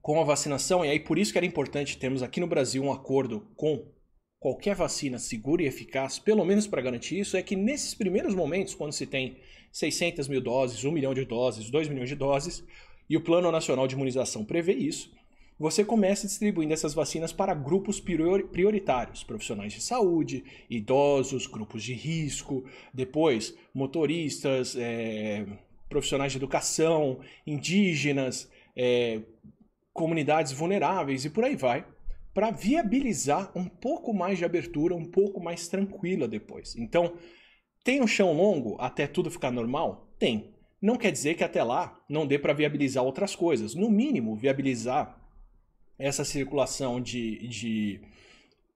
com 0.00 0.20
a 0.20 0.24
vacinação, 0.24 0.84
e 0.84 0.88
aí 0.88 1.00
por 1.00 1.18
isso 1.18 1.32
que 1.32 1.38
era 1.38 1.46
importante 1.46 1.98
termos 1.98 2.22
aqui 2.22 2.38
no 2.38 2.46
Brasil 2.46 2.82
um 2.82 2.92
acordo 2.92 3.48
com 3.56 3.90
qualquer 4.38 4.76
vacina 4.76 5.18
segura 5.18 5.62
e 5.62 5.66
eficaz, 5.66 6.18
pelo 6.18 6.44
menos 6.44 6.66
para 6.66 6.82
garantir 6.82 7.18
isso, 7.18 7.36
é 7.36 7.42
que 7.42 7.56
nesses 7.56 7.94
primeiros 7.94 8.34
momentos, 8.34 8.74
quando 8.74 8.92
se 8.92 9.06
tem 9.06 9.38
600 9.72 10.28
mil 10.28 10.40
doses, 10.40 10.84
1 10.84 10.92
milhão 10.92 11.12
de 11.12 11.24
doses, 11.24 11.68
2 11.70 11.88
milhões 11.88 12.08
de 12.08 12.14
doses, 12.14 12.64
e 13.10 13.16
o 13.16 13.20
Plano 13.20 13.50
Nacional 13.50 13.88
de 13.88 13.94
Imunização 13.94 14.44
prevê 14.44 14.74
isso, 14.74 15.10
você 15.58 15.84
começa 15.84 16.26
distribuindo 16.26 16.72
essas 16.74 16.92
vacinas 16.92 17.32
para 17.32 17.54
grupos 17.54 17.98
prioritários, 17.98 19.24
profissionais 19.24 19.72
de 19.72 19.80
saúde, 19.80 20.44
idosos, 20.68 21.46
grupos 21.46 21.82
de 21.82 21.94
risco, 21.94 22.64
depois 22.92 23.56
motoristas, 23.74 24.76
é, 24.76 25.46
profissionais 25.88 26.32
de 26.32 26.38
educação, 26.38 27.20
indígenas, 27.46 28.50
é, 28.76 29.22
comunidades 29.92 30.52
vulneráveis 30.52 31.24
e 31.24 31.30
por 31.30 31.44
aí 31.44 31.56
vai, 31.56 31.86
para 32.34 32.50
viabilizar 32.50 33.50
um 33.56 33.66
pouco 33.66 34.12
mais 34.12 34.36
de 34.36 34.44
abertura, 34.44 34.94
um 34.94 35.06
pouco 35.06 35.42
mais 35.42 35.68
tranquila 35.68 36.28
depois. 36.28 36.76
Então, 36.76 37.14
tem 37.82 38.02
um 38.02 38.06
chão 38.06 38.34
longo 38.34 38.76
até 38.78 39.06
tudo 39.06 39.30
ficar 39.30 39.50
normal? 39.50 40.12
Tem. 40.18 40.54
Não 40.82 40.96
quer 40.96 41.10
dizer 41.10 41.34
que 41.34 41.44
até 41.44 41.62
lá 41.62 41.98
não 42.06 42.26
dê 42.26 42.38
para 42.38 42.52
viabilizar 42.52 43.02
outras 43.02 43.34
coisas. 43.34 43.74
No 43.74 43.88
mínimo, 43.88 44.36
viabilizar 44.36 45.25
essa 45.98 46.24
circulação 46.24 47.00
de, 47.00 47.46
de 47.48 48.00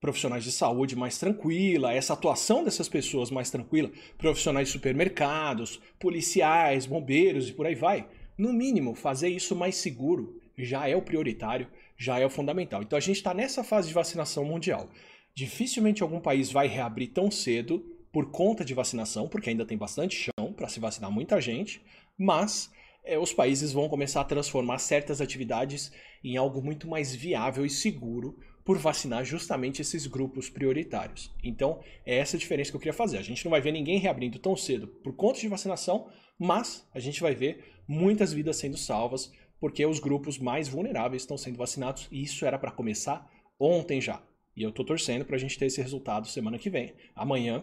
profissionais 0.00 0.42
de 0.42 0.50
saúde 0.50 0.96
mais 0.96 1.18
tranquila, 1.18 1.92
essa 1.92 2.14
atuação 2.14 2.64
dessas 2.64 2.88
pessoas 2.88 3.30
mais 3.30 3.50
tranquila, 3.50 3.90
profissionais 4.16 4.68
de 4.68 4.72
supermercados, 4.72 5.80
policiais, 5.98 6.86
bombeiros 6.86 7.48
e 7.48 7.52
por 7.52 7.66
aí 7.66 7.74
vai. 7.74 8.08
No 8.38 8.52
mínimo, 8.52 8.94
fazer 8.94 9.28
isso 9.28 9.54
mais 9.54 9.76
seguro 9.76 10.40
já 10.56 10.88
é 10.88 10.96
o 10.96 11.02
prioritário, 11.02 11.68
já 11.96 12.18
é 12.18 12.24
o 12.24 12.30
fundamental. 12.30 12.82
Então 12.82 12.96
a 12.96 13.00
gente 13.00 13.16
está 13.16 13.34
nessa 13.34 13.62
fase 13.62 13.88
de 13.88 13.94
vacinação 13.94 14.44
mundial. 14.44 14.88
Dificilmente 15.34 16.02
algum 16.02 16.20
país 16.20 16.50
vai 16.50 16.66
reabrir 16.66 17.08
tão 17.08 17.30
cedo 17.30 17.84
por 18.10 18.30
conta 18.30 18.64
de 18.64 18.74
vacinação, 18.74 19.28
porque 19.28 19.50
ainda 19.50 19.64
tem 19.64 19.78
bastante 19.78 20.16
chão 20.16 20.52
para 20.52 20.68
se 20.68 20.80
vacinar 20.80 21.10
muita 21.10 21.40
gente, 21.40 21.80
mas 22.18 22.70
os 23.18 23.32
países 23.32 23.72
vão 23.72 23.88
começar 23.88 24.20
a 24.20 24.24
transformar 24.24 24.78
certas 24.78 25.20
atividades 25.20 25.92
em 26.22 26.36
algo 26.36 26.62
muito 26.62 26.88
mais 26.88 27.14
viável 27.14 27.64
e 27.64 27.70
seguro 27.70 28.38
por 28.64 28.78
vacinar 28.78 29.24
justamente 29.24 29.82
esses 29.82 30.06
grupos 30.06 30.48
prioritários. 30.48 31.34
Então, 31.42 31.80
é 32.04 32.18
essa 32.18 32.36
a 32.36 32.38
diferença 32.38 32.70
que 32.70 32.76
eu 32.76 32.80
queria 32.80 32.92
fazer. 32.92 33.18
A 33.18 33.22
gente 33.22 33.44
não 33.44 33.50
vai 33.50 33.60
ver 33.60 33.72
ninguém 33.72 33.98
reabrindo 33.98 34.38
tão 34.38 34.54
cedo 34.54 34.86
por 34.86 35.14
conta 35.14 35.40
de 35.40 35.48
vacinação, 35.48 36.08
mas 36.38 36.86
a 36.94 37.00
gente 37.00 37.20
vai 37.20 37.34
ver 37.34 37.64
muitas 37.88 38.32
vidas 38.32 38.56
sendo 38.56 38.76
salvas 38.76 39.32
porque 39.58 39.84
os 39.84 39.98
grupos 39.98 40.38
mais 40.38 40.68
vulneráveis 40.68 41.22
estão 41.22 41.36
sendo 41.36 41.58
vacinados 41.58 42.08
e 42.10 42.22
isso 42.22 42.46
era 42.46 42.58
para 42.58 42.70
começar 42.70 43.28
ontem 43.58 44.00
já. 44.00 44.22
E 44.56 44.62
eu 44.62 44.70
estou 44.70 44.84
torcendo 44.84 45.24
para 45.24 45.36
a 45.36 45.38
gente 45.38 45.58
ter 45.58 45.66
esse 45.66 45.82
resultado 45.82 46.26
semana 46.26 46.58
que 46.58 46.70
vem. 46.70 46.94
Amanhã, 47.14 47.62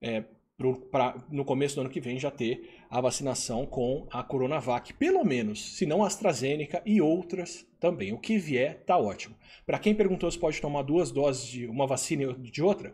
é, 0.00 0.24
pro, 0.58 0.74
pra, 0.74 1.14
no 1.30 1.44
começo 1.44 1.76
do 1.76 1.82
ano 1.82 1.90
que 1.90 2.00
vem, 2.00 2.18
já 2.18 2.32
ter 2.32 2.68
a 2.90 3.00
vacinação 3.00 3.64
com 3.64 4.08
a 4.10 4.24
Coronavac, 4.24 4.92
pelo 4.94 5.24
menos, 5.24 5.76
se 5.76 5.86
não 5.86 6.02
AstraZeneca 6.02 6.82
e 6.84 7.00
outras 7.00 7.64
também. 7.78 8.12
O 8.12 8.18
que 8.18 8.36
vier, 8.36 8.82
tá 8.84 8.98
ótimo. 8.98 9.36
Para 9.64 9.78
quem 9.78 9.94
perguntou 9.94 10.28
se 10.30 10.38
pode 10.38 10.60
tomar 10.60 10.82
duas 10.82 11.12
doses 11.12 11.46
de 11.46 11.66
uma 11.66 11.86
vacina 11.86 12.36
e 12.42 12.50
de 12.50 12.60
outra, 12.60 12.92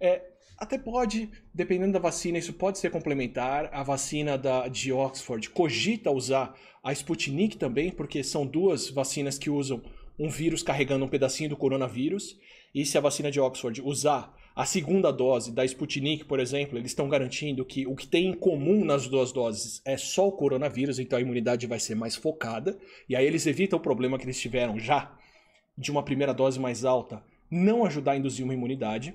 é, 0.00 0.22
até 0.56 0.78
pode, 0.78 1.28
dependendo 1.52 1.92
da 1.92 1.98
vacina, 1.98 2.38
isso 2.38 2.54
pode 2.54 2.78
ser 2.78 2.90
complementar. 2.90 3.68
A 3.72 3.82
vacina 3.82 4.38
da, 4.38 4.66
de 4.68 4.92
Oxford 4.92 5.50
cogita 5.50 6.10
usar 6.10 6.56
a 6.82 6.92
Sputnik 6.92 7.58
também, 7.58 7.90
porque 7.90 8.24
são 8.24 8.46
duas 8.46 8.88
vacinas 8.88 9.36
que 9.36 9.50
usam 9.50 9.82
um 10.18 10.30
vírus 10.30 10.62
carregando 10.62 11.04
um 11.04 11.08
pedacinho 11.08 11.50
do 11.50 11.56
coronavírus. 11.56 12.38
E 12.74 12.86
se 12.86 12.96
a 12.96 13.00
vacina 13.02 13.30
de 13.30 13.38
Oxford 13.38 13.82
usar 13.82 14.34
a 14.54 14.66
segunda 14.66 15.10
dose 15.10 15.52
da 15.52 15.64
Sputnik, 15.64 16.24
por 16.24 16.38
exemplo, 16.38 16.76
eles 16.78 16.90
estão 16.90 17.08
garantindo 17.08 17.64
que 17.64 17.86
o 17.86 17.96
que 17.96 18.06
tem 18.06 18.26
em 18.26 18.34
comum 18.34 18.84
nas 18.84 19.08
duas 19.08 19.32
doses 19.32 19.80
é 19.84 19.96
só 19.96 20.28
o 20.28 20.32
coronavírus, 20.32 20.98
então 20.98 21.18
a 21.18 21.22
imunidade 21.22 21.66
vai 21.66 21.80
ser 21.80 21.94
mais 21.94 22.16
focada. 22.16 22.78
E 23.08 23.16
aí 23.16 23.26
eles 23.26 23.46
evitam 23.46 23.78
o 23.78 23.82
problema 23.82 24.18
que 24.18 24.24
eles 24.24 24.40
tiveram 24.40 24.78
já 24.78 25.16
de 25.76 25.90
uma 25.90 26.02
primeira 26.02 26.34
dose 26.34 26.60
mais 26.60 26.84
alta 26.84 27.22
não 27.52 27.84
ajudar 27.84 28.12
a 28.12 28.16
induzir 28.16 28.42
uma 28.42 28.54
imunidade. 28.54 29.14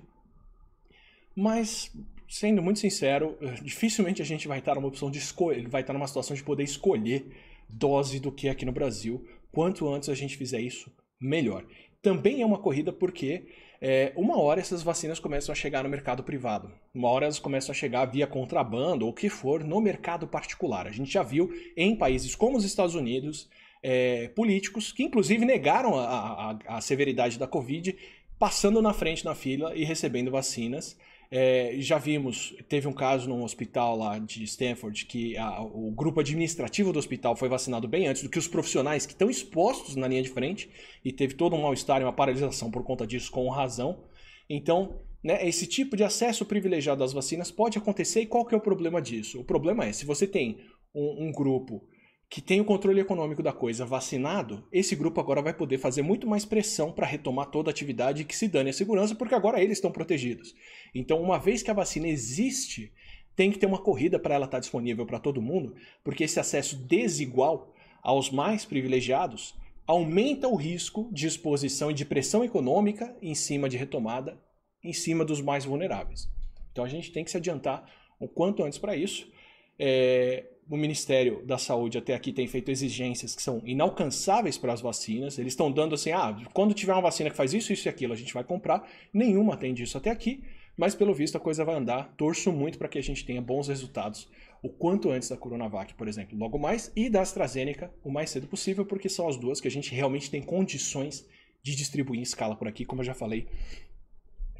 Mas, 1.35 1.91
sendo 2.29 2.61
muito 2.61 2.79
sincero, 2.79 3.35
dificilmente 3.63 4.21
a 4.21 4.25
gente 4.25 4.47
vai 4.47 4.59
estar 4.59 4.75
numa 4.75 4.87
opção 4.87 5.09
de 5.09 5.17
escolha, 5.17 5.67
vai 5.67 5.81
estar 5.81 5.93
numa 5.93 6.07
situação 6.07 6.35
de 6.35 6.43
poder 6.43 6.63
escolher 6.63 7.25
dose 7.67 8.19
do 8.19 8.31
que 8.31 8.47
aqui 8.47 8.63
no 8.63 8.71
Brasil. 8.71 9.27
Quanto 9.51 9.89
antes 9.91 10.07
a 10.07 10.13
gente 10.13 10.37
fizer 10.37 10.61
isso, 10.61 10.91
melhor. 11.19 11.65
Também 11.99 12.43
é 12.43 12.45
uma 12.45 12.59
corrida 12.59 12.93
porque 12.93 13.47
é, 13.81 14.11
uma 14.15 14.39
hora 14.39 14.59
essas 14.59 14.81
vacinas 14.81 15.19
começam 15.19 15.53
a 15.53 15.55
chegar 15.55 15.83
no 15.83 15.89
mercado 15.89 16.23
privado. 16.23 16.71
Uma 16.93 17.09
hora 17.09 17.25
elas 17.25 17.39
começam 17.39 17.71
a 17.71 17.75
chegar 17.75 18.05
via 18.05 18.25
contrabando 18.25 19.05
ou 19.05 19.11
o 19.11 19.13
que 19.13 19.29
for 19.29 19.63
no 19.63 19.79
mercado 19.79 20.27
particular. 20.27 20.87
A 20.87 20.91
gente 20.91 21.11
já 21.11 21.23
viu 21.23 21.51
em 21.75 21.95
países 21.95 22.35
como 22.35 22.57
os 22.57 22.65
Estados 22.65 22.95
Unidos 22.95 23.49
é, 23.83 24.29
políticos 24.29 24.91
que 24.91 25.03
inclusive 25.03 25.45
negaram 25.45 25.95
a, 25.95 26.57
a, 26.67 26.77
a 26.77 26.81
severidade 26.81 27.37
da 27.37 27.47
Covid 27.47 27.95
passando 28.39 28.81
na 28.81 28.93
frente 28.93 29.25
na 29.25 29.35
fila 29.35 29.75
e 29.75 29.83
recebendo 29.83 30.31
vacinas. 30.31 30.97
É, 31.29 31.75
já 31.79 31.97
vimos, 31.97 32.55
teve 32.69 32.87
um 32.87 32.93
caso 32.93 33.27
num 33.27 33.43
hospital 33.43 33.97
lá 33.97 34.17
de 34.17 34.43
Stanford 34.45 35.05
que 35.05 35.37
a, 35.37 35.61
o 35.61 35.91
grupo 35.91 36.21
administrativo 36.21 36.93
do 36.93 36.99
hospital 36.99 37.35
foi 37.35 37.49
vacinado 37.49 37.85
bem 37.87 38.07
antes 38.07 38.23
do 38.23 38.29
que 38.29 38.39
os 38.39 38.47
profissionais 38.47 39.05
que 39.05 39.11
estão 39.11 39.29
expostos 39.29 39.95
na 39.97 40.07
linha 40.07 40.21
de 40.21 40.29
frente 40.29 40.69
e 41.03 41.11
teve 41.11 41.33
todo 41.33 41.55
um 41.55 41.61
mal-estar 41.61 41.99
e 41.99 42.05
uma 42.05 42.13
paralisação 42.13 42.71
por 42.71 42.83
conta 42.83 43.05
disso, 43.05 43.29
com 43.29 43.49
razão. 43.49 44.05
Então, 44.49 45.01
né, 45.21 45.45
esse 45.45 45.67
tipo 45.67 45.97
de 45.97 46.03
acesso 46.05 46.45
privilegiado 46.45 47.03
às 47.03 47.11
vacinas 47.11 47.51
pode 47.51 47.77
acontecer 47.77 48.21
e 48.21 48.25
qual 48.25 48.45
que 48.45 48.55
é 48.55 48.57
o 48.57 48.61
problema 48.61 49.01
disso? 49.01 49.41
O 49.41 49.43
problema 49.43 49.83
é, 49.83 49.91
se 49.91 50.05
você 50.05 50.25
tem 50.25 50.57
um, 50.95 51.27
um 51.27 51.31
grupo 51.31 51.85
que 52.29 52.41
tem 52.41 52.59
o 52.59 52.65
controle 52.65 52.99
econômico 52.99 53.41
da 53.41 53.53
coisa 53.53 53.85
vacinado, 53.85 54.67
esse 54.71 54.95
grupo 54.95 55.19
agora 55.21 55.41
vai 55.41 55.53
poder 55.53 55.77
fazer 55.77 56.01
muito 56.01 56.27
mais 56.27 56.43
pressão 56.43 56.91
para 56.91 57.07
retomar 57.07 57.49
toda 57.49 57.69
a 57.69 57.71
atividade 57.71 58.25
que 58.25 58.35
se 58.35 58.49
dane 58.49 58.69
a 58.69 58.73
segurança, 58.73 59.15
porque 59.15 59.33
agora 59.33 59.63
eles 59.63 59.77
estão 59.77 59.91
protegidos. 59.91 60.53
Então, 60.93 61.21
uma 61.21 61.37
vez 61.37 61.63
que 61.63 61.71
a 61.71 61.73
vacina 61.73 62.07
existe, 62.07 62.91
tem 63.33 63.49
que 63.49 63.57
ter 63.57 63.65
uma 63.65 63.81
corrida 63.81 64.19
para 64.19 64.35
ela 64.35 64.45
estar 64.45 64.57
tá 64.57 64.61
disponível 64.61 65.05
para 65.05 65.19
todo 65.19 65.41
mundo, 65.41 65.75
porque 66.03 66.25
esse 66.25 66.39
acesso 66.39 66.75
desigual 66.75 67.73
aos 68.03 68.29
mais 68.29 68.65
privilegiados 68.65 69.55
aumenta 69.85 70.49
o 70.49 70.55
risco 70.55 71.09
de 71.13 71.27
exposição 71.27 71.89
e 71.89 71.93
de 71.93 72.03
pressão 72.03 72.43
econômica 72.43 73.15
em 73.21 73.33
cima 73.33 73.69
de 73.69 73.77
retomada, 73.77 74.37
em 74.83 74.91
cima 74.91 75.23
dos 75.23 75.39
mais 75.39 75.63
vulneráveis. 75.63 76.29
Então 76.71 76.83
a 76.83 76.89
gente 76.89 77.11
tem 77.11 77.23
que 77.23 77.31
se 77.31 77.37
adiantar 77.37 77.89
o 78.19 78.27
quanto 78.27 78.63
antes 78.63 78.77
para 78.77 78.95
isso. 78.97 79.31
É, 79.79 80.45
o 80.69 80.75
Ministério 80.75 81.45
da 81.45 81.57
Saúde 81.57 81.97
até 81.97 82.13
aqui 82.13 82.33
tem 82.33 82.45
feito 82.47 82.69
exigências 82.69 83.35
que 83.35 83.41
são 83.41 83.61
inalcançáveis 83.65 84.57
para 84.57 84.73
as 84.73 84.81
vacinas. 84.81 85.39
Eles 85.39 85.53
estão 85.53 85.71
dando 85.71 85.95
assim, 85.95 86.11
ah, 86.11 86.37
quando 86.53 86.73
tiver 86.73 86.93
uma 86.93 87.01
vacina 87.01 87.29
que 87.29 87.35
faz 87.35 87.53
isso, 87.53 87.71
isso 87.71 87.87
e 87.87 87.89
aquilo, 87.89 88.13
a 88.13 88.17
gente 88.17 88.33
vai 88.33 88.43
comprar. 88.43 88.87
Nenhuma 89.13 89.55
tem 89.55 89.73
disso 89.73 89.97
até 89.97 90.09
aqui, 90.09 90.43
mas 90.75 90.93
pelo 90.93 91.13
visto 91.13 91.37
a 91.37 91.39
coisa 91.39 91.63
vai 91.63 91.75
andar. 91.75 92.13
Torço 92.17 92.51
muito 92.51 92.77
para 92.77 92.89
que 92.89 92.97
a 92.97 93.03
gente 93.03 93.25
tenha 93.25 93.41
bons 93.41 93.67
resultados 93.67 94.29
o 94.61 94.69
quanto 94.69 95.09
antes 95.09 95.29
da 95.29 95.37
Coronavac, 95.37 95.93
por 95.93 96.07
exemplo, 96.07 96.37
logo 96.37 96.57
mais, 96.57 96.91
e 96.95 97.09
da 97.09 97.21
AstraZeneca 97.21 97.93
o 98.03 98.11
mais 98.11 98.29
cedo 98.29 98.47
possível, 98.47 98.85
porque 98.85 99.07
são 99.07 99.27
as 99.27 99.37
duas 99.37 99.61
que 99.61 99.67
a 99.67 99.71
gente 99.71 99.93
realmente 99.93 100.29
tem 100.29 100.41
condições 100.41 101.25
de 101.63 101.75
distribuir 101.75 102.19
em 102.19 102.23
escala 102.23 102.55
por 102.55 102.67
aqui, 102.67 102.83
como 102.83 103.01
eu 103.01 103.05
já 103.05 103.13
falei 103.13 103.47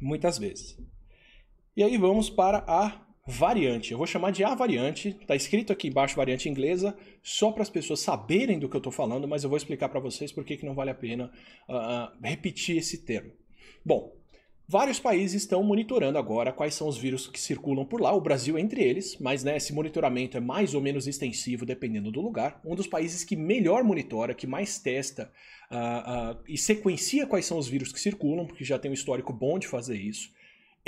muitas 0.00 0.38
vezes. 0.38 0.78
E 1.76 1.82
aí 1.82 1.96
vamos 1.96 2.30
para 2.30 2.64
a 2.66 3.07
variante. 3.28 3.92
Eu 3.92 3.98
vou 3.98 4.06
chamar 4.06 4.30
de 4.30 4.42
a 4.42 4.54
variante. 4.54 5.14
Está 5.20 5.36
escrito 5.36 5.70
aqui 5.70 5.88
embaixo 5.88 6.16
variante 6.16 6.48
inglesa, 6.48 6.96
só 7.22 7.52
para 7.52 7.62
as 7.62 7.68
pessoas 7.68 8.00
saberem 8.00 8.58
do 8.58 8.70
que 8.70 8.74
eu 8.74 8.78
estou 8.78 8.90
falando, 8.90 9.28
mas 9.28 9.44
eu 9.44 9.50
vou 9.50 9.58
explicar 9.58 9.90
para 9.90 10.00
vocês 10.00 10.32
por 10.32 10.44
que 10.44 10.64
não 10.64 10.74
vale 10.74 10.90
a 10.90 10.94
pena 10.94 11.30
uh, 11.68 12.24
repetir 12.24 12.78
esse 12.78 13.04
termo. 13.04 13.30
Bom, 13.84 14.16
vários 14.66 14.98
países 14.98 15.42
estão 15.42 15.62
monitorando 15.62 16.16
agora 16.16 16.54
quais 16.54 16.74
são 16.74 16.88
os 16.88 16.96
vírus 16.96 17.26
que 17.26 17.38
circulam 17.38 17.84
por 17.84 18.00
lá, 18.00 18.14
o 18.14 18.20
Brasil 18.20 18.58
entre 18.58 18.82
eles, 18.82 19.18
mas 19.20 19.44
né, 19.44 19.58
esse 19.58 19.74
monitoramento 19.74 20.38
é 20.38 20.40
mais 20.40 20.72
ou 20.72 20.80
menos 20.80 21.06
extensivo 21.06 21.66
dependendo 21.66 22.10
do 22.10 22.22
lugar. 22.22 22.58
Um 22.64 22.74
dos 22.74 22.86
países 22.86 23.24
que 23.24 23.36
melhor 23.36 23.84
monitora, 23.84 24.32
que 24.32 24.46
mais 24.46 24.78
testa 24.78 25.30
uh, 25.70 26.32
uh, 26.32 26.42
e 26.48 26.56
sequencia 26.56 27.26
quais 27.26 27.44
são 27.44 27.58
os 27.58 27.68
vírus 27.68 27.92
que 27.92 28.00
circulam, 28.00 28.46
porque 28.46 28.64
já 28.64 28.78
tem 28.78 28.90
um 28.90 28.94
histórico 28.94 29.34
bom 29.34 29.58
de 29.58 29.66
fazer 29.66 29.98
isso 29.98 30.30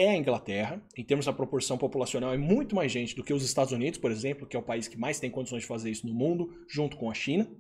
é 0.01 0.11
a 0.11 0.17
Inglaterra. 0.17 0.83
Em 0.97 1.05
termos 1.05 1.27
da 1.27 1.33
proporção 1.33 1.77
populacional, 1.77 2.33
é 2.33 2.39
muito 2.39 2.75
mais 2.75 2.91
gente 2.91 3.15
do 3.15 3.23
que 3.23 3.35
os 3.35 3.45
Estados 3.45 3.73
Unidos, 3.73 3.99
por 3.99 4.11
exemplo, 4.11 4.47
que 4.47 4.57
é 4.57 4.59
o 4.59 4.63
país 4.63 4.89
que 4.89 4.99
mais 4.99 5.21
tem 5.21 5.31
condições 5.31 5.63
de 5.63 5.69
fazer 5.69 5.91
isso 5.91 6.07
no 6.07 6.15
mundo, 6.15 6.53
junto 6.69 6.97
com 6.97 7.11
a 7.11 7.15
China. 7.15 7.51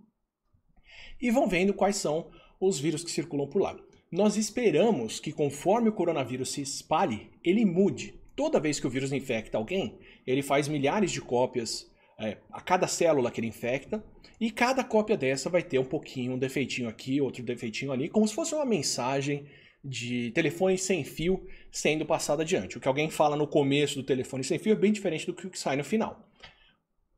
E 1.20 1.30
vão 1.30 1.46
vendo 1.46 1.74
quais 1.74 1.96
são 1.96 2.30
os 2.58 2.80
vírus 2.80 3.04
que 3.04 3.10
circulam 3.10 3.46
por 3.46 3.60
lá. 3.60 3.78
Nós 4.10 4.36
esperamos 4.36 5.20
que 5.20 5.32
conforme 5.32 5.88
o 5.88 5.92
coronavírus 5.92 6.50
se 6.50 6.62
espalhe, 6.62 7.30
ele 7.44 7.64
mude. 7.64 8.14
Toda 8.34 8.58
vez 8.58 8.80
que 8.80 8.86
o 8.86 8.90
vírus 8.90 9.12
infecta 9.12 9.58
alguém, 9.58 9.98
ele 10.26 10.42
faz 10.42 10.66
milhares 10.66 11.12
de 11.12 11.20
cópias 11.20 11.90
é, 12.18 12.38
a 12.50 12.60
cada 12.60 12.86
célula 12.86 13.30
que 13.30 13.40
ele 13.40 13.46
infecta, 13.46 14.02
e 14.40 14.50
cada 14.50 14.82
cópia 14.82 15.16
dessa 15.16 15.50
vai 15.50 15.62
ter 15.62 15.78
um 15.78 15.84
pouquinho, 15.84 16.32
um 16.32 16.38
defeitinho 16.38 16.88
aqui, 16.88 17.20
outro 17.20 17.42
defeitinho 17.42 17.92
ali, 17.92 18.08
como 18.08 18.26
se 18.26 18.34
fosse 18.34 18.54
uma 18.54 18.64
mensagem 18.64 19.46
de 19.84 20.30
telefone 20.32 20.76
sem 20.76 21.04
fio 21.04 21.46
sendo 21.70 22.04
passado 22.04 22.42
adiante. 22.42 22.76
O 22.76 22.80
que 22.80 22.88
alguém 22.88 23.10
fala 23.10 23.36
no 23.36 23.46
começo 23.46 23.96
do 23.96 24.02
telefone 24.02 24.44
sem 24.44 24.58
fio 24.58 24.72
é 24.72 24.76
bem 24.76 24.92
diferente 24.92 25.26
do 25.26 25.34
que 25.34 25.58
sai 25.58 25.76
no 25.76 25.84
final. 25.84 26.28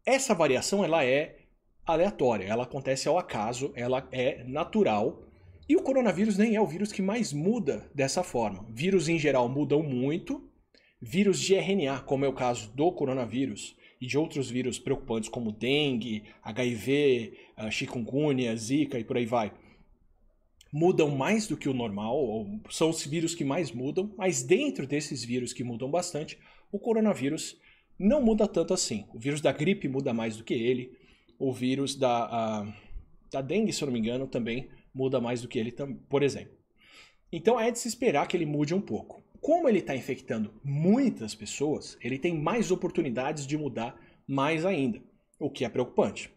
Essa 0.05 0.35
variação 0.35 0.85
ela 0.85 1.05
é 1.05 1.39
aleatória, 1.87 2.45
ela 2.45 2.65
acontece 2.65 3.09
ao 3.09 3.19
acaso, 3.19 3.73
ela 3.75 4.09
é 4.13 4.45
natural. 4.45 5.25
E 5.69 5.77
o 5.77 5.83
coronavírus 5.83 6.37
nem 6.37 6.55
é 6.55 6.61
o 6.61 6.67
vírus 6.67 6.93
que 6.93 7.03
mais 7.03 7.33
muda 7.33 7.91
dessa 7.95 8.23
forma. 8.23 8.67
Vírus 8.71 9.09
em 9.09 9.19
geral 9.19 9.49
mudam 9.49 9.83
muito. 9.83 10.49
Vírus 11.01 11.41
de 11.41 11.55
RNA, 11.55 12.01
como 12.01 12.25
é 12.25 12.29
o 12.29 12.33
caso 12.33 12.71
do 12.73 12.93
coronavírus, 12.93 13.77
e 14.01 14.07
de 14.07 14.19
outros 14.19 14.51
vírus 14.51 14.79
preocupantes 14.79 15.29
como 15.29 15.53
dengue, 15.53 16.25
HIV, 16.43 17.39
ah, 17.57 17.71
chikungunya, 17.71 18.55
zika 18.57 18.99
e 18.99 19.05
por 19.05 19.17
aí 19.17 19.27
vai, 19.27 19.53
mudam 20.73 21.11
mais 21.11 21.47
do 21.47 21.57
que 21.57 21.69
o 21.69 21.75
normal, 21.75 22.47
são 22.71 22.89
os 22.89 23.05
vírus 23.05 23.35
que 23.35 23.45
mais 23.45 23.71
mudam, 23.71 24.13
mas 24.17 24.43
dentro 24.43 24.87
desses 24.87 25.23
vírus 25.23 25.53
que 25.53 25.63
mudam 25.63 25.91
bastante, 25.91 26.39
o 26.71 26.79
coronavírus 26.79 27.61
não 27.99 28.23
muda 28.23 28.49
tanto 28.49 28.73
assim. 28.73 29.05
O 29.13 29.19
vírus 29.19 29.43
da 29.43 29.53
gripe 29.53 29.87
muda 29.87 30.15
mais 30.15 30.37
do 30.37 30.45
que 30.45 30.55
ele, 30.55 30.97
o 31.39 31.53
vírus 31.53 31.95
da, 31.95 32.25
a, 32.25 32.75
da 33.31 33.43
dengue, 33.43 33.73
se 33.73 33.83
eu 33.83 33.87
não 33.87 33.93
me 33.93 33.99
engano, 33.99 34.27
também 34.27 34.71
muda 34.95 35.21
mais 35.21 35.43
do 35.43 35.49
que 35.49 35.59
ele, 35.59 35.73
por 36.09 36.23
exemplo. 36.23 36.57
Então 37.31 37.61
é 37.61 37.71
de 37.71 37.79
se 37.79 37.89
esperar 37.89 38.27
que 38.27 38.37
ele 38.37 38.47
mude 38.47 38.75
um 38.75 38.81
pouco. 38.81 39.23
Como 39.41 39.69
ele 39.69 39.81
está 39.81 39.95
infectando 39.95 40.55
muitas 40.65 41.35
pessoas, 41.35 41.99
ele 42.01 42.19
tem 42.19 42.39
mais 42.39 42.71
oportunidades 42.71 43.47
de 43.47 43.59
mudar 43.59 44.01
mais 44.27 44.65
ainda, 44.65 45.03
o 45.39 45.51
que 45.51 45.65
é 45.65 45.69
preocupante. 45.69 46.31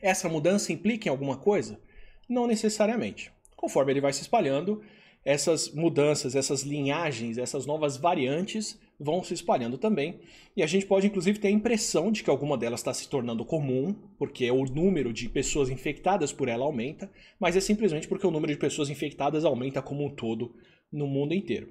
Essa 0.00 0.28
mudança 0.28 0.72
implica 0.72 1.08
em 1.08 1.10
alguma 1.10 1.38
coisa? 1.38 1.80
Não 2.28 2.46
necessariamente. 2.46 3.32
Conforme 3.58 3.92
ele 3.92 4.00
vai 4.00 4.12
se 4.12 4.22
espalhando, 4.22 4.80
essas 5.24 5.72
mudanças, 5.74 6.36
essas 6.36 6.62
linhagens, 6.62 7.38
essas 7.38 7.66
novas 7.66 7.96
variantes 7.96 8.80
vão 8.98 9.22
se 9.22 9.34
espalhando 9.34 9.76
também. 9.76 10.20
E 10.56 10.62
a 10.62 10.66
gente 10.66 10.86
pode, 10.86 11.08
inclusive, 11.08 11.40
ter 11.40 11.48
a 11.48 11.50
impressão 11.50 12.12
de 12.12 12.22
que 12.22 12.30
alguma 12.30 12.56
delas 12.56 12.78
está 12.80 12.94
se 12.94 13.08
tornando 13.08 13.44
comum, 13.44 13.94
porque 14.16 14.48
o 14.48 14.64
número 14.64 15.12
de 15.12 15.28
pessoas 15.28 15.68
infectadas 15.70 16.32
por 16.32 16.48
ela 16.48 16.64
aumenta, 16.64 17.10
mas 17.38 17.56
é 17.56 17.60
simplesmente 17.60 18.06
porque 18.06 18.26
o 18.26 18.30
número 18.30 18.52
de 18.52 18.58
pessoas 18.58 18.90
infectadas 18.90 19.44
aumenta 19.44 19.82
como 19.82 20.04
um 20.04 20.08
todo 20.08 20.54
no 20.90 21.08
mundo 21.08 21.34
inteiro. 21.34 21.68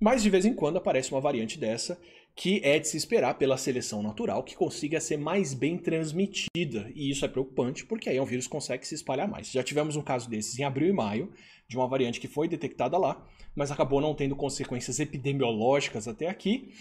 Mas 0.00 0.22
de 0.22 0.30
vez 0.30 0.44
em 0.44 0.52
quando 0.52 0.76
aparece 0.76 1.12
uma 1.12 1.20
variante 1.20 1.56
dessa 1.56 2.00
que 2.38 2.60
é 2.62 2.78
de 2.78 2.86
se 2.86 2.96
esperar 2.96 3.34
pela 3.34 3.56
seleção 3.56 4.00
natural 4.00 4.44
que 4.44 4.54
consiga 4.54 5.00
ser 5.00 5.16
mais 5.16 5.52
bem 5.52 5.76
transmitida. 5.76 6.88
E 6.94 7.10
isso 7.10 7.24
é 7.24 7.28
preocupante, 7.28 7.84
porque 7.84 8.08
aí 8.08 8.20
o 8.20 8.24
vírus 8.24 8.46
consegue 8.46 8.86
se 8.86 8.94
espalhar 8.94 9.26
mais. 9.26 9.50
Já 9.50 9.60
tivemos 9.60 9.96
um 9.96 10.02
caso 10.02 10.30
desses 10.30 10.56
em 10.56 10.62
abril 10.62 10.88
e 10.88 10.92
maio, 10.92 11.32
de 11.66 11.76
uma 11.76 11.88
variante 11.88 12.20
que 12.20 12.28
foi 12.28 12.46
detectada 12.46 12.96
lá, 12.96 13.26
mas 13.56 13.72
acabou 13.72 14.00
não 14.00 14.14
tendo 14.14 14.36
consequências 14.36 15.00
epidemiológicas 15.00 16.06
até 16.06 16.28
aqui. 16.28 16.72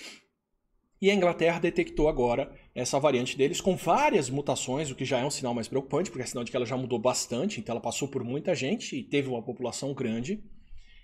E 1.01 1.09
a 1.09 1.15
Inglaterra 1.15 1.59
detectou 1.59 2.07
agora 2.07 2.55
essa 2.75 2.99
variante 2.99 3.35
deles 3.35 3.59
com 3.59 3.75
várias 3.75 4.29
mutações, 4.29 4.91
o 4.91 4.95
que 4.95 5.05
já 5.05 5.17
é 5.17 5.25
um 5.25 5.31
sinal 5.31 5.55
mais 5.55 5.67
preocupante, 5.67 6.11
porque 6.11 6.21
é 6.21 6.27
sinal 6.27 6.43
de 6.43 6.51
que 6.51 6.57
ela 6.57 6.67
já 6.67 6.77
mudou 6.77 6.99
bastante, 6.99 7.59
então 7.59 7.73
ela 7.73 7.81
passou 7.81 8.07
por 8.07 8.23
muita 8.23 8.53
gente 8.53 8.95
e 8.95 9.01
teve 9.01 9.27
uma 9.27 9.41
população 9.41 9.91
grande. 9.91 10.39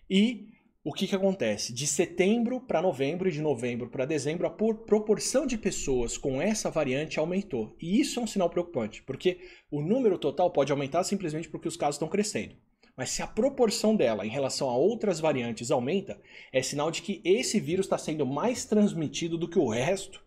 E 0.07 0.53
o 0.85 0.91
que, 0.91 1.07
que 1.07 1.15
acontece? 1.15 1.71
De 1.71 1.87
setembro 1.87 2.59
para 2.59 2.81
novembro 2.81 3.29
e 3.29 3.31
de 3.31 3.41
novembro 3.41 3.89
para 3.89 4.05
dezembro, 4.05 4.45
a 4.45 4.49
proporção 4.49 5.47
de 5.47 5.57
pessoas 5.57 6.17
com 6.17 6.41
essa 6.41 6.69
variante 6.69 7.17
aumentou. 7.17 7.73
E 7.81 8.01
isso 8.01 8.19
é 8.19 8.23
um 8.23 8.27
sinal 8.27 8.49
preocupante, 8.49 9.01
porque 9.03 9.39
o 9.71 9.81
número 9.81 10.17
total 10.17 10.51
pode 10.51 10.73
aumentar 10.73 11.05
simplesmente 11.05 11.47
porque 11.47 11.69
os 11.69 11.77
casos 11.77 11.95
estão 11.95 12.09
crescendo. 12.09 12.57
Mas 12.97 13.11
se 13.11 13.21
a 13.21 13.27
proporção 13.27 13.95
dela 13.95 14.25
em 14.25 14.29
relação 14.29 14.69
a 14.69 14.75
outras 14.75 15.21
variantes 15.21 15.71
aumenta, 15.71 16.21
é 16.51 16.61
sinal 16.61 16.91
de 16.91 17.01
que 17.01 17.21
esse 17.23 17.61
vírus 17.61 17.85
está 17.85 17.97
sendo 17.97 18.25
mais 18.25 18.65
transmitido 18.65 19.37
do 19.37 19.47
que 19.47 19.57
o 19.57 19.69
resto 19.69 20.21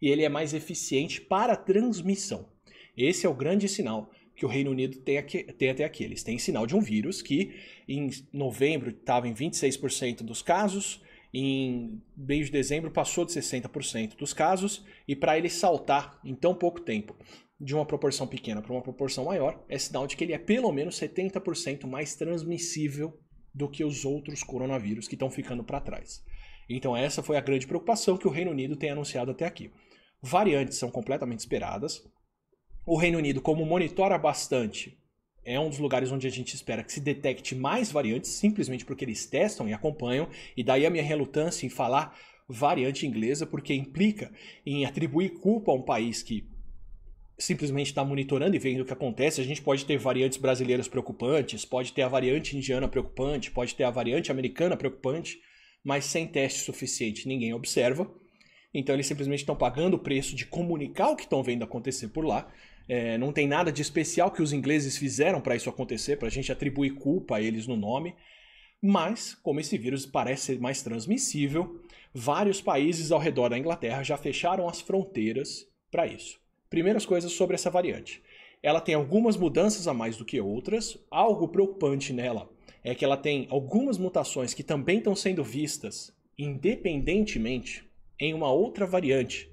e 0.00 0.08
ele 0.08 0.24
é 0.24 0.30
mais 0.30 0.54
eficiente 0.54 1.20
para 1.20 1.52
a 1.52 1.56
transmissão. 1.56 2.48
Esse 2.96 3.26
é 3.26 3.28
o 3.28 3.34
grande 3.34 3.68
sinal 3.68 4.10
que 4.40 4.46
o 4.46 4.48
Reino 4.48 4.70
Unido 4.70 4.96
tem, 5.00 5.18
aqui, 5.18 5.44
tem 5.44 5.68
até 5.68 5.84
aqui. 5.84 6.02
Eles 6.02 6.22
têm 6.22 6.38
sinal 6.38 6.66
de 6.66 6.74
um 6.74 6.80
vírus 6.80 7.20
que 7.20 7.54
em 7.86 8.08
novembro 8.32 8.88
estava 8.88 9.28
em 9.28 9.34
26% 9.34 10.22
dos 10.22 10.40
casos, 10.40 11.02
em 11.32 12.02
mês 12.16 12.46
de 12.46 12.52
dezembro 12.52 12.90
passou 12.90 13.26
de 13.26 13.32
60% 13.32 14.16
dos 14.16 14.32
casos, 14.32 14.82
e 15.06 15.14
para 15.14 15.36
ele 15.36 15.50
saltar 15.50 16.18
em 16.24 16.34
tão 16.34 16.54
pouco 16.54 16.80
tempo 16.80 17.14
de 17.60 17.74
uma 17.74 17.84
proporção 17.84 18.26
pequena 18.26 18.62
para 18.62 18.72
uma 18.72 18.80
proporção 18.80 19.26
maior, 19.26 19.62
é 19.68 19.76
sinal 19.76 20.06
de 20.06 20.16
que 20.16 20.24
ele 20.24 20.32
é 20.32 20.38
pelo 20.38 20.72
menos 20.72 20.98
70% 20.98 21.86
mais 21.86 22.14
transmissível 22.14 23.20
do 23.54 23.68
que 23.68 23.84
os 23.84 24.06
outros 24.06 24.42
coronavírus 24.42 25.06
que 25.06 25.16
estão 25.16 25.30
ficando 25.30 25.62
para 25.62 25.82
trás. 25.82 26.24
Então 26.66 26.96
essa 26.96 27.22
foi 27.22 27.36
a 27.36 27.42
grande 27.42 27.66
preocupação 27.66 28.16
que 28.16 28.26
o 28.26 28.30
Reino 28.30 28.52
Unido 28.52 28.74
tem 28.74 28.88
anunciado 28.88 29.32
até 29.32 29.44
aqui. 29.44 29.70
Variantes 30.22 30.78
são 30.78 30.90
completamente 30.90 31.40
esperadas. 31.40 32.02
O 32.92 32.96
Reino 32.96 33.18
Unido, 33.18 33.40
como 33.40 33.64
monitora 33.64 34.18
bastante, 34.18 34.98
é 35.44 35.60
um 35.60 35.68
dos 35.68 35.78
lugares 35.78 36.10
onde 36.10 36.26
a 36.26 36.30
gente 36.30 36.56
espera 36.56 36.82
que 36.82 36.92
se 36.92 36.98
detecte 36.98 37.54
mais 37.54 37.92
variantes, 37.92 38.32
simplesmente 38.32 38.84
porque 38.84 39.04
eles 39.04 39.24
testam 39.26 39.68
e 39.68 39.72
acompanham, 39.72 40.28
e 40.56 40.64
daí 40.64 40.84
a 40.84 40.90
minha 40.90 41.04
relutância 41.04 41.64
em 41.64 41.68
falar 41.68 42.18
variante 42.48 43.06
inglesa, 43.06 43.46
porque 43.46 43.72
implica 43.72 44.32
em 44.66 44.84
atribuir 44.84 45.34
culpa 45.34 45.70
a 45.70 45.74
um 45.76 45.82
país 45.82 46.20
que 46.20 46.44
simplesmente 47.38 47.86
está 47.86 48.04
monitorando 48.04 48.56
e 48.56 48.58
vendo 48.58 48.80
o 48.80 48.84
que 48.84 48.92
acontece. 48.92 49.40
A 49.40 49.44
gente 49.44 49.62
pode 49.62 49.84
ter 49.86 49.96
variantes 49.96 50.38
brasileiras 50.38 50.88
preocupantes, 50.88 51.64
pode 51.64 51.92
ter 51.92 52.02
a 52.02 52.08
variante 52.08 52.56
indiana 52.56 52.88
preocupante, 52.88 53.52
pode 53.52 53.72
ter 53.76 53.84
a 53.84 53.90
variante 53.92 54.32
americana 54.32 54.76
preocupante, 54.76 55.38
mas 55.84 56.06
sem 56.06 56.26
teste 56.26 56.62
suficiente 56.62 57.28
ninguém 57.28 57.54
observa. 57.54 58.12
Então 58.74 58.94
eles 58.96 59.06
simplesmente 59.06 59.40
estão 59.40 59.54
pagando 59.54 59.94
o 59.94 59.98
preço 60.00 60.34
de 60.34 60.44
comunicar 60.46 61.10
o 61.10 61.16
que 61.16 61.22
estão 61.22 61.40
vendo 61.40 61.62
acontecer 61.62 62.08
por 62.08 62.24
lá. 62.24 62.52
É, 62.92 63.16
não 63.16 63.32
tem 63.32 63.46
nada 63.46 63.70
de 63.70 63.80
especial 63.80 64.32
que 64.32 64.42
os 64.42 64.52
ingleses 64.52 64.96
fizeram 64.96 65.40
para 65.40 65.54
isso 65.54 65.70
acontecer, 65.70 66.16
para 66.16 66.26
a 66.26 66.30
gente 66.30 66.50
atribuir 66.50 66.96
culpa 66.96 67.36
a 67.36 67.40
eles 67.40 67.68
no 67.68 67.76
nome. 67.76 68.16
Mas, 68.82 69.32
como 69.32 69.60
esse 69.60 69.78
vírus 69.78 70.04
parece 70.04 70.46
ser 70.46 70.60
mais 70.60 70.82
transmissível, 70.82 71.80
vários 72.12 72.60
países 72.60 73.12
ao 73.12 73.20
redor 73.20 73.48
da 73.48 73.56
Inglaterra 73.56 74.02
já 74.02 74.16
fecharam 74.16 74.68
as 74.68 74.80
fronteiras 74.80 75.68
para 75.88 76.04
isso. 76.04 76.40
Primeiras 76.68 77.06
coisas 77.06 77.30
sobre 77.30 77.54
essa 77.54 77.70
variante. 77.70 78.20
Ela 78.60 78.80
tem 78.80 78.96
algumas 78.96 79.36
mudanças 79.36 79.86
a 79.86 79.94
mais 79.94 80.16
do 80.16 80.24
que 80.24 80.40
outras. 80.40 80.98
Algo 81.08 81.46
preocupante 81.46 82.12
nela 82.12 82.50
é 82.82 82.92
que 82.92 83.04
ela 83.04 83.16
tem 83.16 83.46
algumas 83.50 83.98
mutações 83.98 84.52
que 84.52 84.64
também 84.64 84.98
estão 84.98 85.14
sendo 85.14 85.44
vistas 85.44 86.12
independentemente 86.36 87.88
em 88.18 88.34
uma 88.34 88.50
outra 88.50 88.84
variante. 88.84 89.48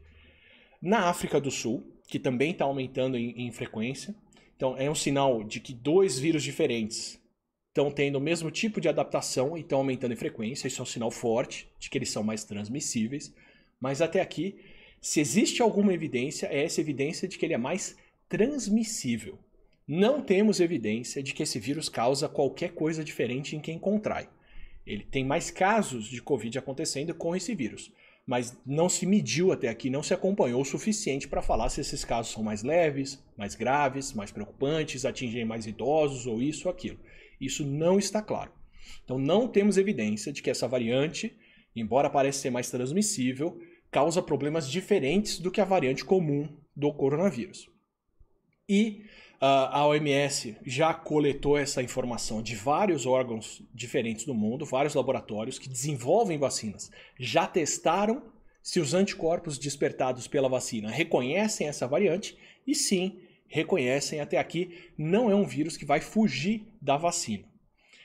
Na 0.81 1.01
África 1.07 1.39
do 1.39 1.51
Sul, 1.51 1.96
que 2.07 2.17
também 2.17 2.51
está 2.51 2.65
aumentando 2.65 3.17
em, 3.17 3.47
em 3.47 3.51
frequência. 3.51 4.15
Então, 4.55 4.75
é 4.77 4.89
um 4.89 4.95
sinal 4.95 5.43
de 5.43 5.59
que 5.59 5.73
dois 5.73 6.17
vírus 6.17 6.41
diferentes 6.41 7.21
estão 7.67 7.91
tendo 7.91 8.15
o 8.15 8.21
mesmo 8.21 8.49
tipo 8.49 8.81
de 8.81 8.89
adaptação 8.89 9.55
e 9.55 9.61
estão 9.61 9.79
aumentando 9.79 10.13
em 10.13 10.17
frequência. 10.17 10.67
Isso 10.67 10.81
é 10.81 10.83
um 10.83 10.87
sinal 10.87 11.11
forte 11.11 11.69
de 11.77 11.89
que 11.89 11.97
eles 11.97 12.09
são 12.09 12.23
mais 12.23 12.43
transmissíveis. 12.43 13.31
Mas 13.79 14.01
até 14.01 14.19
aqui, 14.19 14.55
se 14.99 15.19
existe 15.19 15.61
alguma 15.61 15.93
evidência, 15.93 16.47
é 16.47 16.63
essa 16.63 16.81
evidência 16.81 17.27
de 17.27 17.37
que 17.37 17.45
ele 17.45 17.53
é 17.53 17.57
mais 17.57 17.95
transmissível. 18.27 19.37
Não 19.87 20.21
temos 20.21 20.59
evidência 20.59 21.21
de 21.21 21.33
que 21.33 21.43
esse 21.43 21.59
vírus 21.59 21.87
causa 21.87 22.27
qualquer 22.27 22.73
coisa 22.73 23.03
diferente 23.03 23.55
em 23.55 23.59
quem 23.59 23.77
contrai. 23.77 24.27
Ele 24.85 25.03
tem 25.03 25.23
mais 25.23 25.51
casos 25.51 26.07
de 26.07 26.21
Covid 26.21 26.57
acontecendo 26.57 27.13
com 27.13 27.35
esse 27.35 27.53
vírus, 27.53 27.91
mas 28.27 28.59
não 28.65 28.89
se 28.89 29.05
mediu 29.05 29.53
até 29.53 29.69
aqui, 29.69 29.89
não 29.89 30.03
se 30.03 30.13
acompanhou 30.13 30.61
o 30.61 30.65
suficiente 30.65 31.29
para 31.29 31.41
falar 31.41 31.69
se 31.69 31.79
esses 31.79 32.03
casos 32.03 32.33
são 32.33 32.43
mais 32.43 32.61
leves, 32.61 33.23
mais 33.37 33.55
graves, 33.55 34.11
mais 34.11 34.31
preocupantes, 34.31 35.05
atingem 35.05 35.45
mais 35.45 35.65
idosos 35.65 36.27
ou 36.27 36.41
isso 36.41 36.67
ou 36.67 36.73
aquilo. 36.73 36.99
Isso 37.39 37.65
não 37.65 37.97
está 37.97 38.21
claro. 38.21 38.51
Então 39.05 39.17
não 39.17 39.47
temos 39.47 39.77
evidência 39.77 40.33
de 40.33 40.41
que 40.41 40.49
essa 40.49 40.67
variante, 40.67 41.37
embora 41.73 42.09
pareça 42.09 42.39
ser 42.39 42.49
mais 42.49 42.69
transmissível, 42.69 43.57
causa 43.89 44.21
problemas 44.21 44.69
diferentes 44.69 45.39
do 45.39 45.49
que 45.49 45.61
a 45.61 45.65
variante 45.65 46.03
comum 46.03 46.49
do 46.75 46.93
coronavírus. 46.93 47.69
E 48.67 49.05
a 49.39 49.85
OMS 49.85 50.57
já 50.65 50.93
coletou 50.93 51.57
essa 51.57 51.83
informação 51.83 52.41
de 52.41 52.55
vários 52.55 53.05
órgãos 53.05 53.61
diferentes 53.73 54.25
do 54.25 54.33
mundo, 54.33 54.65
vários 54.65 54.95
laboratórios 54.95 55.59
que 55.59 55.69
desenvolvem 55.69 56.37
vacinas, 56.37 56.91
já 57.19 57.45
testaram 57.45 58.23
se 58.63 58.79
os 58.79 58.93
anticorpos 58.93 59.57
despertados 59.57 60.27
pela 60.27 60.49
vacina 60.49 60.89
reconhecem 60.89 61.67
essa 61.67 61.87
variante 61.87 62.37
e 62.65 62.75
sim, 62.75 63.19
reconhecem 63.47 64.19
até 64.19 64.37
aqui, 64.37 64.89
não 64.97 65.31
é 65.31 65.35
um 65.35 65.45
vírus 65.45 65.77
que 65.77 65.85
vai 65.85 66.01
fugir 66.01 66.67
da 66.81 66.97
vacina. 66.97 67.45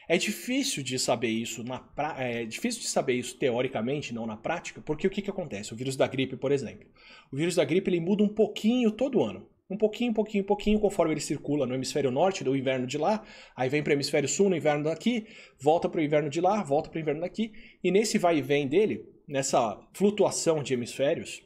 É 0.08 0.18
difícil 0.18 0.82
de 0.82 0.98
saber 0.98 1.30
isso 1.30 1.64
na 1.64 1.78
pra... 1.78 2.16
é 2.22 2.44
difícil 2.44 2.82
de 2.82 2.88
saber 2.88 3.14
isso 3.14 3.36
teoricamente, 3.36 4.12
não 4.12 4.26
na 4.26 4.36
prática, 4.36 4.80
porque 4.80 5.06
o 5.06 5.10
que, 5.10 5.22
que 5.22 5.30
acontece? 5.30 5.72
O 5.72 5.76
vírus 5.76 5.96
da 5.96 6.06
gripe, 6.06 6.36
por 6.36 6.52
exemplo. 6.52 6.86
O 7.32 7.36
vírus 7.36 7.54
da 7.54 7.64
gripe 7.64 7.88
ele 7.88 8.00
muda 8.00 8.22
um 8.22 8.28
pouquinho 8.28 8.90
todo 8.90 9.22
ano. 9.22 9.48
Um 9.72 9.76
pouquinho, 9.78 10.12
pouquinho, 10.12 10.44
pouquinho, 10.44 10.78
conforme 10.78 11.14
ele 11.14 11.20
circula 11.20 11.66
no 11.66 11.74
hemisfério 11.74 12.10
norte, 12.10 12.44
do 12.44 12.54
inverno 12.54 12.86
de 12.86 12.98
lá, 12.98 13.24
aí 13.56 13.70
vem 13.70 13.82
para 13.82 13.92
o 13.92 13.94
hemisfério 13.94 14.28
sul 14.28 14.50
no 14.50 14.56
inverno 14.56 14.84
daqui, 14.84 15.26
volta 15.58 15.88
para 15.88 15.98
o 15.98 16.04
inverno 16.04 16.28
de 16.28 16.42
lá, 16.42 16.62
volta 16.62 16.90
para 16.90 16.98
o 16.98 17.00
inverno 17.00 17.22
daqui, 17.22 17.54
e 17.82 17.90
nesse 17.90 18.18
vai 18.18 18.36
e 18.36 18.42
vem 18.42 18.68
dele, 18.68 19.08
nessa 19.26 19.80
flutuação 19.94 20.62
de 20.62 20.74
hemisférios, 20.74 21.42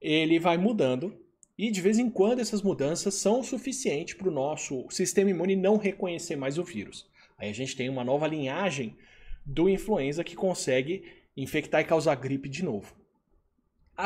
ele 0.00 0.40
vai 0.40 0.58
mudando, 0.58 1.16
e 1.56 1.70
de 1.70 1.80
vez 1.80 1.96
em 1.96 2.10
quando 2.10 2.40
essas 2.40 2.60
mudanças 2.60 3.14
são 3.14 3.38
o 3.38 3.44
suficiente 3.44 4.16
para 4.16 4.28
o 4.28 4.32
nosso 4.32 4.84
sistema 4.90 5.30
imune 5.30 5.54
não 5.54 5.76
reconhecer 5.76 6.34
mais 6.34 6.58
o 6.58 6.64
vírus. 6.64 7.08
Aí 7.38 7.48
a 7.48 7.54
gente 7.54 7.76
tem 7.76 7.88
uma 7.88 8.02
nova 8.02 8.26
linhagem 8.26 8.96
do 9.46 9.68
influenza 9.68 10.24
que 10.24 10.34
consegue 10.34 11.04
infectar 11.36 11.82
e 11.82 11.84
causar 11.84 12.16
gripe 12.16 12.48
de 12.48 12.64
novo. 12.64 12.99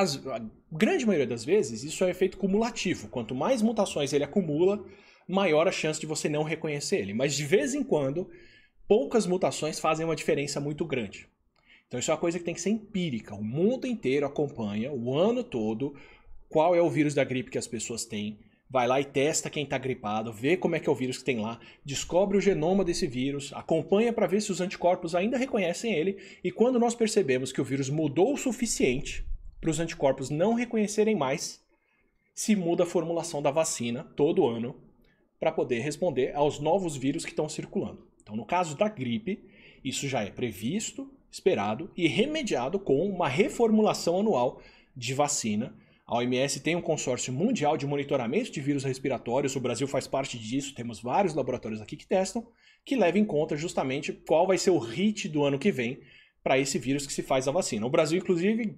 As, 0.00 0.26
a 0.26 0.40
grande 0.70 1.06
maioria 1.06 1.26
das 1.26 1.44
vezes, 1.44 1.82
isso 1.84 2.04
é 2.04 2.10
efeito 2.10 2.36
cumulativo. 2.36 3.08
Quanto 3.08 3.34
mais 3.34 3.62
mutações 3.62 4.12
ele 4.12 4.24
acumula, 4.24 4.84
maior 5.28 5.66
a 5.66 5.72
chance 5.72 6.00
de 6.00 6.06
você 6.06 6.28
não 6.28 6.42
reconhecer 6.42 6.98
ele. 6.98 7.14
Mas 7.14 7.34
de 7.34 7.44
vez 7.44 7.74
em 7.74 7.82
quando, 7.82 8.28
poucas 8.86 9.26
mutações 9.26 9.80
fazem 9.80 10.04
uma 10.04 10.16
diferença 10.16 10.60
muito 10.60 10.84
grande. 10.84 11.28
Então 11.86 12.00
isso 12.00 12.10
é 12.10 12.14
uma 12.14 12.20
coisa 12.20 12.38
que 12.38 12.44
tem 12.44 12.54
que 12.54 12.60
ser 12.60 12.70
empírica. 12.70 13.34
O 13.34 13.44
mundo 13.44 13.86
inteiro 13.86 14.26
acompanha 14.26 14.92
o 14.92 15.16
ano 15.16 15.44
todo 15.44 15.94
qual 16.48 16.74
é 16.74 16.80
o 16.80 16.90
vírus 16.90 17.14
da 17.14 17.24
gripe 17.24 17.50
que 17.50 17.58
as 17.58 17.66
pessoas 17.66 18.04
têm, 18.04 18.38
vai 18.70 18.86
lá 18.86 19.00
e 19.00 19.04
testa 19.04 19.50
quem 19.50 19.64
está 19.64 19.76
gripado, 19.76 20.32
vê 20.32 20.56
como 20.56 20.76
é 20.76 20.80
que 20.80 20.88
é 20.88 20.92
o 20.92 20.94
vírus 20.94 21.18
que 21.18 21.24
tem 21.24 21.40
lá, 21.40 21.58
descobre 21.84 22.36
o 22.36 22.40
genoma 22.40 22.84
desse 22.84 23.06
vírus, 23.06 23.52
acompanha 23.54 24.12
para 24.12 24.26
ver 24.26 24.40
se 24.40 24.52
os 24.52 24.60
anticorpos 24.60 25.14
ainda 25.14 25.36
reconhecem 25.36 25.92
ele, 25.92 26.16
e 26.42 26.50
quando 26.50 26.78
nós 26.78 26.94
percebemos 26.94 27.52
que 27.52 27.60
o 27.60 27.64
vírus 27.64 27.90
mudou 27.90 28.32
o 28.32 28.36
suficiente 28.36 29.24
para 29.64 29.70
os 29.70 29.80
anticorpos 29.80 30.28
não 30.28 30.52
reconhecerem 30.52 31.16
mais, 31.16 31.64
se 32.34 32.54
muda 32.54 32.82
a 32.82 32.86
formulação 32.86 33.40
da 33.40 33.50
vacina 33.50 34.04
todo 34.14 34.46
ano 34.46 34.76
para 35.40 35.50
poder 35.50 35.78
responder 35.78 36.36
aos 36.36 36.60
novos 36.60 36.94
vírus 36.94 37.24
que 37.24 37.30
estão 37.30 37.48
circulando. 37.48 38.06
Então, 38.22 38.36
no 38.36 38.44
caso 38.44 38.76
da 38.76 38.88
gripe, 38.90 39.42
isso 39.82 40.06
já 40.06 40.22
é 40.22 40.30
previsto, 40.30 41.10
esperado 41.30 41.90
e 41.96 42.06
remediado 42.06 42.78
com 42.78 43.08
uma 43.08 43.26
reformulação 43.26 44.20
anual 44.20 44.60
de 44.94 45.14
vacina 45.14 45.74
a 46.06 46.16
OMS 46.16 46.60
tem 46.60 46.76
um 46.76 46.82
consórcio 46.82 47.32
mundial 47.32 47.78
de 47.78 47.86
monitoramento 47.86 48.52
de 48.52 48.60
vírus 48.60 48.84
respiratórios, 48.84 49.56
o 49.56 49.60
Brasil 49.60 49.88
faz 49.88 50.06
parte 50.06 50.38
disso, 50.38 50.74
temos 50.74 51.00
vários 51.00 51.34
laboratórios 51.34 51.80
aqui 51.80 51.96
que 51.96 52.06
testam, 52.06 52.46
que 52.84 52.94
levam 52.94 53.22
em 53.22 53.24
conta 53.24 53.56
justamente 53.56 54.12
qual 54.12 54.46
vai 54.46 54.58
ser 54.58 54.70
o 54.70 54.78
HIT 54.78 55.30
do 55.30 55.42
ano 55.42 55.58
que 55.58 55.72
vem 55.72 56.02
para 56.42 56.58
esse 56.58 56.78
vírus 56.78 57.06
que 57.06 57.12
se 57.12 57.22
faz 57.22 57.48
a 57.48 57.52
vacina. 57.52 57.86
O 57.86 57.90
Brasil, 57.90 58.18
inclusive, 58.18 58.76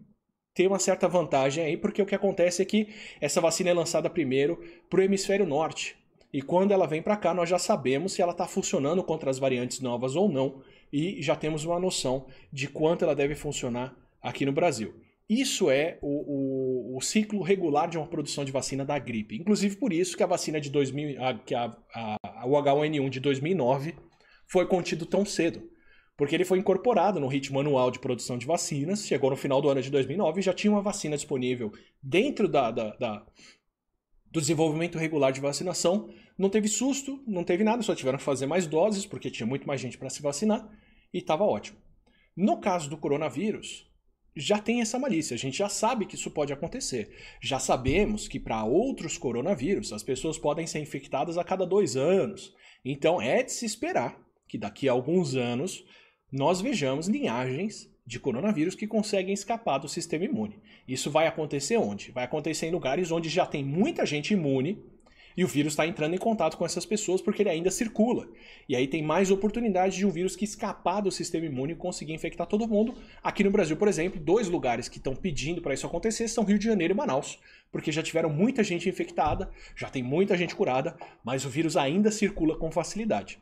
tem 0.57 0.67
uma 0.67 0.79
certa 0.79 1.07
vantagem 1.07 1.63
aí, 1.63 1.77
porque 1.77 2.01
o 2.01 2.07
que 2.07 2.15
acontece 2.15 2.63
é 2.63 2.65
que 2.65 2.89
essa 3.21 3.43
vacina 3.43 3.69
é 3.69 3.75
lançada 3.75 4.09
primeiro 4.09 4.59
para 4.89 5.01
o 5.01 5.03
hemisfério 5.03 5.47
norte. 5.47 5.95
E 6.33 6.41
quando 6.41 6.73
ela 6.73 6.87
vem 6.87 7.03
para 7.03 7.17
cá, 7.17 7.35
nós 7.35 7.47
já 7.47 7.59
sabemos 7.59 8.15
se 8.15 8.23
ela 8.23 8.33
está 8.33 8.49
funcionando 8.49 9.05
contra 9.05 9.31
as 9.31 9.39
variantes 9.39 9.81
novas 9.81 10.17
ou 10.17 10.33
não, 10.33 10.63
e 10.91 11.21
já 11.21 11.37
temos 11.37 11.67
uma 11.67 11.79
noção 11.79 12.27
de 12.51 12.69
quanto 12.69 13.05
ela 13.05 13.15
deve 13.15 13.35
funcionar 13.35 13.95
aqui 14.23 14.47
no 14.47 14.53
Brasil. 14.53 14.95
Isso 15.29 15.71
é 15.71 15.99
o, 16.01 16.95
o, 16.95 16.97
o, 16.97 17.01
ciclo 17.03 17.43
regular 17.43 17.87
de 17.87 17.99
uma 17.99 18.07
produção 18.07 18.43
de 18.43 18.53
vacina 18.53 18.83
da 18.83 18.99
gripe. 18.99 19.37
Inclusive 19.37 19.77
por 19.77 19.93
isso 19.93 20.17
que 20.17 20.23
a 20.23 20.27
vacina 20.27 20.59
de 20.59 20.71
2000, 20.71 21.23
a, 21.23 21.35
que 21.35 21.55
a, 21.55 21.77
a, 21.93 22.47
o 22.47 22.53
H1N1 22.53 23.11
de 23.11 23.21
2009 23.21 23.95
foi 24.47 24.67
contido 24.67 25.05
tão 25.05 25.27
cedo. 25.27 25.69
Porque 26.17 26.35
ele 26.35 26.45
foi 26.45 26.59
incorporado 26.59 27.21
no 27.21 27.29
ritmo 27.29 27.61
anual 27.61 27.91
de 27.91 27.99
produção 27.99 28.39
de 28.39 28.47
vacinas, 28.47 29.07
chegou 29.07 29.31
no 29.31 29.37
final 29.37 29.61
do 29.61 29.69
ano 29.69 29.83
de 29.83 29.91
2009 29.91 30.41
e 30.41 30.43
já 30.43 30.55
tinha 30.55 30.71
uma 30.71 30.81
vacina 30.81 31.17
disponível 31.17 31.73
dentro 32.03 32.49
da, 32.49 32.71
da, 32.71 32.97
da 32.97 33.27
do 34.31 34.41
desenvolvimento 34.41 34.99
regular 34.99 35.33
de 35.33 35.41
vacinação. 35.41 36.09
Não 36.39 36.49
teve 36.49 36.69
susto, 36.69 37.23
não 37.27 37.45
teve 37.45 37.65
nada, 37.65 37.83
só 37.83 37.95
tiveram 37.95 38.19
que 38.19 38.25
fazer 38.25 38.47
mais 38.47 38.67
doses, 38.67 39.07
porque 39.07 39.31
tinha 39.31 39.47
muito 39.47 39.67
mais 39.67 39.81
gente 39.81 39.97
para 39.99 40.11
se 40.11 40.23
vacinar, 40.23 40.69
e 41.13 41.19
estava 41.19 41.45
ótimo. 41.45 41.79
No 42.37 42.61
caso 42.61 42.91
do 42.91 42.99
coronavírus, 42.99 43.91
já 44.37 44.59
tem 44.59 44.83
essa 44.83 44.99
malícia, 44.99 45.35
a 45.35 45.39
gente 45.39 45.57
já 45.57 45.69
sabe 45.71 46.05
que 46.05 46.15
isso 46.15 46.31
pode 46.31 46.53
acontecer. 46.53 47.11
Já 47.41 47.59
sabemos 47.59 48.29
que 48.29 48.39
para 48.39 48.63
outros 48.65 49.17
coronavírus 49.17 49.93
as 49.93 50.03
pessoas 50.03 50.39
podem 50.39 50.67
ser 50.67 50.81
infectadas 50.81 51.39
a 51.39 51.45
cada 51.45 51.65
dois 51.65 51.97
anos. 51.97 52.55
Então 52.85 53.21
é 53.21 53.43
de 53.43 53.53
se 53.53 53.65
esperar 53.65 54.21
que 54.47 54.59
daqui 54.59 54.89
a 54.89 54.93
alguns 54.93 55.35
anos 55.35 55.83
nós 56.31 56.61
vejamos 56.61 57.09
linhagens 57.09 57.91
de 58.07 58.21
coronavírus 58.21 58.75
que 58.75 58.87
conseguem 58.87 59.35
escapar 59.35 59.79
do 59.79 59.89
sistema 59.89 60.25
imune. 60.25 60.61
Isso 60.87 61.11
vai 61.11 61.27
acontecer 61.27 61.77
onde? 61.77 62.13
Vai 62.13 62.25
acontecer 62.25 62.67
em 62.67 62.71
lugares 62.71 63.11
onde 63.11 63.29
já 63.29 63.45
tem 63.45 63.65
muita 63.65 64.07
gente 64.07 64.33
imune 64.33 64.79
e 65.37 65.45
o 65.45 65.49
vírus 65.49 65.75
está 65.75 65.87
entrando 65.87 66.15
em 66.15 66.19
contato 66.19 66.57
com 66.57 66.65
essas 66.65 66.87
pessoas 66.87 67.21
porque 67.21 67.43
ele 67.43 67.51
ainda 67.51 67.71
circula. 67.71 68.27
E 68.69 68.75
aí 68.75 68.87
tem 68.87 69.03
mais 69.03 69.31
oportunidade 69.31 69.97
de 69.97 70.07
um 70.07 70.11
vírus 70.11 70.35
que 70.35 70.45
escapar 70.45 71.03
do 71.03 71.11
sistema 71.11 71.45
imune 71.45 71.75
e 71.75 71.77
conseguir 71.77 72.15
infectar 72.15 72.47
todo 72.47 72.67
mundo. 72.67 72.95
Aqui 73.23 73.45
no 73.45 73.51
Brasil, 73.51 73.77
por 73.77 73.87
exemplo, 73.87 74.19
dois 74.19 74.49
lugares 74.49 74.89
que 74.89 74.97
estão 74.97 75.15
pedindo 75.15 75.61
para 75.61 75.75
isso 75.75 75.87
acontecer 75.87 76.27
são 76.29 76.45
Rio 76.45 76.59
de 76.59 76.65
Janeiro 76.65 76.95
e 76.95 76.97
Manaus, 76.97 77.39
porque 77.71 77.93
já 77.93 78.03
tiveram 78.03 78.31
muita 78.31 78.65
gente 78.65 78.89
infectada, 78.89 79.51
já 79.77 79.91
tem 79.91 80.03
muita 80.03 80.37
gente 80.37 80.57
curada, 80.57 80.97
mas 81.23 81.45
o 81.45 81.51
vírus 81.51 81.77
ainda 81.77 82.11
circula 82.11 82.57
com 82.57 82.71
facilidade. 82.71 83.39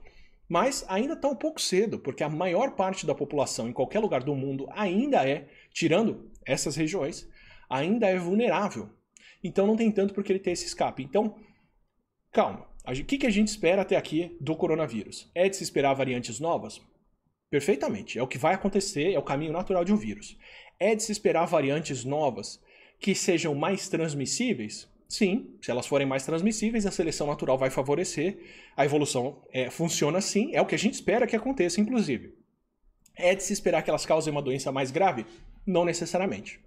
Mas 0.48 0.84
ainda 0.88 1.14
está 1.14 1.28
um 1.28 1.36
pouco 1.36 1.60
cedo, 1.60 1.98
porque 1.98 2.22
a 2.22 2.28
maior 2.28 2.72
parte 2.72 3.06
da 3.06 3.14
população 3.14 3.68
em 3.68 3.72
qualquer 3.72 4.00
lugar 4.00 4.22
do 4.22 4.34
mundo 4.34 4.66
ainda 4.70 5.26
é, 5.28 5.48
tirando 5.72 6.30
essas 6.44 6.76
regiões, 6.76 7.28
ainda 7.68 8.06
é 8.06 8.18
vulnerável. 8.18 8.90
Então 9.42 9.66
não 9.66 9.76
tem 9.76 9.90
tanto 9.90 10.14
porque 10.14 10.32
ele 10.32 10.38
ter 10.38 10.52
esse 10.52 10.66
escape. 10.66 11.02
Então, 11.02 11.36
Calma. 12.34 12.66
O 12.84 13.04
que, 13.04 13.16
que 13.16 13.26
a 13.28 13.30
gente 13.30 13.46
espera 13.46 13.82
até 13.82 13.96
aqui 13.96 14.36
do 14.40 14.56
coronavírus? 14.56 15.30
É 15.36 15.48
de 15.48 15.56
se 15.56 15.62
esperar 15.62 15.94
variantes 15.94 16.40
novas? 16.40 16.82
Perfeitamente. 17.48 18.18
É 18.18 18.22
o 18.22 18.26
que 18.26 18.36
vai 18.36 18.54
acontecer, 18.54 19.12
é 19.12 19.18
o 19.18 19.22
caminho 19.22 19.52
natural 19.52 19.84
de 19.84 19.92
um 19.92 19.96
vírus. 19.96 20.36
É 20.80 20.96
de 20.96 21.02
se 21.04 21.12
esperar 21.12 21.46
variantes 21.46 22.04
novas 22.04 22.60
que 22.98 23.14
sejam 23.14 23.54
mais 23.54 23.88
transmissíveis? 23.88 24.92
Sim, 25.16 25.54
se 25.62 25.70
elas 25.70 25.86
forem 25.86 26.04
mais 26.04 26.26
transmissíveis, 26.26 26.86
a 26.86 26.90
seleção 26.90 27.28
natural 27.28 27.56
vai 27.56 27.70
favorecer. 27.70 28.36
A 28.76 28.84
evolução 28.84 29.44
é, 29.52 29.70
funciona 29.70 30.18
assim, 30.18 30.52
é 30.52 30.60
o 30.60 30.66
que 30.66 30.74
a 30.74 30.78
gente 30.78 30.94
espera 30.94 31.24
que 31.24 31.36
aconteça, 31.36 31.80
inclusive. 31.80 32.34
É 33.14 33.32
de 33.32 33.44
se 33.44 33.52
esperar 33.52 33.84
que 33.84 33.90
elas 33.90 34.04
causem 34.04 34.32
uma 34.32 34.42
doença 34.42 34.72
mais 34.72 34.90
grave? 34.90 35.24
Não 35.64 35.84
necessariamente. 35.84 36.58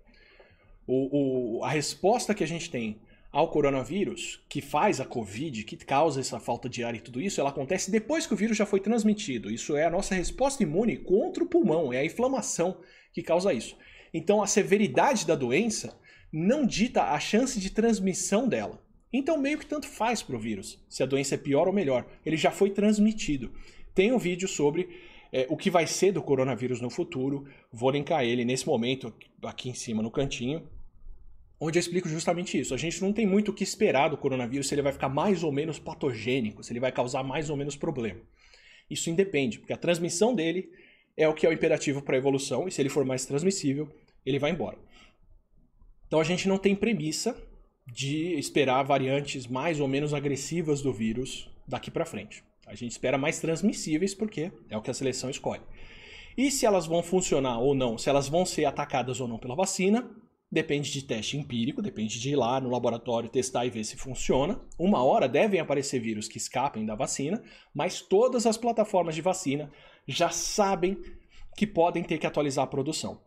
O, 0.87 1.57
o, 1.57 1.63
a 1.65 1.69
resposta 1.71 2.33
que 2.33 2.41
a 2.41 2.47
gente 2.47 2.71
tem 2.71 3.01
ao 3.33 3.51
coronavírus, 3.51 4.41
que 4.47 4.61
faz 4.61 5.01
a 5.01 5.05
Covid, 5.05 5.65
que 5.65 5.75
causa 5.75 6.21
essa 6.21 6.39
falta 6.39 6.69
de 6.69 6.85
ar 6.85 6.95
e 6.95 7.01
tudo 7.01 7.19
isso, 7.19 7.41
ela 7.41 7.49
acontece 7.49 7.91
depois 7.91 8.25
que 8.25 8.33
o 8.33 8.37
vírus 8.37 8.55
já 8.55 8.65
foi 8.65 8.79
transmitido. 8.79 9.51
Isso 9.51 9.75
é 9.75 9.83
a 9.83 9.91
nossa 9.91 10.15
resposta 10.15 10.63
imune 10.63 10.95
contra 10.95 11.43
o 11.43 11.47
pulmão, 11.47 11.91
é 11.91 11.99
a 11.99 12.05
inflamação 12.05 12.79
que 13.11 13.21
causa 13.21 13.51
isso. 13.51 13.75
Então 14.13 14.41
a 14.41 14.47
severidade 14.47 15.27
da 15.27 15.35
doença 15.35 15.99
não 16.45 16.65
dita 16.65 17.03
a 17.03 17.19
chance 17.19 17.59
de 17.59 17.69
transmissão 17.69 18.47
dela. 18.47 18.81
Então 19.11 19.37
meio 19.39 19.57
que 19.57 19.65
tanto 19.65 19.87
faz 19.87 20.21
para 20.21 20.35
o 20.35 20.39
vírus, 20.39 20.83
se 20.89 21.01
a 21.01 21.05
doença 21.05 21.35
é 21.35 21.37
pior 21.37 21.67
ou 21.67 21.73
melhor. 21.73 22.05
Ele 22.25 22.37
já 22.37 22.51
foi 22.51 22.69
transmitido. 22.69 23.51
Tem 23.95 24.11
um 24.11 24.17
vídeo 24.17 24.47
sobre 24.47 24.89
é, 25.31 25.47
o 25.49 25.57
que 25.57 25.69
vai 25.69 25.87
ser 25.87 26.11
do 26.11 26.21
coronavírus 26.21 26.81
no 26.81 26.89
futuro. 26.89 27.47
Vou 27.71 27.89
linkar 27.89 28.23
ele 28.23 28.45
nesse 28.45 28.67
momento 28.67 29.13
aqui 29.43 29.69
em 29.69 29.73
cima 29.73 30.03
no 30.03 30.11
cantinho 30.11 30.67
onde 31.59 31.77
eu 31.77 31.79
explico 31.79 32.07
justamente 32.07 32.59
isso. 32.59 32.73
A 32.73 32.77
gente 32.77 33.01
não 33.01 33.11
tem 33.11 33.25
muito 33.25 33.49
o 33.49 33.53
que 33.53 33.63
esperar 33.63 34.09
do 34.09 34.17
coronavírus 34.17 34.67
se 34.67 34.75
ele 34.75 34.81
vai 34.81 34.93
ficar 34.93 35.09
mais 35.09 35.43
ou 35.43 35.51
menos 35.51 35.79
patogênico, 35.79 36.63
se 36.63 36.71
ele 36.71 36.79
vai 36.79 36.91
causar 36.91 37.23
mais 37.23 37.49
ou 37.49 37.57
menos 37.57 37.75
problema. 37.75 38.21
Isso 38.89 39.09
independe, 39.09 39.59
porque 39.59 39.73
a 39.73 39.77
transmissão 39.77 40.33
dele 40.33 40.69
é 41.15 41.27
o 41.27 41.33
que 41.33 41.45
é 41.45 41.49
o 41.49 41.53
imperativo 41.53 42.01
para 42.01 42.15
a 42.15 42.17
evolução, 42.17 42.67
e 42.67 42.71
se 42.71 42.81
ele 42.81 42.89
for 42.89 43.03
mais 43.03 43.25
transmissível, 43.25 43.89
ele 44.25 44.39
vai 44.39 44.51
embora. 44.51 44.77
Então 46.07 46.19
a 46.19 46.23
gente 46.23 46.47
não 46.47 46.57
tem 46.57 46.75
premissa 46.75 47.35
de 47.85 48.33
esperar 48.37 48.83
variantes 48.83 49.47
mais 49.47 49.79
ou 49.79 49.87
menos 49.87 50.13
agressivas 50.13 50.81
do 50.81 50.91
vírus 50.91 51.49
daqui 51.67 51.91
para 51.91 52.05
frente. 52.05 52.43
A 52.65 52.75
gente 52.75 52.91
espera 52.91 53.17
mais 53.17 53.39
transmissíveis 53.39 54.13
porque 54.13 54.51
é 54.69 54.77
o 54.77 54.81
que 54.81 54.91
a 54.91 54.93
seleção 54.93 55.29
escolhe. 55.29 55.61
E 56.37 56.51
se 56.51 56.65
elas 56.65 56.85
vão 56.85 57.01
funcionar 57.01 57.59
ou 57.59 57.73
não, 57.73 57.97
se 57.97 58.09
elas 58.09 58.27
vão 58.27 58.45
ser 58.45 58.65
atacadas 58.65 59.19
ou 59.19 59.27
não 59.27 59.39
pela 59.39 59.55
vacina, 59.55 60.09
Depende 60.49 60.89
de 60.93 61.01
teste 61.01 61.35
empírico, 61.35 61.81
depende 61.81 62.17
de 62.21 62.29
ir 62.29 62.37
lá 62.37 62.61
no 62.61 62.69
laboratório 62.69 63.27
testar 63.27 63.65
e 63.65 63.69
ver 63.69 63.83
se 63.83 63.97
funciona. 63.97 64.57
Uma 64.79 65.03
hora 65.03 65.27
devem 65.27 65.59
aparecer 65.59 65.99
vírus 65.99 66.29
que 66.29 66.37
escapem 66.37 66.85
da 66.85 66.95
vacina, 66.95 67.43
mas 67.73 67.99
todas 67.99 68.45
as 68.45 68.55
plataformas 68.55 69.13
de 69.13 69.21
vacina 69.21 69.69
já 70.07 70.29
sabem 70.29 70.97
que 71.57 71.67
podem 71.67 72.01
ter 72.01 72.17
que 72.17 72.25
atualizar 72.25 72.63
a 72.63 72.67
produção. 72.67 73.19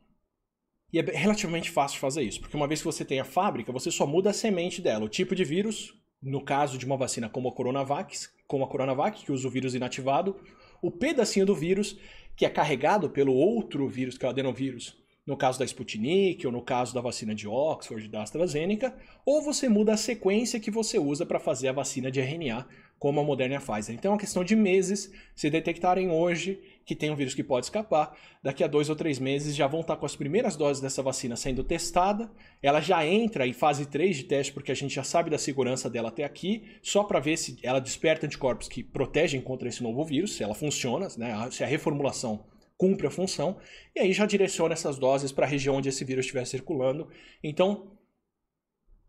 E 0.92 0.98
é 0.98 1.02
relativamente 1.02 1.70
fácil 1.70 2.00
fazer 2.00 2.22
isso, 2.22 2.40
porque 2.40 2.56
uma 2.56 2.66
vez 2.66 2.80
que 2.80 2.86
você 2.86 3.04
tem 3.04 3.20
a 3.20 3.24
fábrica, 3.24 3.72
você 3.72 3.90
só 3.90 4.06
muda 4.06 4.30
a 4.30 4.32
semente 4.32 4.82
dela, 4.82 5.04
o 5.04 5.08
tipo 5.08 5.34
de 5.34 5.44
vírus, 5.44 5.94
no 6.22 6.42
caso 6.42 6.76
de 6.76 6.84
uma 6.84 6.96
vacina 6.96 7.28
como 7.28 7.48
a 7.48 7.52
Coronavac, 7.52 8.16
como 8.46 8.64
a 8.64 8.68
Coronavac, 8.68 9.24
que 9.24 9.32
usa 9.32 9.46
o 9.46 9.50
vírus 9.50 9.74
inativado, 9.74 10.36
o 10.82 10.90
pedacinho 10.90 11.46
do 11.46 11.54
vírus 11.54 11.98
que 12.36 12.44
é 12.44 12.50
carregado 12.50 13.10
pelo 13.10 13.34
outro 13.34 13.86
vírus, 13.88 14.16
que 14.16 14.24
é 14.24 14.28
o 14.28 14.30
adenovírus, 14.30 14.96
no 15.26 15.36
caso 15.36 15.58
da 15.58 15.64
Sputnik 15.64 16.44
ou 16.46 16.52
no 16.52 16.62
caso 16.62 16.94
da 16.94 17.00
vacina 17.00 17.34
de 17.34 17.46
Oxford 17.46 18.08
da 18.08 18.22
AstraZeneca, 18.22 18.96
ou 19.24 19.42
você 19.42 19.68
muda 19.68 19.92
a 19.92 19.96
sequência 19.96 20.58
que 20.58 20.70
você 20.70 20.98
usa 20.98 21.24
para 21.24 21.38
fazer 21.38 21.68
a 21.68 21.72
vacina 21.72 22.10
de 22.10 22.20
RNA, 22.20 22.66
como 23.00 23.18
a 23.18 23.24
Moderna 23.24 23.56
a 23.56 23.60
Pfizer. 23.60 23.94
Então 23.94 24.10
é 24.10 24.12
uma 24.12 24.20
questão 24.20 24.44
de 24.44 24.54
meses. 24.54 25.10
Se 25.34 25.48
detectarem 25.48 26.10
hoje 26.10 26.60
que 26.84 26.94
tem 26.94 27.10
um 27.10 27.16
vírus 27.16 27.34
que 27.34 27.42
pode 27.42 27.64
escapar, 27.64 28.14
daqui 28.42 28.62
a 28.62 28.66
dois 28.66 28.90
ou 28.90 28.94
três 28.94 29.18
meses 29.18 29.56
já 29.56 29.66
vão 29.66 29.80
estar 29.80 29.96
com 29.96 30.04
as 30.04 30.14
primeiras 30.14 30.54
doses 30.54 30.82
dessa 30.82 31.02
vacina 31.02 31.34
sendo 31.34 31.64
testada. 31.64 32.30
Ela 32.62 32.80
já 32.82 33.04
entra 33.06 33.46
em 33.46 33.54
fase 33.54 33.86
3 33.86 34.18
de 34.18 34.24
teste, 34.24 34.52
porque 34.52 34.70
a 34.70 34.74
gente 34.74 34.94
já 34.94 35.02
sabe 35.02 35.30
da 35.30 35.38
segurança 35.38 35.88
dela 35.88 36.08
até 36.08 36.24
aqui, 36.24 36.64
só 36.82 37.02
para 37.02 37.18
ver 37.20 37.38
se 37.38 37.56
ela 37.62 37.80
desperta 37.80 38.26
anticorpos 38.26 38.68
que 38.68 38.82
protegem 38.82 39.40
contra 39.40 39.68
esse 39.68 39.82
novo 39.82 40.04
vírus, 40.04 40.36
se 40.36 40.42
ela 40.42 40.54
funciona, 40.54 41.08
né? 41.16 41.48
se 41.50 41.64
a 41.64 41.66
reformulação 41.66 42.44
cumpre 42.76 43.06
a 43.06 43.10
função, 43.10 43.56
e 43.94 44.00
aí 44.00 44.12
já 44.12 44.26
direciona 44.26 44.74
essas 44.74 44.98
doses 44.98 45.32
para 45.32 45.46
a 45.46 45.48
região 45.48 45.76
onde 45.76 45.88
esse 45.88 46.04
vírus 46.04 46.26
estiver 46.26 46.44
circulando. 46.44 47.08
Então, 47.42 47.92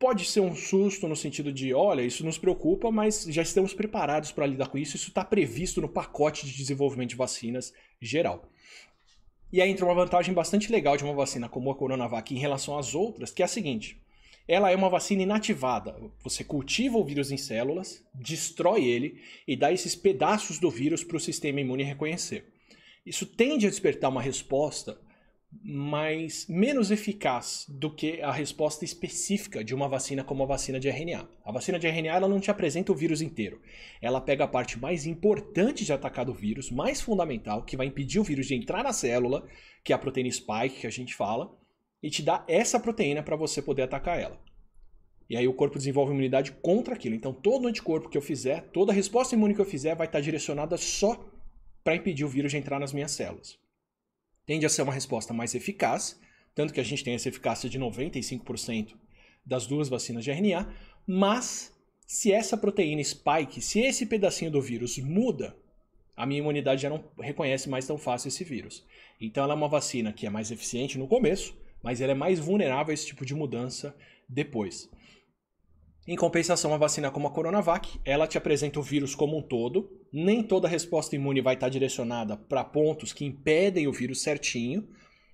pode 0.02 0.26
ser 0.26 0.40
um 0.40 0.56
susto 0.56 1.08
no 1.08 1.16
sentido 1.16 1.54
de, 1.54 1.76
olha, 1.76 2.02
isso 2.02 2.26
nos 2.26 2.40
preocupa, 2.40 2.90
mas 2.90 3.24
já 3.30 3.44
estamos 3.44 3.72
preparados 3.72 4.32
para 4.32 4.48
lidar 4.48 4.68
com 4.68 4.80
isso, 4.80 4.96
isso 4.96 5.10
está 5.10 5.24
previsto 5.24 5.80
no 5.80 5.88
pacote 5.88 6.44
de 6.48 6.58
desenvolvimento 6.58 7.12
de 7.12 7.16
vacinas 7.16 7.72
geral. 8.02 8.52
E 9.54 9.62
aí 9.62 9.70
entra 9.70 9.86
uma 9.86 9.94
vantagem 9.94 10.34
bastante 10.34 10.72
legal 10.72 10.98
de 10.98 11.04
uma 11.04 11.14
vacina 11.14 11.48
como 11.48 11.70
a 11.70 11.76
Coronavac 11.76 12.34
em 12.34 12.40
relação 12.40 12.80
às 12.80 12.96
outras, 12.96 13.30
que 13.30 13.44
é 13.44 13.46
a 13.46 13.48
seguinte: 13.48 14.02
ela 14.48 14.72
é 14.72 14.76
uma 14.76 14.90
vacina 14.90 15.22
inativada. 15.22 15.96
Você 16.24 16.44
cultiva 16.44 16.98
o 16.98 17.06
vírus 17.06 17.32
em 17.32 17.38
células, 17.38 18.04
destrói 18.16 18.86
ele 18.86 19.22
e 19.48 19.56
dá 19.56 19.72
esses 19.72 19.96
pedaços 19.96 20.58
do 20.58 20.72
vírus 20.72 21.04
para 21.04 21.18
o 21.18 21.20
sistema 21.20 21.62
imune 21.62 21.84
reconhecer. 21.84 22.52
Isso 23.06 23.24
tende 23.24 23.68
a 23.68 23.70
despertar 23.70 24.10
uma 24.10 24.22
resposta 24.22 25.00
mas 25.64 26.48
menos 26.48 26.92
eficaz 26.92 27.66
do 27.68 27.94
que 27.94 28.22
a 28.22 28.32
resposta 28.32 28.86
específica 28.86 29.64
de 29.64 29.76
uma 29.76 29.88
vacina 29.88 30.24
como 30.24 30.44
a 30.44 30.46
vacina 30.46 30.80
de 30.80 30.90
RNA. 30.90 31.28
A 31.44 31.52
vacina 31.52 31.78
de 31.78 31.88
RNA 31.88 32.16
ela 32.16 32.28
não 32.28 32.40
te 32.40 32.50
apresenta 32.50 32.92
o 32.92 32.96
vírus 32.96 33.22
inteiro. 33.22 33.62
Ela 34.02 34.22
pega 34.22 34.46
a 34.46 34.48
parte 34.48 34.80
mais 34.80 35.06
importante 35.06 35.84
de 35.84 35.92
atacar 35.92 36.26
do 36.26 36.34
vírus, 36.34 36.72
mais 36.72 37.02
fundamental, 37.02 37.64
que 37.64 37.76
vai 37.76 37.86
impedir 37.86 38.20
o 38.20 38.24
vírus 38.24 38.48
de 38.48 38.56
entrar 38.56 38.84
na 38.84 38.94
célula, 38.94 39.46
que 39.84 39.92
é 39.92 39.96
a 39.96 40.00
proteína 40.00 40.32
spike 40.32 40.82
que 40.82 40.88
a 40.88 40.92
gente 40.92 41.14
fala, 41.14 41.54
e 42.02 42.10
te 42.10 42.24
dá 42.24 42.46
essa 42.48 42.80
proteína 42.80 43.22
para 43.22 43.36
você 43.36 43.62
poder 43.62 43.84
atacar 43.84 44.20
ela. 44.20 44.40
E 45.30 45.36
aí 45.36 45.48
o 45.48 45.54
corpo 45.54 45.78
desenvolve 45.78 46.12
imunidade 46.12 46.54
contra 46.54 46.96
aquilo. 46.96 47.16
Então 47.16 47.34
todo 47.34 47.68
anticorpo 47.68 48.10
que 48.10 48.18
eu 48.18 48.22
fizer, 48.22 48.70
toda 48.72 48.94
resposta 48.94 49.36
imune 49.36 49.54
que 49.54 49.62
eu 49.62 49.66
fizer 49.66 49.96
vai 49.96 50.08
estar 50.08 50.22
direcionada 50.22 50.78
só 50.78 51.24
para 51.84 51.96
impedir 51.96 52.24
o 52.24 52.30
vírus 52.30 52.52
de 52.52 52.58
entrar 52.58 52.80
nas 52.80 52.94
minhas 52.94 53.12
células 53.12 53.61
tende 54.46 54.66
a 54.66 54.70
ser 54.70 54.82
uma 54.82 54.94
resposta 54.94 55.34
mais 55.34 55.56
eficaz, 55.56 56.20
tanto 56.54 56.74
que 56.74 56.80
a 56.80 56.84
gente 56.84 57.04
tem 57.04 57.14
essa 57.14 57.30
eficácia 57.30 57.70
de 57.70 57.80
95% 57.80 58.96
das 59.46 59.66
duas 59.66 59.90
vacinas 59.90 60.24
de 60.24 60.32
RNA, 60.32 60.74
mas 61.08 61.74
se 62.06 62.32
essa 62.32 62.58
proteína 62.58 63.04
spike, 63.04 63.62
se 63.62 63.80
esse 63.80 64.06
pedacinho 64.06 64.52
do 64.52 64.62
vírus 64.62 64.98
muda, 64.98 65.56
a 66.16 66.26
minha 66.26 66.40
imunidade 66.40 66.82
já 66.82 66.90
não 66.90 67.04
reconhece 67.20 67.70
mais 67.70 67.88
tão 67.88 67.98
fácil 67.98 68.28
esse 68.28 68.44
vírus. 68.44 68.86
Então 69.20 69.44
ela 69.44 69.54
é 69.54 69.56
uma 69.56 69.70
vacina 69.70 70.12
que 70.12 70.28
é 70.28 70.30
mais 70.30 70.52
eficiente 70.52 70.98
no 70.98 71.08
começo, 71.08 71.56
mas 71.82 72.02
ela 72.02 72.12
é 72.12 72.16
mais 72.16 72.40
vulnerável 72.40 72.92
a 72.92 72.94
esse 72.94 73.08
tipo 73.08 73.26
de 73.26 73.34
mudança 73.34 73.96
depois. 74.28 74.90
Em 76.08 76.16
compensação, 76.16 76.74
a 76.74 76.78
vacina 76.78 77.12
como 77.12 77.28
a 77.28 77.32
Coronavac, 77.32 78.00
ela 78.04 78.28
te 78.28 78.38
apresenta 78.38 78.80
o 78.80 78.84
vírus 78.84 79.14
como 79.14 79.38
um 79.38 79.42
todo. 79.42 80.01
Nem 80.12 80.44
toda 80.44 80.68
resposta 80.68 81.16
imune 81.16 81.40
vai 81.42 81.54
estar 81.54 81.70
direcionada 81.70 82.36
para 82.36 82.64
pontos 82.64 83.14
que 83.14 83.24
impedem 83.24 83.88
o 83.88 83.94
vírus 83.94 84.22
certinho, 84.22 84.88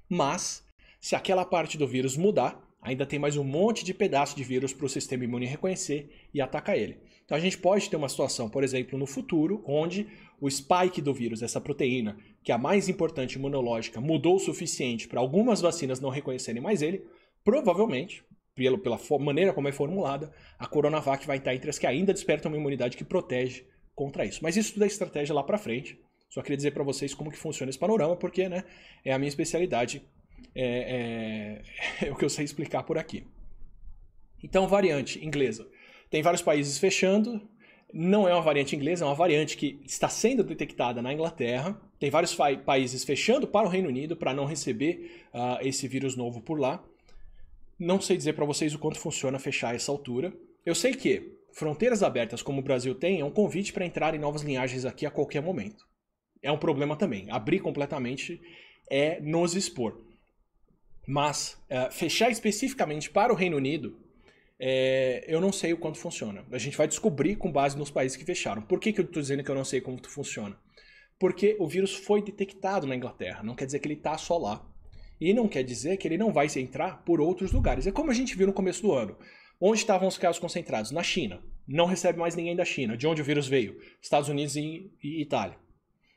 mas 0.08 0.64
se 1.02 1.16
aquela 1.16 1.44
parte 1.44 1.78
do 1.78 1.88
vírus 1.88 2.16
mudar, 2.16 2.64
ainda 2.82 3.06
tem 3.06 3.18
mais 3.18 3.36
um 3.38 3.44
monte 3.44 3.84
de 3.84 3.94
pedaço 3.94 4.36
de 4.36 4.44
vírus 4.44 4.74
para 4.74 4.86
o 4.86 4.90
sistema 4.90 5.24
imune 5.24 5.46
reconhecer 5.46 6.10
e 6.34 6.40
atacar 6.40 6.78
ele. 6.78 7.00
Então 7.26 7.36
a 7.36 7.42
gente 7.42 7.58
pode 7.58 7.90
ter 7.90 7.96
uma 7.96 8.08
situação, 8.08 8.50
por 8.50 8.64
exemplo, 8.64 8.98
no 8.98 9.06
futuro, 9.06 9.64
onde 9.66 10.08
o 10.40 10.50
spike 10.50 11.02
do 11.02 11.14
vírus, 11.14 11.42
essa 11.42 11.60
proteína, 11.60 12.18
que 12.44 12.52
é 12.52 12.56
a 12.56 12.60
mais 12.60 12.88
importante 12.88 13.34
imunológica, 13.34 14.00
mudou 14.00 14.36
o 14.36 14.40
suficiente 14.40 15.08
para 15.08 15.20
algumas 15.20 15.60
vacinas 15.60 16.00
não 16.00 16.10
reconhecerem 16.10 16.62
mais 16.62 16.82
ele, 16.82 17.04
provavelmente 17.44 18.24
pela 18.56 19.00
maneira 19.20 19.54
como 19.54 19.68
é 19.68 19.72
formulada, 19.72 20.32
a 20.58 20.66
Coronavac 20.66 21.28
vai 21.28 21.38
estar 21.38 21.54
entre 21.54 21.70
as 21.70 21.78
que 21.78 21.86
ainda 21.86 22.12
despertam 22.12 22.52
uma 22.52 22.58
imunidade 22.58 22.98
que 22.98 23.04
protege 23.04 23.66
contra 23.98 24.24
isso. 24.24 24.40
Mas 24.44 24.56
isso 24.56 24.74
tudo 24.74 24.84
é 24.84 24.88
estratégia 24.88 25.34
lá 25.34 25.42
para 25.42 25.58
frente. 25.58 26.00
Só 26.30 26.44
queria 26.44 26.56
dizer 26.56 26.72
para 26.72 26.84
vocês 26.84 27.16
como 27.16 27.32
que 27.32 27.38
funciona 27.38 27.72
esse 27.72 27.80
panorama, 27.80 28.16
porque 28.16 28.48
né, 28.48 28.64
é 29.04 29.12
a 29.12 29.18
minha 29.18 29.28
especialidade, 29.28 30.04
é, 30.54 31.64
é, 32.00 32.06
é 32.08 32.12
o 32.12 32.16
que 32.16 32.24
eu 32.24 32.30
sei 32.30 32.46
explicar 32.46 32.84
por 32.84 32.98
aqui. 32.98 33.26
Então, 34.44 34.68
variante 34.68 35.26
inglesa. 35.26 35.68
Tem 36.12 36.22
vários 36.22 36.44
países 36.44 36.78
fechando, 36.78 37.42
não 37.92 38.28
é 38.28 38.34
uma 38.34 38.42
variante 38.44 38.76
inglesa, 38.76 39.04
é 39.04 39.08
uma 39.08 39.16
variante 39.16 39.58
que 39.58 39.82
está 39.84 40.08
sendo 40.08 40.44
detectada 40.44 41.02
na 41.02 41.12
Inglaterra. 41.12 41.82
Tem 41.98 42.12
vários 42.12 42.38
países 42.64 43.04
fechando 43.04 43.48
para 43.48 43.66
o 43.66 43.70
Reino 43.70 43.90
Unido 43.90 44.16
para 44.16 44.32
não 44.32 44.46
receber 44.46 45.26
uh, 45.34 45.58
esse 45.62 45.88
vírus 45.88 46.16
novo 46.16 46.40
por 46.40 46.60
lá. 46.60 46.84
Não 47.80 48.00
sei 48.00 48.16
dizer 48.16 48.34
para 48.34 48.46
vocês 48.46 48.76
o 48.76 48.80
quanto 48.80 49.00
funciona 49.00 49.40
fechar 49.40 49.74
essa 49.74 49.92
altura. 49.92 50.32
Eu 50.64 50.76
sei 50.76 50.94
que 50.94 51.37
fronteiras 51.58 52.04
abertas 52.04 52.44
como 52.44 52.60
o 52.60 52.64
Brasil 52.64 52.94
tem 52.94 53.20
é 53.20 53.26
um 53.26 53.32
convite 53.32 53.74
para 53.74 53.86
entrar 53.86 54.14
em 54.14 54.20
novas 54.20 54.44
linhagens 54.44 54.86
aqui 54.86 55.08
a 55.08 55.12
qualquer 55.12 55.42
momento. 55.42 55.84
É 56.42 56.52
um 56.52 56.58
problema 56.58 56.96
também. 56.96 57.26
Abrir 57.32 57.60
completamente 57.60 58.40
é 58.90 59.20
nos 59.20 59.56
expor. 59.56 60.00
Mas 61.08 61.58
é, 61.68 61.90
fechar 61.90 62.30
especificamente 62.30 63.10
para 63.10 63.34
o 63.34 63.36
Reino 63.36 63.58
Unido, 63.58 63.98
é, 64.60 65.26
eu 65.28 65.42
não 65.42 65.52
sei 65.52 65.74
o 65.74 65.78
quanto 65.78 65.98
funciona. 65.98 66.46
A 66.52 66.60
gente 66.60 66.78
vai 66.78 66.88
descobrir 66.88 67.38
com 67.38 67.52
base 67.52 67.76
nos 67.76 67.90
países 67.90 68.16
que 68.16 68.24
fecharam. 68.24 68.62
Por 68.62 68.80
que, 68.80 68.94
que 68.94 69.02
eu 69.02 69.06
estou 69.06 69.22
dizendo 69.22 69.44
que 69.44 69.50
eu 69.50 69.56
não 69.56 69.66
sei 69.66 69.82
como 69.82 70.00
funciona? 70.08 70.56
Porque 71.20 71.58
o 71.60 71.68
vírus 71.68 71.96
foi 71.96 72.22
detectado 72.22 72.86
na 72.86 72.96
Inglaterra. 72.96 73.42
Não 73.42 73.56
quer 73.56 73.66
dizer 73.66 73.80
que 73.80 73.88
ele 73.88 73.96
está 73.96 74.16
só 74.16 74.38
lá. 74.38 74.64
E 75.20 75.34
não 75.34 75.48
quer 75.48 75.64
dizer 75.64 75.98
que 75.98 76.08
ele 76.08 76.20
não 76.20 76.32
vai 76.32 76.46
entrar 76.58 77.04
por 77.04 77.20
outros 77.20 77.52
lugares. 77.52 77.88
É 77.88 77.92
como 77.92 78.12
a 78.12 78.14
gente 78.14 78.38
viu 78.38 78.46
no 78.46 78.54
começo 78.54 78.84
do 78.84 78.94
ano. 78.94 79.18
Onde 79.60 79.80
estavam 79.80 80.08
os 80.08 80.18
casos 80.18 80.40
concentrados? 80.40 80.92
Na 80.92 81.04
China. 81.04 81.42
Não 81.68 81.86
recebe 81.86 82.20
mais 82.20 82.36
ninguém 82.36 82.56
da 82.56 82.64
China. 82.64 82.96
De 82.96 83.08
onde 83.08 83.22
o 83.22 83.26
vírus 83.26 83.48
veio? 83.48 83.80
Estados 84.02 84.30
Unidos 84.30 84.56
e, 84.56 84.92
e 85.04 85.22
Itália. 85.22 85.58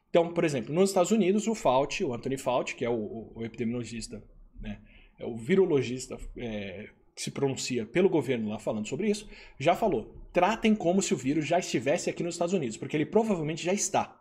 Então, 0.08 0.32
por 0.32 0.44
exemplo, 0.44 0.74
nos 0.74 0.90
Estados 0.90 1.10
Unidos, 1.10 1.46
o 1.46 1.54
Fauci, 1.54 2.04
o 2.04 2.12
Anthony 2.12 2.36
Fauci, 2.36 2.74
que 2.74 2.84
é 2.84 2.90
o, 2.90 3.32
o 3.34 3.44
epidemiologista, 3.44 4.22
né, 4.60 4.80
é 5.18 5.24
o 5.24 5.36
virologista 5.36 6.18
é, 6.36 6.88
que 7.14 7.22
se 7.22 7.30
pronuncia 7.30 7.86
pelo 7.86 8.08
governo 8.08 8.48
lá 8.48 8.58
falando 8.58 8.88
sobre 8.88 9.08
isso, 9.08 9.28
já 9.58 9.74
falou: 9.74 10.14
tratem 10.32 10.74
como 10.74 11.00
se 11.00 11.14
o 11.14 11.16
vírus 11.16 11.46
já 11.46 11.58
estivesse 11.58 12.10
aqui 12.10 12.24
nos 12.24 12.34
Estados 12.34 12.54
Unidos, 12.54 12.76
porque 12.76 12.96
ele 12.96 13.06
provavelmente 13.06 13.64
já 13.64 13.72
está 13.72 14.20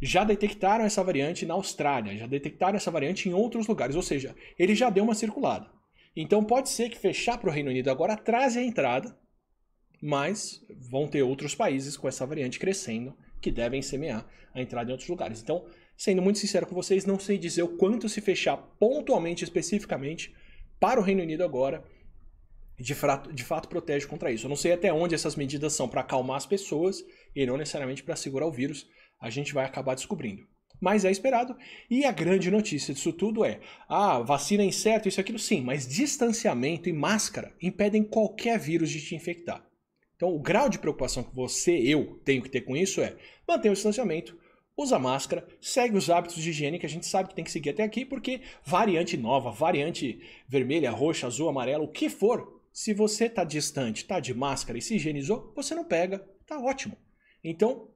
já 0.00 0.24
detectaram 0.24 0.84
essa 0.84 1.02
variante 1.02 1.46
na 1.46 1.54
Austrália, 1.54 2.16
já 2.16 2.26
detectaram 2.26 2.76
essa 2.76 2.90
variante 2.90 3.28
em 3.28 3.32
outros 3.32 3.66
lugares, 3.66 3.96
ou 3.96 4.02
seja, 4.02 4.34
ele 4.58 4.74
já 4.74 4.90
deu 4.90 5.04
uma 5.04 5.14
circulada. 5.14 5.70
Então 6.16 6.42
pode 6.42 6.70
ser 6.70 6.88
que 6.88 6.98
fechar 6.98 7.36
para 7.36 7.50
o 7.50 7.52
Reino 7.52 7.68
Unido 7.68 7.90
agora 7.90 8.14
atrase 8.14 8.58
a 8.58 8.62
entrada, 8.62 9.14
mas 10.02 10.64
vão 10.90 11.06
ter 11.06 11.22
outros 11.22 11.54
países 11.54 11.96
com 11.96 12.08
essa 12.08 12.24
variante 12.24 12.58
crescendo 12.58 13.14
que 13.40 13.50
devem 13.50 13.82
semear 13.82 14.26
a 14.54 14.60
entrada 14.60 14.90
em 14.90 14.92
outros 14.92 15.10
lugares. 15.10 15.42
Então, 15.42 15.66
sendo 15.96 16.22
muito 16.22 16.38
sincero 16.38 16.66
com 16.66 16.74
vocês, 16.74 17.04
não 17.04 17.18
sei 17.18 17.36
dizer 17.36 17.62
o 17.62 17.76
quanto 17.76 18.08
se 18.08 18.22
fechar 18.22 18.56
pontualmente, 18.78 19.44
especificamente, 19.44 20.34
para 20.80 20.98
o 20.98 21.02
Reino 21.02 21.22
Unido 21.22 21.44
agora, 21.44 21.84
de 22.78 22.94
fato, 22.94 23.32
de 23.32 23.44
fato 23.44 23.68
protege 23.68 24.06
contra 24.06 24.30
isso. 24.30 24.46
Eu 24.46 24.50
não 24.50 24.56
sei 24.56 24.72
até 24.72 24.92
onde 24.92 25.14
essas 25.14 25.36
medidas 25.36 25.74
são 25.74 25.88
para 25.88 26.00
acalmar 26.00 26.38
as 26.38 26.46
pessoas 26.46 27.04
e 27.34 27.44
não 27.44 27.58
necessariamente 27.58 28.02
para 28.02 28.16
segurar 28.16 28.46
o 28.46 28.52
vírus 28.52 28.86
a 29.20 29.30
gente 29.30 29.52
vai 29.52 29.64
acabar 29.64 29.94
descobrindo. 29.94 30.46
Mas 30.80 31.04
é 31.04 31.10
esperado. 31.10 31.56
E 31.90 32.04
a 32.04 32.12
grande 32.12 32.50
notícia 32.50 32.92
disso 32.92 33.12
tudo 33.12 33.44
é: 33.44 33.60
ah, 33.88 34.20
vacina 34.20 34.62
é 34.62 34.66
incerto, 34.66 35.08
isso 35.08 35.20
e 35.20 35.22
aquilo, 35.22 35.38
sim, 35.38 35.60
mas 35.60 35.88
distanciamento 35.88 36.88
e 36.88 36.92
máscara 36.92 37.54
impedem 37.62 38.04
qualquer 38.04 38.58
vírus 38.58 38.90
de 38.90 39.00
te 39.00 39.14
infectar. 39.14 39.66
Então, 40.16 40.34
o 40.34 40.40
grau 40.40 40.68
de 40.68 40.78
preocupação 40.78 41.22
que 41.22 41.34
você, 41.34 41.72
eu, 41.72 42.18
tenho 42.24 42.42
que 42.42 42.48
ter 42.48 42.62
com 42.62 42.76
isso 42.76 43.02
é 43.02 43.16
manter 43.46 43.68
o 43.68 43.74
distanciamento, 43.74 44.38
usa 44.76 44.98
máscara, 44.98 45.46
segue 45.60 45.96
os 45.96 46.10
hábitos 46.10 46.42
de 46.42 46.50
higiene 46.50 46.78
que 46.78 46.86
a 46.86 46.88
gente 46.88 47.06
sabe 47.06 47.28
que 47.28 47.34
tem 47.34 47.44
que 47.44 47.50
seguir 47.50 47.70
até 47.70 47.82
aqui, 47.82 48.04
porque 48.04 48.40
variante 48.64 49.16
nova, 49.16 49.50
variante 49.50 50.20
vermelha, 50.48 50.90
roxa, 50.90 51.26
azul, 51.26 51.48
amarela, 51.48 51.84
o 51.84 51.92
que 51.92 52.08
for, 52.08 52.62
se 52.72 52.92
você 52.92 53.26
está 53.26 53.44
distante, 53.44 54.02
está 54.02 54.20
de 54.20 54.34
máscara 54.34 54.78
e 54.78 54.82
se 54.82 54.96
higienizou, 54.96 55.52
você 55.54 55.74
não 55.74 55.84
pega, 55.84 56.26
tá 56.46 56.58
ótimo. 56.58 56.96
Então, 57.42 57.88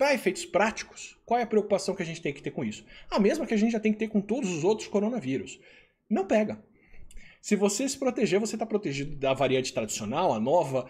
para 0.00 0.14
efeitos 0.14 0.46
práticos, 0.46 1.14
qual 1.26 1.38
é 1.38 1.42
a 1.42 1.46
preocupação 1.46 1.94
que 1.94 2.02
a 2.02 2.06
gente 2.06 2.22
tem 2.22 2.32
que 2.32 2.40
ter 2.40 2.52
com 2.52 2.64
isso? 2.64 2.82
A 3.10 3.18
mesma 3.18 3.44
que 3.44 3.52
a 3.52 3.56
gente 3.58 3.72
já 3.72 3.78
tem 3.78 3.92
que 3.92 3.98
ter 3.98 4.08
com 4.08 4.22
todos 4.22 4.48
os 4.48 4.64
outros 4.64 4.88
coronavírus. 4.88 5.60
Não 6.08 6.24
pega. 6.24 6.58
Se 7.38 7.54
você 7.54 7.86
se 7.86 7.98
proteger, 7.98 8.40
você 8.40 8.56
está 8.56 8.64
protegido 8.64 9.14
da 9.14 9.34
variante 9.34 9.74
tradicional, 9.74 10.32
a 10.32 10.40
nova, 10.40 10.88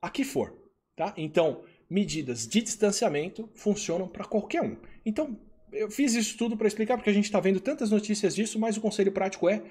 a 0.00 0.08
que 0.08 0.22
for. 0.22 0.56
Tá? 0.94 1.12
Então, 1.16 1.64
medidas 1.90 2.46
de 2.46 2.62
distanciamento 2.62 3.50
funcionam 3.56 4.06
para 4.06 4.24
qualquer 4.24 4.62
um. 4.62 4.76
Então, 5.04 5.36
eu 5.72 5.90
fiz 5.90 6.14
isso 6.14 6.38
tudo 6.38 6.56
para 6.56 6.68
explicar, 6.68 6.96
porque 6.96 7.10
a 7.10 7.14
gente 7.14 7.24
está 7.24 7.40
vendo 7.40 7.58
tantas 7.58 7.90
notícias 7.90 8.36
disso, 8.36 8.56
mas 8.56 8.76
o 8.76 8.80
conselho 8.80 9.10
prático 9.10 9.48
é 9.48 9.64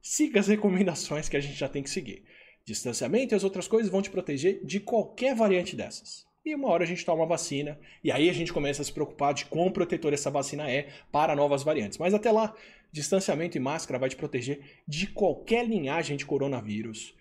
siga 0.00 0.40
as 0.40 0.48
recomendações 0.48 1.28
que 1.28 1.36
a 1.36 1.40
gente 1.40 1.58
já 1.58 1.68
tem 1.68 1.82
que 1.82 1.90
seguir. 1.90 2.24
Distanciamento 2.64 3.34
e 3.34 3.36
as 3.36 3.44
outras 3.44 3.68
coisas 3.68 3.92
vão 3.92 4.00
te 4.00 4.08
proteger 4.08 4.64
de 4.64 4.80
qualquer 4.80 5.34
variante 5.34 5.76
dessas. 5.76 6.29
E 6.44 6.54
uma 6.54 6.68
hora 6.68 6.84
a 6.84 6.86
gente 6.86 7.04
toma 7.04 7.24
a 7.24 7.26
vacina, 7.26 7.78
e 8.02 8.10
aí 8.10 8.30
a 8.30 8.32
gente 8.32 8.52
começa 8.52 8.80
a 8.80 8.84
se 8.84 8.92
preocupar 8.92 9.34
de 9.34 9.44
quão 9.44 9.70
protetor 9.70 10.12
essa 10.12 10.30
vacina 10.30 10.70
é 10.70 10.88
para 11.12 11.36
novas 11.36 11.62
variantes. 11.62 11.98
Mas 11.98 12.14
até 12.14 12.32
lá, 12.32 12.54
distanciamento 12.90 13.58
e 13.58 13.60
máscara 13.60 13.98
vai 13.98 14.08
te 14.08 14.16
proteger 14.16 14.60
de 14.88 15.06
qualquer 15.06 15.66
linhagem 15.66 16.16
de 16.16 16.24
coronavírus, 16.24 17.14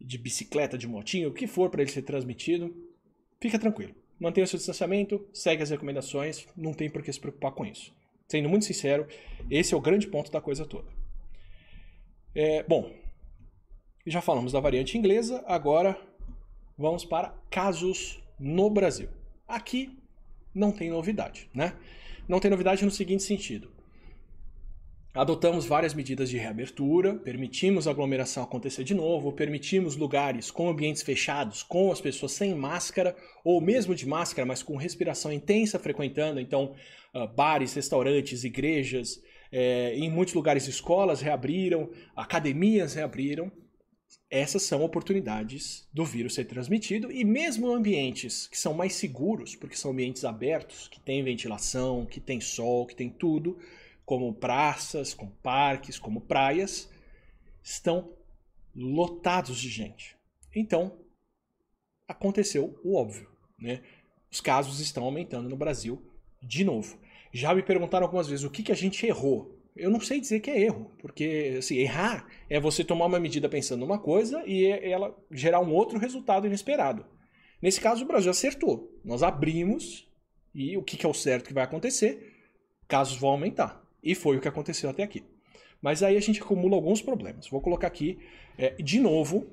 de 0.00 0.18
bicicleta, 0.18 0.76
de 0.76 0.88
motinho, 0.88 1.28
o 1.28 1.32
que 1.32 1.46
for 1.46 1.70
para 1.70 1.82
ele 1.82 1.90
ser 1.90 2.02
transmitido. 2.02 2.74
Fica 3.40 3.58
tranquilo. 3.58 3.94
Mantenha 4.18 4.44
o 4.44 4.48
seu 4.48 4.56
distanciamento, 4.56 5.24
segue 5.32 5.62
as 5.62 5.70
recomendações, 5.70 6.46
não 6.56 6.72
tem 6.72 6.90
por 6.90 7.02
que 7.02 7.12
se 7.12 7.20
preocupar 7.20 7.52
com 7.52 7.64
isso. 7.64 7.94
Sendo 8.26 8.48
muito 8.48 8.64
sincero, 8.64 9.06
esse 9.50 9.72
é 9.72 9.76
o 9.76 9.80
grande 9.80 10.08
ponto 10.08 10.32
da 10.32 10.40
coisa 10.40 10.64
toda. 10.66 10.88
É, 12.34 12.64
bom, 12.64 12.92
já 14.04 14.20
falamos 14.20 14.52
da 14.52 14.60
variante 14.60 14.98
inglesa, 14.98 15.44
agora 15.46 15.96
vamos 16.76 17.04
para 17.04 17.34
casos 17.50 18.23
no 18.38 18.70
Brasil. 18.70 19.08
Aqui 19.46 19.96
não 20.54 20.70
tem 20.70 20.90
novidade, 20.90 21.48
né? 21.54 21.74
Não 22.28 22.40
tem 22.40 22.50
novidade 22.50 22.84
no 22.84 22.90
seguinte 22.90 23.22
sentido. 23.22 23.74
Adotamos 25.14 25.64
várias 25.64 25.94
medidas 25.94 26.28
de 26.28 26.36
reabertura, 26.36 27.14
permitimos 27.14 27.86
a 27.86 27.92
aglomeração 27.92 28.42
acontecer 28.42 28.82
de 28.82 28.94
novo, 28.94 29.32
permitimos 29.32 29.94
lugares 29.94 30.50
com 30.50 30.68
ambientes 30.68 31.02
fechados, 31.02 31.62
com 31.62 31.92
as 31.92 32.00
pessoas 32.00 32.32
sem 32.32 32.52
máscara, 32.52 33.14
ou 33.44 33.60
mesmo 33.60 33.94
de 33.94 34.08
máscara, 34.08 34.44
mas 34.44 34.60
com 34.60 34.76
respiração 34.76 35.32
intensa 35.32 35.78
frequentando, 35.78 36.40
então 36.40 36.74
uh, 37.14 37.28
bares, 37.28 37.74
restaurantes, 37.74 38.42
igrejas, 38.42 39.22
é, 39.52 39.94
em 39.94 40.10
muitos 40.10 40.34
lugares 40.34 40.66
escolas 40.66 41.20
reabriram, 41.20 41.88
academias 42.16 42.94
reabriram. 42.94 43.52
Essas 44.30 44.62
são 44.62 44.82
oportunidades 44.82 45.88
do 45.92 46.04
vírus 46.04 46.34
ser 46.34 46.44
transmitido 46.46 47.10
e 47.12 47.24
mesmo 47.24 47.72
ambientes 47.72 48.46
que 48.48 48.58
são 48.58 48.74
mais 48.74 48.94
seguros, 48.94 49.54
porque 49.54 49.76
são 49.76 49.92
ambientes 49.92 50.24
abertos, 50.24 50.88
que 50.88 51.00
tem 51.00 51.22
ventilação, 51.22 52.04
que 52.06 52.20
tem 52.20 52.40
sol, 52.40 52.86
que 52.86 52.96
tem 52.96 53.08
tudo, 53.08 53.58
como 54.04 54.34
praças, 54.34 55.14
como 55.14 55.30
parques, 55.42 55.98
como 55.98 56.20
praias, 56.20 56.90
estão 57.62 58.12
lotados 58.74 59.58
de 59.58 59.68
gente. 59.68 60.16
Então, 60.54 60.98
aconteceu 62.08 62.78
o 62.84 62.96
óbvio, 62.96 63.28
né? 63.58 63.82
Os 64.30 64.40
casos 64.40 64.80
estão 64.80 65.04
aumentando 65.04 65.48
no 65.48 65.56
Brasil 65.56 66.02
de 66.42 66.64
novo. 66.64 66.98
Já 67.32 67.54
me 67.54 67.62
perguntaram 67.62 68.04
algumas 68.04 68.28
vezes 68.28 68.44
o 68.44 68.50
que, 68.50 68.62
que 68.62 68.72
a 68.72 68.76
gente 68.76 69.06
errou. 69.06 69.53
Eu 69.76 69.90
não 69.90 70.00
sei 70.00 70.20
dizer 70.20 70.40
que 70.40 70.50
é 70.50 70.60
erro, 70.60 70.92
porque 70.98 71.56
assim, 71.58 71.76
errar 71.76 72.26
é 72.48 72.60
você 72.60 72.84
tomar 72.84 73.06
uma 73.06 73.18
medida 73.18 73.48
pensando 73.48 73.80
numa 73.80 73.98
coisa 73.98 74.42
e 74.46 74.66
é, 74.66 74.90
ela 74.90 75.16
gerar 75.32 75.60
um 75.60 75.72
outro 75.72 75.98
resultado 75.98 76.46
inesperado. 76.46 77.04
Nesse 77.60 77.80
caso, 77.80 78.04
o 78.04 78.06
Brasil 78.06 78.30
acertou. 78.30 78.92
Nós 79.04 79.22
abrimos 79.22 80.08
e 80.54 80.76
o 80.76 80.82
que, 80.82 81.04
é 81.04 81.08
o 81.08 81.14
certo 81.14 81.48
que 81.48 81.54
vai 81.54 81.64
acontecer? 81.64 82.32
Casos 82.86 83.16
vão 83.16 83.30
aumentar. 83.30 83.82
E 84.02 84.14
foi 84.14 84.36
o 84.36 84.40
que 84.40 84.46
aconteceu 84.46 84.88
até 84.88 85.02
aqui. 85.02 85.24
Mas 85.82 86.02
aí 86.02 86.16
a 86.16 86.20
gente 86.20 86.40
acumula 86.40 86.76
alguns 86.76 87.02
problemas. 87.02 87.48
Vou 87.48 87.60
colocar 87.60 87.88
aqui, 87.88 88.18
é, 88.56 88.70
de 88.80 89.00
novo, 89.00 89.46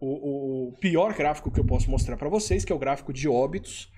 o, 0.00 0.68
o, 0.68 0.72
pior 0.80 1.14
gráfico 1.14 1.50
que 1.50 1.60
eu 1.60 1.64
posso 1.64 1.90
mostrar 1.90 2.16
para 2.16 2.28
vocês, 2.28 2.64
que 2.64 2.72
é 2.72 2.74
o 2.74 2.78
gráfico 2.78 3.12
de 3.12 3.28
óbitos, 3.28 3.92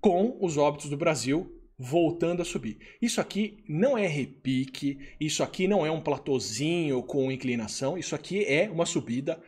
com 0.00 0.36
os 0.40 0.56
óbitos 0.56 0.90
do 0.90 0.96
Brasil 0.96 1.59
voltando 1.82 2.42
a 2.42 2.44
subir. 2.44 2.78
Isso 3.00 3.22
aqui 3.22 3.64
não 3.66 3.96
é 3.96 4.06
repique, 4.06 4.98
isso 5.18 5.42
aqui 5.42 5.66
não 5.66 5.86
é 5.86 5.90
um 5.90 6.02
platôzinho 6.02 7.02
com 7.02 7.32
inclinação, 7.32 7.96
isso 7.96 8.14
aqui 8.14 8.44
é 8.44 8.68
uma 8.68 8.84
subida 8.84 9.42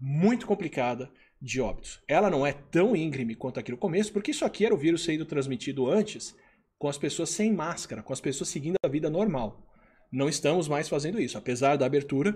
muito 0.00 0.46
complicada 0.46 1.12
de 1.38 1.60
óbitos. 1.60 2.02
Ela 2.08 2.30
não 2.30 2.46
é 2.46 2.54
tão 2.54 2.96
íngreme 2.96 3.34
quanto 3.34 3.60
aqui 3.60 3.70
no 3.70 3.76
começo, 3.76 4.14
porque 4.14 4.30
isso 4.30 4.46
aqui 4.46 4.64
era 4.64 4.74
o 4.74 4.78
vírus 4.78 5.04
sendo 5.04 5.26
transmitido 5.26 5.86
antes 5.86 6.34
com 6.78 6.88
as 6.88 6.96
pessoas 6.96 7.28
sem 7.28 7.52
máscara, 7.52 8.02
com 8.02 8.14
as 8.14 8.20
pessoas 8.20 8.48
seguindo 8.48 8.76
a 8.82 8.88
vida 8.88 9.10
normal. 9.10 9.70
Não 10.10 10.26
estamos 10.26 10.66
mais 10.66 10.88
fazendo 10.88 11.20
isso, 11.20 11.36
apesar 11.36 11.76
da 11.76 11.84
abertura 11.84 12.34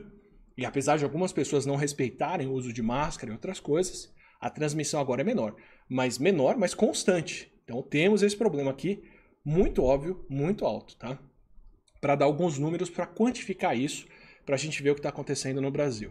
e 0.59 0.67
apesar 0.67 0.99
de 0.99 1.05
algumas 1.05 1.33
pessoas 1.33 1.65
não 1.65 1.77
respeitarem 1.77 2.47
o 2.47 2.53
uso 2.53 2.71
de 2.71 2.83
máscara 2.83 3.33
e 3.33 3.35
outras 3.35 3.61
coisas, 3.61 4.13
a 4.39 4.51
transmissão 4.51 5.01
agora 5.01 5.23
é 5.23 5.25
menor, 5.25 5.57
mas 5.89 6.19
menor, 6.19 6.59
mas 6.59 6.75
constante. 6.75 7.51
Então 7.65 7.81
temos 7.81 8.23
esse 8.23 8.37
problema 8.37 8.71
aqui 8.71 9.03
muito 9.49 9.83
óbvio, 9.83 10.27
muito 10.29 10.67
alto, 10.67 10.95
tá? 10.97 11.19
Para 12.03 12.15
dar 12.15 12.27
alguns 12.27 12.59
números 12.59 12.91
para 12.91 13.07
quantificar 13.07 13.75
isso, 13.75 14.07
para 14.45 14.55
a 14.57 14.59
gente 14.59 14.83
ver 14.83 14.91
o 14.91 14.95
que 14.95 14.99
está 14.99 15.09
acontecendo 15.09 15.63
no 15.63 15.71
Brasil. 15.71 16.11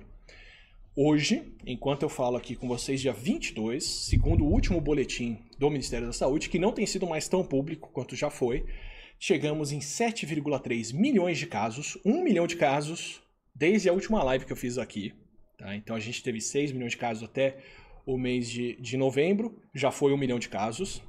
Hoje, 0.96 1.54
enquanto 1.64 2.02
eu 2.02 2.10
falo 2.10 2.36
aqui 2.36 2.56
com 2.56 2.68
vocês, 2.68 3.00
dia 3.00 3.14
22, 3.14 3.84
segundo 3.84 4.44
o 4.44 4.52
último 4.52 4.82
boletim 4.82 5.38
do 5.60 5.70
Ministério 5.70 6.08
da 6.08 6.14
Saúde, 6.14 6.50
que 6.50 6.58
não 6.58 6.72
tem 6.72 6.88
sido 6.88 7.06
mais 7.06 7.28
tão 7.28 7.44
público 7.44 7.92
quanto 7.94 8.16
já 8.16 8.32
foi, 8.32 8.66
chegamos 9.20 9.72
em 9.72 9.78
7,3 9.78 10.96
milhões 10.96 11.38
de 11.38 11.46
casos, 11.46 11.96
1 12.04 12.24
milhão 12.24 12.48
de 12.48 12.56
casos 12.56 13.22
desde 13.54 13.88
a 13.88 13.94
última 13.94 14.24
live 14.24 14.46
que 14.46 14.52
eu 14.52 14.58
fiz 14.58 14.80
aqui. 14.80 15.14
Tá? 15.60 15.76
Então 15.76 15.96
a 15.96 16.00
gente 16.00 16.24
teve 16.24 16.42
6 16.42 16.72
milhões 16.72 16.94
de 16.94 16.98
casos 16.98 17.22
até 17.22 17.60
o 18.04 18.18
mês 18.18 18.50
de, 18.50 18.82
de 18.82 18.98
novembro, 18.98 19.62
já 19.76 19.92
foi 19.92 20.12
1 20.12 20.18
milhão 20.18 20.40
de 20.40 20.50
casos. 20.50 21.04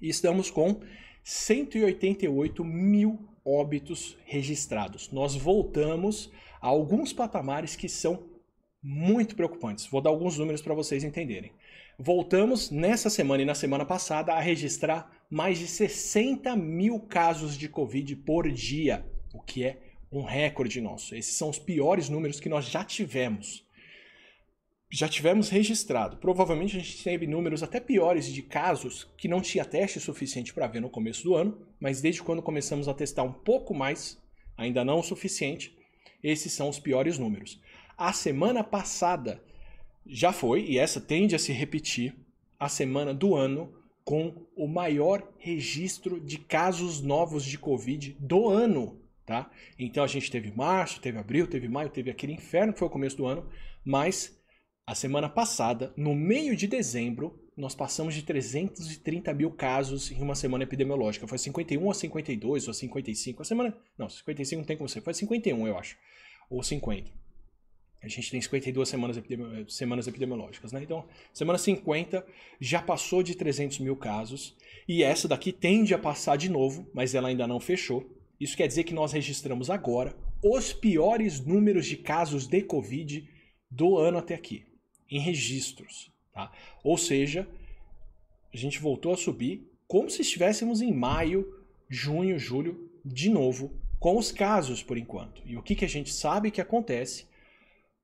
E 0.00 0.08
estamos 0.08 0.48
com 0.48 0.80
188 1.24 2.62
mil 2.62 3.18
óbitos 3.42 4.16
registrados. 4.26 5.10
Nós 5.10 5.34
voltamos 5.34 6.30
a 6.60 6.68
alguns 6.68 7.12
patamares 7.14 7.74
que 7.74 7.88
são 7.88 8.24
muito 8.82 9.34
preocupantes. 9.34 9.86
Vou 9.86 10.02
dar 10.02 10.10
alguns 10.10 10.38
números 10.38 10.60
para 10.60 10.74
vocês 10.74 11.02
entenderem. 11.02 11.52
Voltamos 11.98 12.70
nessa 12.70 13.08
semana 13.08 13.42
e 13.42 13.46
na 13.46 13.54
semana 13.54 13.86
passada 13.86 14.34
a 14.34 14.40
registrar 14.40 15.24
mais 15.30 15.58
de 15.58 15.66
60 15.66 16.54
mil 16.56 17.00
casos 17.00 17.56
de 17.56 17.68
Covid 17.68 18.16
por 18.16 18.50
dia, 18.50 19.06
o 19.32 19.40
que 19.40 19.64
é 19.64 19.78
um 20.12 20.22
recorde 20.22 20.80
nosso. 20.80 21.14
Esses 21.14 21.36
são 21.36 21.48
os 21.48 21.58
piores 21.58 22.10
números 22.10 22.38
que 22.38 22.48
nós 22.48 22.66
já 22.66 22.84
tivemos. 22.84 23.63
Já 24.96 25.08
tivemos 25.08 25.48
registrado. 25.48 26.18
Provavelmente 26.18 26.76
a 26.76 26.78
gente 26.78 27.02
teve 27.02 27.26
números 27.26 27.64
até 27.64 27.80
piores 27.80 28.26
de 28.26 28.40
casos 28.42 29.10
que 29.16 29.26
não 29.26 29.40
tinha 29.40 29.64
teste 29.64 29.98
suficiente 29.98 30.54
para 30.54 30.68
ver 30.68 30.78
no 30.78 30.88
começo 30.88 31.24
do 31.24 31.34
ano, 31.34 31.66
mas 31.80 32.00
desde 32.00 32.22
quando 32.22 32.40
começamos 32.40 32.86
a 32.86 32.94
testar 32.94 33.24
um 33.24 33.32
pouco 33.32 33.74
mais, 33.74 34.22
ainda 34.56 34.84
não 34.84 35.00
o 35.00 35.02
suficiente, 35.02 35.76
esses 36.22 36.52
são 36.52 36.68
os 36.68 36.78
piores 36.78 37.18
números. 37.18 37.60
A 37.98 38.12
semana 38.12 38.62
passada 38.62 39.42
já 40.06 40.32
foi, 40.32 40.64
e 40.64 40.78
essa 40.78 41.00
tende 41.00 41.34
a 41.34 41.40
se 41.40 41.52
repetir, 41.52 42.14
a 42.56 42.68
semana 42.68 43.12
do 43.12 43.34
ano 43.34 43.74
com 44.04 44.46
o 44.54 44.68
maior 44.68 45.28
registro 45.38 46.20
de 46.20 46.38
casos 46.38 47.00
novos 47.00 47.44
de 47.44 47.58
Covid 47.58 48.16
do 48.20 48.48
ano, 48.48 49.00
tá? 49.26 49.50
Então 49.76 50.04
a 50.04 50.06
gente 50.06 50.30
teve 50.30 50.52
março, 50.52 51.00
teve 51.00 51.18
abril, 51.18 51.48
teve 51.48 51.66
maio, 51.66 51.90
teve 51.90 52.12
aquele 52.12 52.32
inferno 52.32 52.72
que 52.72 52.78
foi 52.78 52.86
o 52.86 52.92
começo 52.92 53.16
do 53.16 53.26
ano, 53.26 53.50
mas 53.84 54.40
a 54.86 54.94
semana 54.94 55.28
passada, 55.28 55.92
no 55.96 56.14
meio 56.14 56.54
de 56.54 56.66
dezembro, 56.66 57.40
nós 57.56 57.74
passamos 57.74 58.14
de 58.14 58.22
330 58.22 59.32
mil 59.32 59.50
casos 59.50 60.10
em 60.10 60.20
uma 60.20 60.34
semana 60.34 60.64
epidemiológica. 60.64 61.26
Foi 61.26 61.38
51 61.38 61.90
a 61.90 61.94
52 61.94 62.68
ou 62.68 62.74
55. 62.74 63.42
A 63.42 63.44
semana. 63.44 63.76
Não, 63.96 64.08
55 64.08 64.60
não 64.60 64.66
tem 64.66 64.76
como 64.76 64.88
ser. 64.88 65.00
Foi 65.00 65.14
51, 65.14 65.66
eu 65.66 65.78
acho. 65.78 65.96
Ou 66.50 66.62
50. 66.62 67.10
A 68.02 68.08
gente 68.08 68.30
tem 68.30 68.40
52 68.40 68.86
semanas, 68.86 69.16
epidemi 69.16 69.64
semanas 69.70 70.06
epidemiológicas, 70.06 70.72
né? 70.72 70.82
Então, 70.82 71.06
semana 71.32 71.58
50 71.58 72.26
já 72.60 72.82
passou 72.82 73.22
de 73.22 73.34
300 73.34 73.78
mil 73.78 73.96
casos 73.96 74.54
e 74.86 75.02
essa 75.02 75.26
daqui 75.26 75.50
tende 75.50 75.94
a 75.94 75.98
passar 75.98 76.36
de 76.36 76.50
novo, 76.50 76.86
mas 76.92 77.14
ela 77.14 77.28
ainda 77.28 77.46
não 77.46 77.58
fechou. 77.58 78.06
Isso 78.38 78.58
quer 78.58 78.66
dizer 78.66 78.84
que 78.84 78.92
nós 78.92 79.12
registramos 79.12 79.70
agora 79.70 80.14
os 80.42 80.74
piores 80.74 81.40
números 81.40 81.86
de 81.86 81.96
casos 81.96 82.46
de 82.46 82.60
Covid 82.60 83.26
do 83.70 83.96
ano 83.96 84.18
até 84.18 84.34
aqui, 84.34 84.66
em 85.10 85.20
registros, 85.20 86.10
tá? 86.32 86.52
Ou 86.82 86.96
seja, 86.98 87.48
a 88.52 88.56
gente 88.56 88.80
voltou 88.80 89.12
a 89.12 89.16
subir 89.16 89.68
como 89.86 90.10
se 90.10 90.22
estivéssemos 90.22 90.80
em 90.80 90.92
maio, 90.92 91.62
junho, 91.88 92.38
julho, 92.38 92.90
de 93.04 93.28
novo, 93.28 93.72
com 93.98 94.16
os 94.16 94.32
casos 94.32 94.82
por 94.82 94.98
enquanto. 94.98 95.42
E 95.44 95.56
o 95.56 95.62
que, 95.62 95.74
que 95.74 95.84
a 95.84 95.88
gente 95.88 96.12
sabe 96.12 96.50
que 96.50 96.60
acontece 96.60 97.26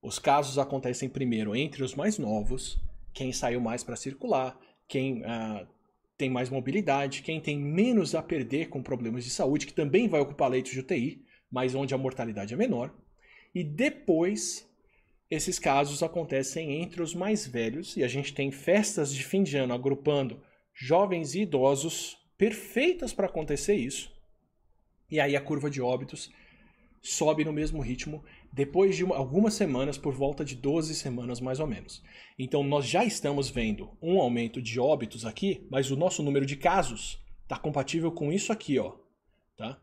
os 0.03 0.18
casos 0.18 0.59
acontecem 0.59 1.09
primeiro 1.09 1.55
entre 1.55 1.82
os 1.82 1.94
mais 1.94 2.18
novos, 2.18 2.78
quem 3.12 3.32
saiu 3.32 3.61
mais 3.61 3.84
para 3.84 3.96
circular, 3.96 4.59
quem 4.88 5.20
uh, 5.20 5.66
tem 6.16 6.30
mais 6.30 6.48
mobilidade, 6.48 7.22
quem 7.22 7.38
tem 7.38 7.59
menos 7.59 8.14
a 8.14 8.22
perder 8.22 8.70
com 8.70 8.82
problemas 8.82 9.24
de 9.24 9.30
saúde, 9.30 9.66
que 9.66 9.74
também 9.74 10.09
vai 10.09 10.20
ocupar 10.20 10.51
leitos 10.51 10.72
de 10.72 10.80
UTI, 10.80 11.22
mas 11.51 11.74
onde 11.74 11.94
a 11.94 11.98
mortalidade 11.98 12.55
é 12.55 12.57
menor. 12.57 12.94
E 13.55 13.62
depois, 13.62 14.66
esses 15.31 15.59
casos 15.59 16.03
acontecem 16.03 16.83
entre 16.83 17.03
os 17.03 17.14
mais 17.14 17.47
velhos, 17.47 17.97
e 17.97 18.03
a 18.03 18.09
gente 18.09 18.35
tem 18.35 18.51
festas 18.51 19.14
de 19.14 19.22
fim 19.22 19.43
de 19.43 19.57
ano 19.57 19.72
agrupando 19.72 20.43
jovens 20.74 21.35
e 21.35 21.43
idosos, 21.43 22.18
perfeitas 22.37 23.12
para 23.12 23.26
acontecer 23.26 23.74
isso. 23.74 24.12
E 25.11 25.20
aí 25.20 25.37
a 25.37 25.41
curva 25.41 25.70
de 25.70 25.81
óbitos 25.81 26.31
sobe 27.03 27.45
no 27.45 27.53
mesmo 27.53 27.81
ritmo 27.81 28.24
depois 28.53 28.97
de 28.97 29.05
algumas 29.05 29.55
semanas, 29.55 29.97
por 29.97 30.12
volta 30.12 30.45
de 30.45 30.57
12 30.57 30.95
semanas 30.95 31.41
mais 31.41 31.61
ou 31.61 31.66
menos. 31.66 32.03
Então 32.39 32.64
nós 32.64 32.87
já 32.87 33.05
estamos 33.05 33.49
vendo 33.49 33.97
um 34.03 34.18
aumento 34.18 34.61
de 34.61 34.81
óbitos 34.81 35.24
aqui, 35.24 35.66
mas 35.70 35.91
o 35.91 35.97
nosso 35.97 36.22
número 36.22 36.45
de 36.45 36.57
casos 36.57 37.22
está 37.43 37.57
compatível 37.57 38.11
com 38.11 38.33
isso 38.33 38.53
aqui, 38.53 38.78
ó. 38.78 38.97
Tá? 39.57 39.81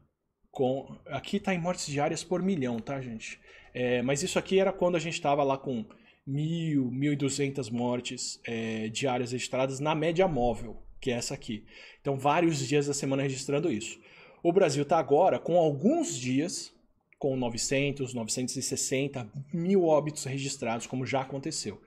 Com, 0.52 1.00
aqui 1.06 1.38
está 1.38 1.54
em 1.54 1.60
mortes 1.60 1.88
diárias 1.88 2.24
por 2.24 2.42
milhão, 2.42 2.80
tá, 2.80 3.00
gente? 3.00 3.40
É, 3.80 4.02
mas 4.02 4.24
isso 4.24 4.40
aqui 4.40 4.60
era 4.60 4.74
quando 4.74 4.96
a 4.96 5.00
gente 5.00 5.14
estava 5.14 5.44
lá 5.44 5.56
com 5.56 5.86
mil, 6.26 6.90
mil 6.90 7.14
e 7.14 7.16
duzentas 7.16 7.70
mortes 7.70 8.42
é, 8.44 8.90
diárias 8.90 9.34
registradas 9.34 9.80
na 9.80 9.94
média 9.94 10.28
móvel, 10.28 10.82
que 11.00 11.12
é 11.12 11.14
essa 11.14 11.36
aqui. 11.36 11.64
Então, 12.02 12.18
vários 12.18 12.68
dias 12.68 12.88
da 12.88 12.94
semana 12.96 13.22
registrando 13.22 13.72
isso. 13.72 14.00
O 14.42 14.52
Brasil 14.52 14.82
está 14.82 14.98
agora 14.98 15.38
com 15.38 15.58
alguns 15.58 16.18
dias 16.18 16.74
com 17.20 17.38
900, 17.38 18.16
960 18.16 19.32
mil 19.54 19.84
óbitos 19.86 20.24
registrados, 20.24 20.88
como 20.88 21.06
já 21.06 21.22
aconteceu. 21.22 21.80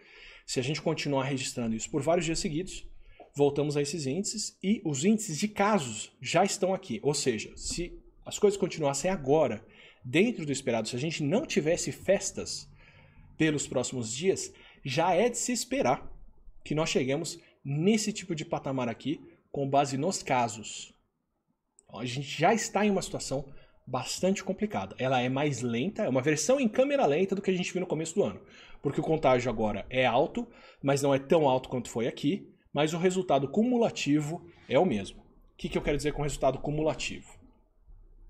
Se 0.46 0.60
a 0.60 0.62
gente 0.62 0.80
continuar 0.80 1.24
registrando 1.24 1.74
isso 1.74 1.90
por 1.90 2.02
vários 2.02 2.24
dias 2.24 2.38
seguidos, 2.38 2.86
voltamos 3.34 3.76
a 3.76 3.82
esses 3.82 4.06
índices 4.06 4.56
e 4.62 4.80
os 4.84 5.04
índices 5.04 5.36
de 5.36 5.48
casos 5.48 6.12
já 6.22 6.44
estão 6.44 6.72
aqui. 6.72 7.00
Ou 7.02 7.14
seja, 7.14 7.52
se 7.56 8.00
as 8.24 8.38
coisas 8.38 8.56
continuassem 8.56 9.10
agora, 9.10 9.64
dentro 10.04 10.46
do 10.46 10.52
esperado, 10.52 10.88
se 10.88 10.96
a 10.96 10.98
gente 10.98 11.22
não 11.22 11.46
tivesse 11.46 11.92
festas 11.92 12.68
pelos 13.36 13.66
próximos 13.66 14.14
dias, 14.14 14.52
já 14.84 15.14
é 15.14 15.28
de 15.28 15.38
se 15.38 15.52
esperar 15.52 16.10
que 16.64 16.74
nós 16.74 16.90
cheguemos 16.90 17.38
nesse 17.64 18.12
tipo 18.12 18.34
de 18.34 18.44
patamar 18.44 18.88
aqui, 18.88 19.20
com 19.50 19.68
base 19.68 19.96
nos 19.96 20.22
casos. 20.22 20.94
A 21.92 22.04
gente 22.04 22.28
já 22.28 22.54
está 22.54 22.84
em 22.84 22.90
uma 22.90 23.02
situação 23.02 23.52
bastante 23.86 24.44
complicada. 24.44 24.94
Ela 24.98 25.20
é 25.20 25.28
mais 25.28 25.60
lenta, 25.62 26.04
é 26.04 26.08
uma 26.08 26.22
versão 26.22 26.60
em 26.60 26.68
câmera 26.68 27.04
lenta 27.06 27.34
do 27.34 27.42
que 27.42 27.50
a 27.50 27.56
gente 27.56 27.72
viu 27.72 27.80
no 27.80 27.86
começo 27.86 28.14
do 28.14 28.22
ano. 28.22 28.40
Porque 28.80 29.00
o 29.00 29.04
contágio 29.04 29.50
agora 29.50 29.84
é 29.90 30.06
alto, 30.06 30.46
mas 30.82 31.02
não 31.02 31.14
é 31.14 31.18
tão 31.18 31.48
alto 31.48 31.68
quanto 31.68 31.90
foi 31.90 32.06
aqui, 32.06 32.48
mas 32.72 32.94
o 32.94 32.98
resultado 32.98 33.48
cumulativo 33.48 34.46
é 34.68 34.78
o 34.78 34.86
mesmo. 34.86 35.20
O 35.20 35.56
que, 35.56 35.68
que 35.68 35.76
eu 35.76 35.82
quero 35.82 35.96
dizer 35.96 36.12
com 36.12 36.22
resultado 36.22 36.58
cumulativo? 36.58 37.39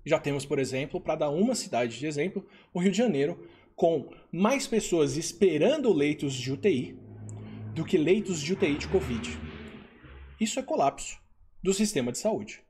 Já 0.05 0.19
temos, 0.19 0.45
por 0.45 0.59
exemplo, 0.59 0.99
para 0.99 1.15
dar 1.15 1.29
uma 1.29 1.55
cidade 1.55 1.97
de 1.97 2.07
exemplo, 2.07 2.45
o 2.73 2.79
Rio 2.79 2.91
de 2.91 2.97
Janeiro, 2.97 3.47
com 3.75 4.09
mais 4.31 4.67
pessoas 4.67 5.17
esperando 5.17 5.93
leitos 5.93 6.33
de 6.33 6.51
UTI 6.51 6.97
do 7.73 7.85
que 7.85 7.97
leitos 7.97 8.41
de 8.41 8.53
UTI 8.53 8.77
de 8.77 8.87
Covid. 8.87 9.29
Isso 10.39 10.59
é 10.59 10.63
colapso 10.63 11.19
do 11.63 11.73
sistema 11.73 12.11
de 12.11 12.17
saúde 12.17 12.61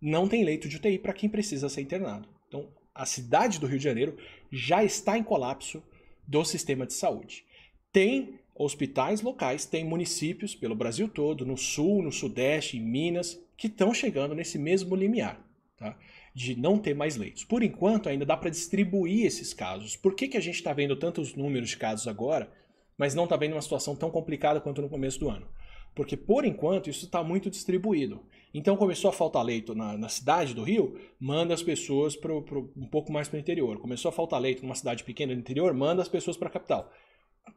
não 0.00 0.26
tem 0.26 0.44
leito 0.44 0.68
de 0.68 0.76
UTI 0.76 0.98
para 0.98 1.12
quem 1.12 1.28
precisa 1.28 1.68
ser 1.68 1.82
internado. 1.82 2.28
Então, 2.48 2.68
a 2.94 3.04
cidade 3.04 3.60
do 3.60 3.66
Rio 3.66 3.78
de 3.78 3.84
Janeiro 3.84 4.16
já 4.50 4.82
está 4.82 5.18
em 5.18 5.22
colapso 5.22 5.82
do 6.26 6.44
sistema 6.44 6.86
de 6.86 6.94
saúde. 6.94 7.44
Tem 7.92 8.38
hospitais 8.54 9.20
locais, 9.20 9.64
tem 9.64 9.84
municípios 9.84 10.54
pelo 10.54 10.74
Brasil 10.74 11.08
todo, 11.08 11.44
no 11.44 11.56
sul, 11.56 12.02
no 12.02 12.12
sudeste, 12.12 12.76
em 12.76 12.80
Minas, 12.80 13.40
que 13.56 13.66
estão 13.66 13.92
chegando 13.92 14.34
nesse 14.34 14.58
mesmo 14.58 14.94
limiar, 14.94 15.40
tá? 15.76 15.96
De 16.34 16.58
não 16.58 16.78
ter 16.78 16.94
mais 16.94 17.16
leitos. 17.16 17.44
Por 17.44 17.62
enquanto, 17.62 18.08
ainda 18.08 18.24
dá 18.24 18.36
para 18.36 18.50
distribuir 18.50 19.26
esses 19.26 19.52
casos. 19.52 19.96
Por 19.96 20.14
que, 20.14 20.28
que 20.28 20.36
a 20.36 20.40
gente 20.40 20.56
está 20.56 20.72
vendo 20.72 20.96
tantos 20.96 21.34
números 21.34 21.70
de 21.70 21.76
casos 21.76 22.06
agora, 22.06 22.50
mas 22.96 23.14
não 23.14 23.24
está 23.24 23.36
vendo 23.36 23.52
uma 23.52 23.62
situação 23.62 23.96
tão 23.96 24.10
complicada 24.10 24.60
quanto 24.60 24.82
no 24.82 24.88
começo 24.88 25.18
do 25.18 25.28
ano? 25.28 25.46
Porque, 25.94 26.16
por 26.16 26.44
enquanto, 26.44 26.88
isso 26.88 27.04
está 27.04 27.22
muito 27.22 27.50
distribuído. 27.50 28.24
Então 28.52 28.76
começou 28.76 29.10
a 29.10 29.12
faltar 29.12 29.44
leito 29.44 29.74
na, 29.74 29.96
na 29.96 30.08
cidade 30.08 30.54
do 30.54 30.62
Rio, 30.62 30.98
manda 31.18 31.54
as 31.54 31.62
pessoas 31.62 32.16
pro, 32.16 32.42
pro, 32.42 32.72
um 32.76 32.86
pouco 32.86 33.12
mais 33.12 33.28
para 33.28 33.36
o 33.36 33.40
interior. 33.40 33.78
Começou 33.78 34.08
a 34.08 34.12
faltar 34.12 34.40
leito 34.40 34.62
numa 34.62 34.74
cidade 34.74 35.04
pequena 35.04 35.34
do 35.34 35.40
interior, 35.40 35.72
manda 35.72 36.02
as 36.02 36.08
pessoas 36.08 36.36
para 36.36 36.48
a 36.48 36.52
capital. 36.52 36.90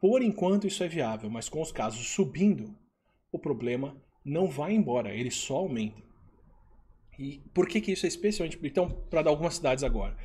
Por 0.00 0.22
enquanto 0.22 0.66
isso 0.66 0.82
é 0.82 0.88
viável, 0.88 1.30
mas 1.30 1.48
com 1.48 1.60
os 1.60 1.72
casos 1.72 2.08
subindo, 2.08 2.76
o 3.32 3.38
problema 3.38 3.96
não 4.24 4.46
vai 4.46 4.72
embora, 4.72 5.14
ele 5.14 5.30
só 5.30 5.56
aumenta. 5.56 6.02
E 7.18 7.40
por 7.52 7.68
que, 7.68 7.80
que 7.80 7.92
isso 7.92 8.06
é 8.06 8.08
especialmente? 8.08 8.58
Então, 8.62 8.88
para 9.10 9.22
dar 9.22 9.30
algumas 9.30 9.54
cidades 9.54 9.84
agora, 9.84 10.16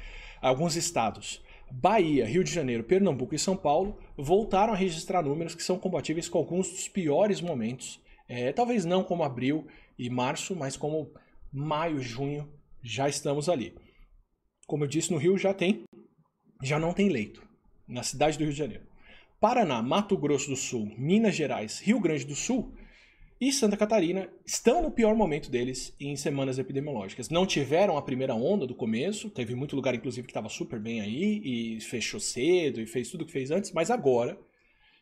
alguns 0.41 0.75
estados, 0.75 1.41
Bahia, 1.71 2.25
Rio 2.25 2.43
de 2.43 2.51
Janeiro, 2.51 2.83
Pernambuco 2.83 3.35
e 3.35 3.39
São 3.39 3.55
Paulo 3.55 3.99
voltaram 4.17 4.73
a 4.73 4.75
registrar 4.75 5.21
números 5.21 5.53
que 5.53 5.63
são 5.63 5.77
compatíveis 5.77 6.27
com 6.27 6.37
alguns 6.37 6.69
dos 6.69 6.87
piores 6.87 7.41
momentos. 7.41 7.99
É, 8.27 8.51
talvez 8.51 8.85
não 8.85 9.03
como 9.03 9.23
abril 9.23 9.67
e 9.97 10.09
março, 10.09 10.55
mas 10.55 10.75
como 10.75 11.11
maio, 11.51 12.01
junho, 12.01 12.51
já 12.81 13.07
estamos 13.07 13.49
ali. 13.49 13.75
Como 14.67 14.83
eu 14.83 14.87
disse, 14.87 15.11
no 15.11 15.17
Rio 15.17 15.37
já 15.37 15.53
tem, 15.53 15.83
já 16.63 16.79
não 16.79 16.93
tem 16.93 17.09
leito, 17.09 17.47
na 17.87 18.03
cidade 18.03 18.37
do 18.37 18.43
Rio 18.43 18.53
de 18.53 18.59
Janeiro. 18.59 18.83
Paraná, 19.39 19.81
Mato 19.81 20.17
Grosso 20.17 20.49
do 20.49 20.55
Sul, 20.55 20.91
Minas 20.97 21.35
Gerais, 21.35 21.79
Rio 21.79 21.99
Grande 21.99 22.25
do 22.25 22.35
Sul 22.35 22.73
e 23.39 23.53
Santa 23.53 23.77
Catarina 23.77 24.29
estão 24.45 24.81
no 24.81 24.91
pior 24.91 25.15
momento 25.15 25.49
deles 25.49 25.95
em 25.99 26.15
semanas 26.17 26.59
epidemiológicas. 26.59 27.29
Não 27.29 27.45
tiveram 27.45 27.97
a 27.97 28.01
primeira 28.01 28.35
onda 28.35 28.67
do 28.67 28.75
começo, 28.75 29.29
teve 29.29 29.55
muito 29.55 29.75
lugar, 29.77 29.95
inclusive, 29.95 30.27
que 30.27 30.31
estava 30.31 30.49
super 30.49 30.79
bem 30.79 30.99
aí 30.99 31.41
e 31.43 31.81
fechou 31.81 32.19
cedo 32.19 32.81
e 32.81 32.85
fez 32.85 33.09
tudo 33.09 33.21
o 33.21 33.25
que 33.25 33.31
fez 33.31 33.49
antes, 33.49 33.71
mas 33.71 33.89
agora 33.89 34.37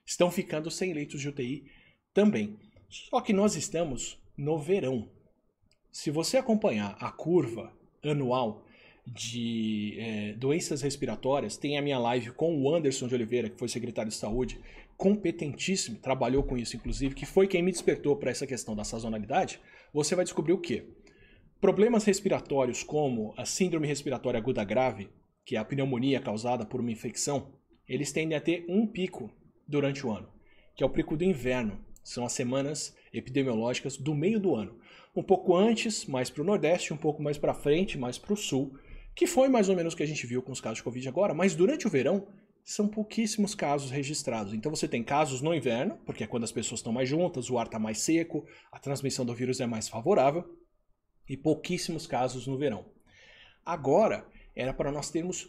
estão 0.06 0.30
ficando 0.30 0.70
sem 0.70 0.94
leitos 0.94 1.20
de 1.20 1.30
UTI 1.30 1.66
também. 2.14 2.60
Só 2.90 3.22
que 3.22 3.34
nós 3.34 3.56
estamos 3.56 4.22
no 4.38 4.60
verão. 4.60 5.10
Se 5.92 6.12
você 6.12 6.38
acompanhar 6.38 6.96
a 7.00 7.12
curva 7.12 7.74
anual 8.04 8.64
de 9.06 9.96
é, 9.98 10.34
doenças 10.34 10.82
respiratórias, 10.82 11.58
tem 11.58 11.78
a 11.78 11.82
minha 11.82 11.98
live 11.98 12.32
com 12.32 12.62
o 12.62 12.74
Anderson 12.74 13.08
de 13.08 13.16
Oliveira, 13.16 13.50
que 13.50 13.58
foi 13.58 13.68
secretário 13.68 14.12
de 14.12 14.18
saúde, 14.18 14.60
competentíssimo, 14.98 16.00
trabalhou 16.00 16.44
com 16.44 16.58
isso 16.58 16.76
inclusive, 16.76 17.16
que 17.16 17.26
foi 17.26 17.48
quem 17.48 17.62
me 17.62 17.72
despertou 17.72 18.16
para 18.18 18.32
essa 18.32 18.48
questão 18.48 18.76
da 18.76 18.84
sazonalidade. 18.84 19.62
Você 19.94 20.16
vai 20.16 20.26
descobrir 20.26 20.54
o 20.54 20.60
quê? 20.60 20.90
Problemas 21.62 22.04
respiratórios 22.04 22.84
como 22.84 23.34
a 23.38 23.46
síndrome 23.46 23.88
respiratória 23.88 24.40
aguda 24.40 24.64
grave, 24.64 25.10
que 25.46 25.56
é 25.56 25.60
a 25.60 25.66
pneumonia 25.66 26.20
causada 26.20 26.66
por 26.66 26.82
uma 26.82 26.92
infecção, 26.92 27.54
eles 27.88 28.12
tendem 28.12 28.38
a 28.38 28.42
ter 28.42 28.66
um 28.68 28.86
pico 28.86 29.32
durante 29.68 30.06
o 30.06 30.12
ano, 30.12 30.28
que 30.76 30.84
é 30.84 30.86
o 30.86 30.90
pico 30.90 31.16
do 31.16 31.24
inverno. 31.24 31.80
São 32.04 32.26
as 32.26 32.34
semanas 32.34 32.96
epidemiológicas 33.14 33.98
do 33.98 34.14
meio 34.14 34.40
do 34.40 34.56
ano. 34.56 34.80
Um 35.16 35.24
pouco 35.24 35.56
antes, 35.56 36.06
mais 36.06 36.30
para 36.30 36.42
o 36.42 36.46
Nordeste, 36.46 36.94
um 36.94 36.98
pouco 36.98 37.22
mais 37.22 37.38
para 37.38 37.54
frente, 37.54 37.98
mais 37.98 38.18
para 38.18 38.34
o 38.34 38.38
Sul, 38.38 38.78
que 39.16 39.26
foi 39.26 39.48
mais 39.48 39.68
ou 39.70 39.76
menos 39.76 39.94
o 39.94 39.98
que 39.98 40.04
a 40.04 40.08
gente 40.08 40.28
viu 40.28 40.42
com 40.42 40.52
os 40.52 40.62
casos 40.62 40.78
de 40.78 40.84
Covid 40.84 41.08
agora, 41.08 41.34
mas 41.34 41.56
durante 41.56 41.88
o 41.88 41.90
verão 41.90 42.28
são 42.68 42.86
pouquíssimos 42.86 43.56
casos 43.56 43.90
registrados. 43.90 44.54
Então 44.54 44.70
você 44.70 44.90
tem 44.90 45.02
casos 45.02 45.42
no 45.42 45.54
inverno, 45.54 45.98
porque 46.06 46.26
é 46.26 46.28
quando 46.28 46.44
as 46.44 46.52
pessoas 46.52 46.82
estão 46.82 46.92
mais 46.92 47.08
juntas, 47.08 47.50
o 47.50 47.58
ar 47.58 47.68
está 47.68 47.80
mais 47.80 48.00
seco, 48.00 48.46
a 48.70 48.78
transmissão 48.78 49.26
do 49.26 49.34
vírus 49.34 49.62
é 49.62 49.66
mais 49.66 49.88
favorável, 49.88 50.44
e 51.30 51.38
pouquíssimos 51.38 52.06
casos 52.06 52.46
no 52.46 52.58
verão. 52.58 52.84
Agora, 53.66 54.28
era 54.54 54.74
para 54.74 54.92
nós 54.92 55.10
termos 55.10 55.48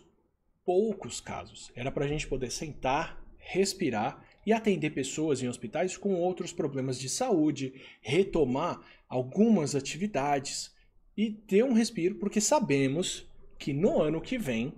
poucos 0.64 1.20
casos. 1.20 1.72
Era 1.74 1.90
para 1.90 2.04
a 2.04 2.08
gente 2.08 2.28
poder 2.28 2.52
sentar, 2.52 3.20
respirar 3.36 4.24
e 4.46 4.52
atender 4.52 4.90
pessoas 4.90 5.42
em 5.42 5.48
hospitais 5.48 5.96
com 5.96 6.14
outros 6.14 6.52
problemas 6.52 7.00
de 7.00 7.08
saúde, 7.08 7.82
retomar 8.00 8.80
algumas 9.08 9.74
atividades 9.74 10.72
e 11.16 11.32
ter 11.32 11.64
um 11.64 11.72
respiro, 11.72 12.14
porque 12.14 12.40
sabemos 12.40 13.28
que 13.58 13.72
no 13.72 14.00
ano 14.00 14.20
que 14.20 14.38
vem, 14.38 14.72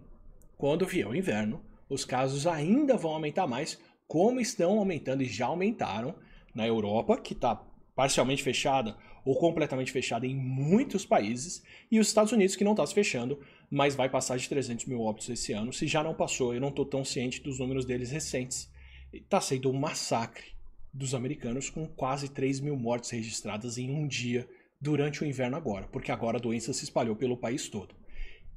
quando 0.57 0.86
vier 0.86 1.07
o 1.07 1.14
inverno, 1.14 1.68
os 1.91 2.05
casos 2.05 2.47
ainda 2.47 2.97
vão 2.97 3.12
aumentar 3.12 3.47
mais, 3.47 3.78
como 4.07 4.41
estão 4.41 4.78
aumentando 4.78 5.22
e 5.22 5.26
já 5.26 5.47
aumentaram 5.47 6.14
na 6.55 6.66
Europa, 6.66 7.20
que 7.20 7.34
está 7.34 7.62
parcialmente 7.95 8.43
fechada 8.43 8.97
ou 9.24 9.36
completamente 9.36 9.93
fechada 9.93 10.26
em 10.26 10.34
muitos 10.34 11.05
países, 11.05 11.62
e 11.91 12.01
os 12.01 12.09
Estados 12.09 12.32
Unidos, 12.32 12.57
que 12.57 12.64
não 12.64 12.72
está 12.72 12.86
se 12.86 12.95
fechando, 12.95 13.38
mas 13.70 13.95
vai 13.95 14.09
passar 14.09 14.38
de 14.38 14.49
300 14.49 14.86
mil 14.86 15.03
óbitos 15.03 15.28
esse 15.28 15.53
ano. 15.53 15.72
Se 15.72 15.86
já 15.86 16.03
não 16.03 16.14
passou, 16.14 16.55
eu 16.55 16.61
não 16.61 16.70
estou 16.70 16.86
tão 16.86 17.05
ciente 17.05 17.43
dos 17.43 17.59
números 17.59 17.84
deles 17.84 18.11
recentes 18.11 18.70
está 19.12 19.41
sendo 19.41 19.70
um 19.70 19.72
massacre 19.72 20.47
dos 20.93 21.14
americanos 21.14 21.70
com 21.70 21.86
quase 21.86 22.28
3 22.28 22.61
mil 22.61 22.76
mortes 22.76 23.11
registradas 23.11 23.78
em 23.78 23.91
um 23.91 24.07
dia 24.07 24.49
durante 24.80 25.22
o 25.22 25.26
inverno 25.26 25.57
agora, 25.57 25.86
porque 25.88 26.11
agora 26.11 26.38
a 26.38 26.41
doença 26.41 26.72
se 26.72 26.84
espalhou 26.84 27.14
pelo 27.14 27.36
país 27.36 27.68
todo. 27.68 27.95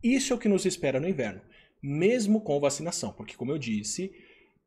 Isso 0.01 0.33
é 0.33 0.35
o 0.35 0.39
que 0.39 0.49
nos 0.49 0.65
espera 0.65 0.99
no 0.99 1.07
inverno, 1.07 1.41
mesmo 1.83 2.39
com 2.39 2.59
vacinação, 2.61 3.11
porque 3.11 3.35
como 3.35 3.51
eu 3.51 3.57
disse, 3.57 4.13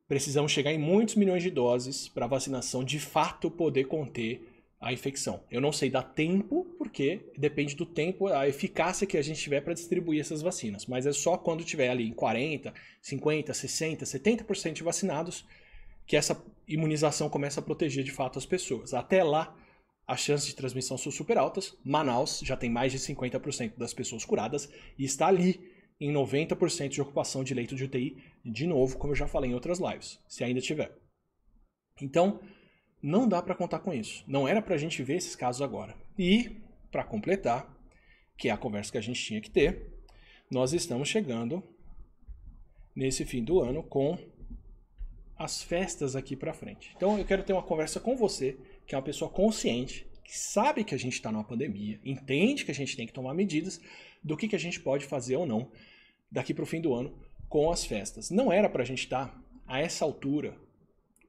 precisamos 0.07 0.53
chegar 0.53 0.73
em 0.73 0.79
muitos 0.79 1.15
milhões 1.15 1.43
de 1.43 1.51
doses 1.51 2.09
para 2.09 2.27
a 2.27 2.29
vacinação 2.29 2.85
de 2.85 3.01
fato 3.01 3.51
poder 3.51 3.85
conter 3.85 4.53
a 4.79 4.93
infecção. 4.93 5.43
Eu 5.51 5.61
não 5.61 5.73
sei 5.73 5.89
dar 5.89 6.03
tempo, 6.03 6.67
porque 6.77 7.21
depende 7.37 7.75
do 7.75 7.87
tempo, 7.87 8.29
a 8.29 8.47
eficácia 8.47 9.07
que 9.07 9.17
a 9.17 9.23
gente 9.23 9.41
tiver 9.41 9.63
para 9.63 9.73
distribuir 9.73 10.21
essas 10.21 10.43
vacinas, 10.43 10.85
mas 10.85 11.07
é 11.07 11.13
só 11.13 11.39
quando 11.39 11.65
tiver 11.65 11.89
ali 11.89 12.07
em 12.07 12.13
40, 12.13 12.75
50, 13.01 13.55
60, 13.55 14.05
70% 14.05 14.73
de 14.75 14.83
vacinados 14.83 15.47
que 16.07 16.17
essa 16.17 16.41
imunização 16.69 17.29
começa 17.29 17.61
a 17.61 17.63
proteger 17.63 18.05
de 18.05 18.13
fato 18.13 18.39
as 18.39 18.47
pessoas. 18.47 18.93
Até 18.93 19.25
lá, 19.25 19.57
as 20.07 20.21
chances 20.21 20.47
de 20.47 20.55
transmissão 20.55 20.97
são 20.97 21.11
super 21.11 21.39
altas. 21.39 21.77
Manaus 21.83 22.41
já 22.45 22.57
tem 22.57 22.71
mais 22.71 22.93
de 22.93 22.99
50% 22.99 23.73
das 23.77 23.93
pessoas 23.93 24.25
curadas 24.25 24.69
e 24.99 25.05
está 25.05 25.27
ali 25.27 25.61
em 26.01 26.13
90% 26.13 26.89
de 26.89 27.01
ocupação 27.01 27.43
de 27.43 27.55
leito 27.55 27.75
de 27.75 27.85
UTI, 27.85 28.23
de 28.45 28.67
novo, 28.67 28.99
como 28.99 29.13
eu 29.13 29.17
já 29.17 29.27
falei 29.27 29.51
em 29.51 29.55
outras 29.55 29.79
lives, 29.79 30.21
se 30.29 30.45
ainda 30.45 30.61
tiver. 30.61 30.93
Então, 32.01 32.41
não 33.03 33.29
dá 33.29 33.43
para 33.43 33.55
contar 33.55 33.79
com 33.79 33.93
isso. 33.93 34.25
Não 34.27 34.47
era 34.47 34.61
para 34.61 34.75
a 34.75 34.79
gente 34.79 35.03
ver 35.03 35.17
esses 35.17 35.35
casos 35.35 35.63
agora. 35.63 35.97
E, 36.19 36.61
para 36.91 37.05
completar, 37.05 37.75
que 38.37 38.49
é 38.49 38.53
a 38.53 38.57
conversa 38.57 38.93
que 38.93 38.99
a 38.99 39.03
gente 39.03 39.23
tinha 39.23 39.41
que 39.41 39.51
ter, 39.51 39.93
nós 40.51 40.73
estamos 40.73 41.09
chegando 41.09 41.63
nesse 42.95 43.25
fim 43.25 43.43
do 43.43 43.61
ano 43.61 43.83
com 43.83 44.19
as 45.39 45.63
festas 45.63 46.17
aqui 46.17 46.35
para 46.35 46.55
frente. 46.55 46.93
Então 46.97 47.19
eu 47.19 47.25
quero 47.25 47.43
ter 47.43 47.53
uma 47.53 47.63
conversa 47.63 48.01
com 48.01 48.17
você, 48.17 48.57
que 48.87 48.95
é 48.95 48.99
uma 48.99 49.05
pessoa 49.05 49.31
consciente, 49.31 50.07
que 50.27 50.37
sabe 50.37 50.83
que 50.83 50.95
a 50.95 50.99
gente 50.99 51.13
está 51.13 51.31
numa 51.31 51.45
pandemia, 51.45 52.01
entende 52.05 52.65
que 52.65 52.73
a 52.73 52.75
gente 52.75 52.97
tem 52.97 53.07
que 53.07 53.13
tomar 53.13 53.33
medidas 53.33 53.81
do 54.23 54.37
que, 54.37 54.49
que 54.49 54.57
a 54.57 54.59
gente 54.59 54.81
pode 54.81 55.05
fazer 55.05 55.37
ou 55.37 55.47
não 55.47 55.71
daqui 56.31 56.53
para 56.53 56.65
o 56.65 56.67
fim 56.67 56.81
do 56.81 56.93
ano 56.93 57.17
com 57.49 57.71
as 57.71 57.85
festas. 57.87 58.29
Não 58.29 58.53
era 58.53 58.69
para 58.69 58.83
a 58.83 58.87
gente 58.87 59.05
estar 59.05 59.29
tá, 59.29 59.41
a 59.69 59.81
essa 59.81 60.05
altura 60.05 60.57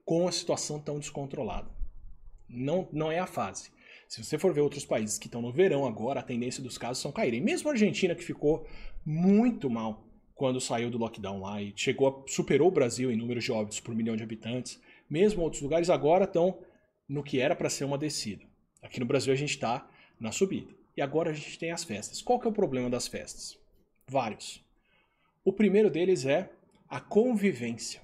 com 0.03 0.27
a 0.27 0.31
situação 0.31 0.79
tão 0.79 0.97
descontrolada. 0.97 1.69
Não, 2.49 2.89
não 2.91 3.11
é 3.11 3.19
a 3.19 3.27
fase. 3.27 3.69
Se 4.07 4.23
você 4.23 4.39
for 4.39 4.51
ver 4.51 4.61
outros 4.61 4.83
países 4.83 5.19
que 5.19 5.27
estão 5.27 5.43
no 5.43 5.51
verão 5.51 5.85
agora, 5.85 6.21
a 6.21 6.23
tendência 6.23 6.63
dos 6.63 6.77
casos 6.77 6.99
são 7.01 7.11
caírem. 7.11 7.39
Mesmo 7.39 7.69
a 7.69 7.73
Argentina, 7.73 8.15
que 8.15 8.23
ficou 8.23 8.65
muito 9.05 9.69
mal 9.69 10.07
quando 10.33 10.59
saiu 10.59 10.89
do 10.89 10.97
lockdown 10.97 11.41
lá 11.41 11.61
e 11.61 11.71
chegou 11.75 12.07
a, 12.25 12.31
superou 12.31 12.69
o 12.69 12.71
Brasil 12.71 13.11
em 13.11 13.17
número 13.17 13.39
de 13.39 13.51
óbitos 13.51 13.79
por 13.79 13.93
milhão 13.93 14.15
de 14.15 14.23
habitantes, 14.23 14.81
mesmo 15.07 15.43
outros 15.43 15.61
lugares 15.61 15.89
agora 15.89 16.23
estão 16.23 16.57
no 17.07 17.21
que 17.21 17.39
era 17.39 17.55
para 17.55 17.69
ser 17.69 17.83
uma 17.83 17.97
descida. 17.97 18.46
Aqui 18.87 19.01
no 19.01 19.05
Brasil 19.05 19.33
a 19.33 19.35
gente 19.35 19.49
está 19.49 19.85
na 20.17 20.31
subida. 20.31 20.73
E 20.95 21.01
agora 21.01 21.31
a 21.31 21.33
gente 21.33 21.59
tem 21.59 21.71
as 21.71 21.83
festas. 21.83 22.21
Qual 22.21 22.39
que 22.39 22.47
é 22.47 22.49
o 22.49 22.53
problema 22.53 22.89
das 22.89 23.05
festas? 23.05 23.59
Vários. 24.07 24.63
O 25.43 25.51
primeiro 25.51 25.89
deles 25.89 26.25
é 26.25 26.49
a 26.87 27.01
convivência. 27.01 28.01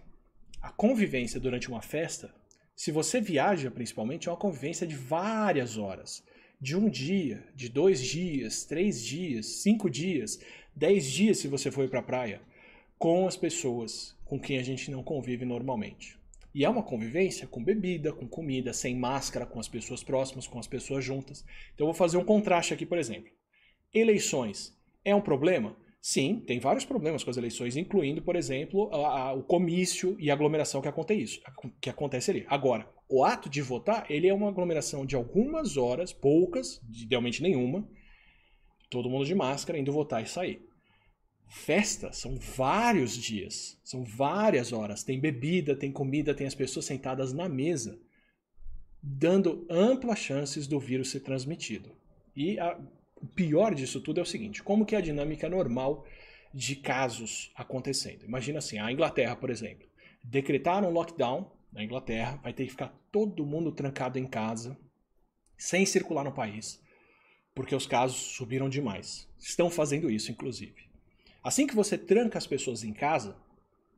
A 0.61 0.71
convivência 0.71 1.39
durante 1.39 1.69
uma 1.69 1.81
festa, 1.81 2.35
se 2.75 2.91
você 2.91 3.21
viaja 3.21 3.71
principalmente, 3.71 4.27
é 4.27 4.31
uma 4.31 4.37
convivência 4.37 4.85
de 4.85 4.93
várias 4.93 5.77
horas. 5.77 6.21
De 6.59 6.75
um 6.75 6.89
dia, 6.89 7.47
de 7.55 7.69
dois 7.69 8.01
dias, 8.01 8.65
três 8.65 9.01
dias, 9.01 9.45
cinco 9.63 9.89
dias, 9.89 10.41
dez 10.75 11.09
dias 11.09 11.37
se 11.37 11.47
você 11.47 11.71
for 11.71 11.87
para 11.87 11.99
a 12.01 12.03
praia, 12.03 12.41
com 12.99 13.25
as 13.25 13.37
pessoas 13.37 14.17
com 14.25 14.37
quem 14.37 14.59
a 14.59 14.63
gente 14.63 14.91
não 14.91 15.01
convive 15.01 15.45
normalmente. 15.45 16.17
E 16.53 16.63
é 16.63 16.69
uma 16.69 16.83
convivência 16.83 17.47
com 17.47 17.63
bebida, 17.63 18.13
com 18.13 18.27
comida, 18.27 18.73
sem 18.73 18.95
máscara, 18.95 19.45
com 19.45 19.59
as 19.59 19.67
pessoas 19.67 20.03
próximas, 20.03 20.47
com 20.47 20.59
as 20.59 20.67
pessoas 20.67 21.03
juntas. 21.03 21.43
Então 21.73 21.87
eu 21.87 21.93
vou 21.93 21.93
fazer 21.93 22.17
um 22.17 22.25
contraste 22.25 22.73
aqui, 22.73 22.85
por 22.85 22.97
exemplo. 22.97 23.31
Eleições 23.93 24.77
é 25.03 25.15
um 25.15 25.21
problema? 25.21 25.75
Sim, 26.01 26.43
tem 26.45 26.59
vários 26.59 26.83
problemas 26.83 27.23
com 27.23 27.29
as 27.29 27.37
eleições, 27.37 27.77
incluindo, 27.77 28.21
por 28.21 28.35
exemplo, 28.35 28.93
a, 28.93 29.19
a, 29.29 29.33
o 29.33 29.41
comício 29.41 30.17
e 30.19 30.29
a 30.29 30.33
aglomeração 30.33 30.81
que 30.81 30.87
acontece, 30.87 31.21
isso, 31.21 31.41
que 31.79 31.89
acontece 31.89 32.29
ali. 32.29 32.45
Agora, 32.49 32.89
o 33.09 33.23
ato 33.23 33.49
de 33.49 33.61
votar, 33.61 34.05
ele 34.09 34.27
é 34.27 34.33
uma 34.33 34.49
aglomeração 34.49 35.05
de 35.05 35.15
algumas 35.15 35.77
horas, 35.77 36.11
poucas, 36.11 36.81
idealmente 36.91 37.41
nenhuma, 37.41 37.87
todo 38.89 39.09
mundo 39.09 39.25
de 39.25 39.33
máscara, 39.33 39.79
indo 39.79 39.93
votar 39.93 40.21
e 40.21 40.27
sair. 40.27 40.61
Festa 41.47 42.11
são 42.11 42.35
vários 42.35 43.15
dias, 43.15 43.79
são 43.83 44.03
várias 44.03 44.73
horas. 44.73 45.03
Tem 45.03 45.19
bebida, 45.19 45.75
tem 45.75 45.91
comida, 45.91 46.33
tem 46.33 46.47
as 46.47 46.55
pessoas 46.55 46.85
sentadas 46.85 47.31
na 47.31 47.47
mesa, 47.47 47.99
dando 49.01 49.65
amplas 49.69 50.19
chances 50.19 50.67
do 50.67 50.79
vírus 50.79 51.11
ser 51.11 51.19
transmitido. 51.19 51.91
E 52.35 52.57
a, 52.59 52.79
o 53.15 53.27
pior 53.27 53.75
disso 53.75 54.01
tudo 54.01 54.19
é 54.19 54.23
o 54.23 54.25
seguinte: 54.25 54.63
como 54.63 54.85
que 54.85 54.95
é 54.95 54.97
a 54.97 55.01
dinâmica 55.01 55.47
normal 55.47 56.05
de 56.53 56.75
casos 56.75 57.51
acontecendo? 57.55 58.25
Imagina 58.25 58.59
assim, 58.59 58.79
a 58.79 58.91
Inglaterra, 58.91 59.35
por 59.35 59.49
exemplo, 59.49 59.87
decretaram 60.23 60.89
um 60.89 60.93
lockdown 60.93 61.51
na 61.71 61.83
Inglaterra, 61.83 62.39
vai 62.43 62.53
ter 62.53 62.65
que 62.65 62.71
ficar 62.71 62.93
todo 63.11 63.45
mundo 63.45 63.71
trancado 63.71 64.19
em 64.19 64.25
casa, 64.25 64.77
sem 65.57 65.85
circular 65.85 66.23
no 66.23 66.31
país, 66.31 66.81
porque 67.53 67.75
os 67.75 67.87
casos 67.87 68.17
subiram 68.17 68.69
demais. 68.69 69.27
Estão 69.39 69.69
fazendo 69.69 70.09
isso, 70.09 70.31
inclusive. 70.31 70.92
Assim 71.43 71.67
que 71.67 71.75
você 71.75 71.97
tranca 71.97 72.37
as 72.37 72.47
pessoas 72.47 72.83
em 72.83 72.93
casa, 72.93 73.35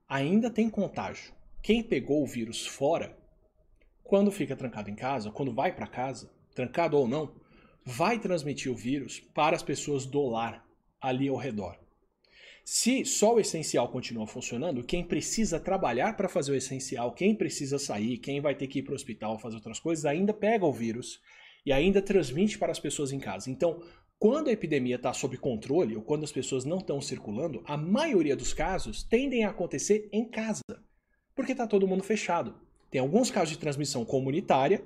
ainda 0.10 0.50
tem 0.50 0.70
contágio. 0.70 1.32
Quem 1.62 1.84
pegou 1.84 2.24
o 2.24 2.28
vírus 2.28 2.66
fora, 2.66 3.16
quando 4.04 4.32
fica 4.32 4.56
trancado 4.56 4.90
em 4.90 4.96
casa, 4.96 5.30
quando 5.32 5.54
vai 5.54 5.76
para 5.76 5.86
casa, 5.86 6.32
trancado 6.56 6.98
ou 6.98 7.08
não, 7.08 7.36
vai 7.84 8.18
transmitir 8.18 8.72
o 8.72 8.76
vírus 8.76 9.20
para 9.20 9.56
as 9.56 9.62
pessoas 9.62 10.06
do 10.06 10.28
lar 10.28 10.66
ali 11.00 11.28
ao 11.28 11.36
redor. 11.36 11.78
Se 12.64 13.06
só 13.06 13.36
o 13.36 13.40
essencial 13.40 13.90
continua 13.90 14.26
funcionando, 14.26 14.84
quem 14.84 15.04
precisa 15.04 15.60
trabalhar 15.60 16.18
para 16.18 16.28
fazer 16.28 16.52
o 16.52 16.56
essencial, 16.56 17.14
quem 17.14 17.36
precisa 17.36 17.78
sair, 17.78 18.18
quem 18.18 18.42
vai 18.42 18.56
ter 18.56 18.66
que 18.66 18.80
ir 18.80 18.82
para 18.82 18.94
o 18.94 18.96
hospital 18.96 19.38
fazer 19.38 19.58
outras 19.58 19.80
coisas, 19.80 20.04
ainda 20.04 20.34
pega 20.34 20.66
o 20.66 20.74
vírus 20.74 21.22
e 21.64 21.72
ainda 21.72 22.02
transmite 22.02 22.58
para 22.58 22.72
as 22.72 22.80
pessoas 22.80 23.12
em 23.12 23.20
casa. 23.20 23.52
Então, 23.52 23.84
quando 24.18 24.48
a 24.48 24.52
epidemia 24.52 24.96
está 24.96 25.14
sob 25.14 25.38
controle 25.38 25.96
ou 25.96 26.02
quando 26.02 26.24
as 26.24 26.32
pessoas 26.32 26.66
não 26.66 26.78
estão 26.78 27.02
circulando, 27.02 27.64
a 27.66 27.78
maioria 27.78 28.36
dos 28.36 28.54
casos 28.54 29.04
tendem 29.04 29.44
a 29.44 29.50
acontecer 29.50 30.08
em 30.12 30.26
casa, 30.26 30.62
porque 31.36 31.52
está 31.52 31.68
todo 31.68 31.88
mundo 31.88 32.04
fechado. 32.04 32.56
Tem 32.90 33.02
alguns 33.02 33.30
casos 33.30 33.50
de 33.50 33.60
transmissão 33.60 34.06
comunitária, 34.06 34.84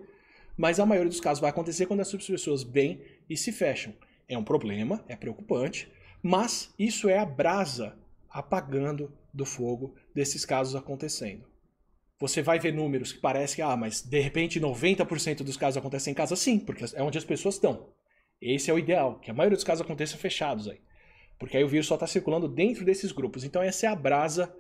mas 0.58 0.80
a 0.80 0.86
maioria 0.86 1.10
dos 1.10 1.22
casos 1.22 1.40
vai 1.40 1.52
acontecer 1.52 1.86
quando 1.86 2.02
as 2.02 2.12
pessoas 2.12 2.64
vêm 2.64 3.02
e 3.30 3.38
se 3.38 3.52
fecham. 3.52 3.94
É 4.28 4.38
um 4.38 4.44
problema, 4.44 5.04
é 5.08 5.16
preocupante, 5.16 5.90
mas 6.22 6.74
isso 6.78 7.08
é 7.08 7.18
a 7.18 7.26
brasa 7.26 7.96
apagando 8.30 9.12
do 9.34 9.46
fogo 9.46 9.94
desses 10.14 10.44
casos 10.44 10.76
acontecendo. 10.76 11.46
Você 12.20 12.42
vai 12.42 12.60
ver 12.60 12.74
números 12.74 13.14
que 13.14 13.20
parece 13.20 13.56
que, 13.56 13.62
ah, 13.62 13.78
mas 13.78 14.02
de 14.02 14.20
repente 14.20 14.60
90% 14.60 15.44
dos 15.44 15.56
casos 15.56 15.78
acontecem 15.78 16.12
em 16.12 16.16
casa. 16.16 16.36
Sim, 16.36 16.60
porque 16.60 16.84
é 16.94 17.02
onde 17.02 17.18
as 17.18 17.24
pessoas 17.24 17.56
estão. 17.56 17.88
Esse 18.42 18.72
é 18.72 18.74
o 18.74 18.80
ideal, 18.80 19.20
que 19.20 19.30
a 19.30 19.34
maioria 19.34 19.58
dos 19.58 19.64
casos 19.64 19.82
aconteça 19.84 20.18
fechados 20.18 20.68
aí. 20.68 20.80
Porque 21.38 21.58
aí 21.58 21.64
o 21.64 21.68
vírus 21.68 21.88
só 21.88 21.96
está 21.96 22.08
circulando 22.08 22.48
dentro 22.48 22.86
desses 22.86 23.12
grupos. 23.12 23.44
Então 23.44 23.62
essa 23.62 23.86
é 23.86 23.90
a 23.90 23.96
brasa 23.96 24.54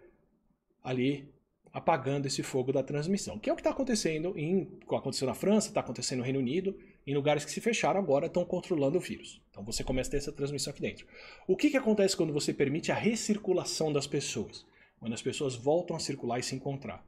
ali 0.83 1.29
apagando 1.71 2.25
esse 2.25 2.41
fogo 2.41 2.73
da 2.73 2.81
transmissão, 2.81 3.37
que 3.37 3.49
é 3.49 3.53
o 3.53 3.55
que 3.55 3.61
está 3.61 3.69
acontecendo 3.69 4.37
em, 4.37 4.67
aconteceu 4.89 5.27
na 5.27 5.35
França, 5.35 5.67
está 5.67 5.81
acontecendo 5.81 6.19
no 6.19 6.23
Reino 6.23 6.39
Unido, 6.39 6.75
em 7.05 7.13
lugares 7.13 7.45
que 7.45 7.51
se 7.51 7.61
fecharam 7.61 7.99
agora 7.99 8.25
estão 8.25 8.43
controlando 8.43 8.97
o 8.97 9.01
vírus. 9.01 9.41
Então 9.49 9.63
você 9.63 9.83
começa 9.83 10.09
a 10.09 10.11
ter 10.11 10.17
essa 10.17 10.31
transmissão 10.31 10.71
aqui 10.71 10.81
dentro. 10.81 11.05
O 11.47 11.55
que, 11.55 11.69
que 11.69 11.77
acontece 11.77 12.17
quando 12.17 12.33
você 12.33 12.53
permite 12.53 12.91
a 12.91 12.95
recirculação 12.95 13.93
das 13.93 14.07
pessoas? 14.07 14.65
Quando 14.99 15.13
as 15.13 15.21
pessoas 15.21 15.55
voltam 15.55 15.95
a 15.95 15.99
circular 15.99 16.39
e 16.39 16.43
se 16.43 16.55
encontrar. 16.55 17.05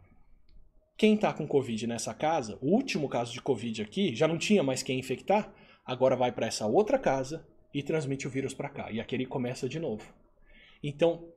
Quem 0.95 1.15
está 1.15 1.33
com 1.33 1.47
Covid 1.47 1.87
nessa 1.87 2.13
casa, 2.13 2.57
o 2.61 2.67
último 2.67 3.09
caso 3.09 3.33
de 3.33 3.41
Covid 3.41 3.81
aqui, 3.81 4.15
já 4.15 4.27
não 4.27 4.37
tinha 4.37 4.61
mais 4.61 4.83
quem 4.83 4.99
infectar, 4.99 5.51
agora 5.91 6.15
vai 6.15 6.31
para 6.31 6.47
essa 6.47 6.65
outra 6.65 6.97
casa 6.97 7.45
e 7.73 7.83
transmite 7.83 8.25
o 8.25 8.29
vírus 8.29 8.53
para 8.53 8.69
cá. 8.69 8.91
E 8.91 8.99
aquele 8.99 9.25
começa 9.25 9.67
de 9.67 9.79
novo. 9.79 10.03
Então, 10.81 11.27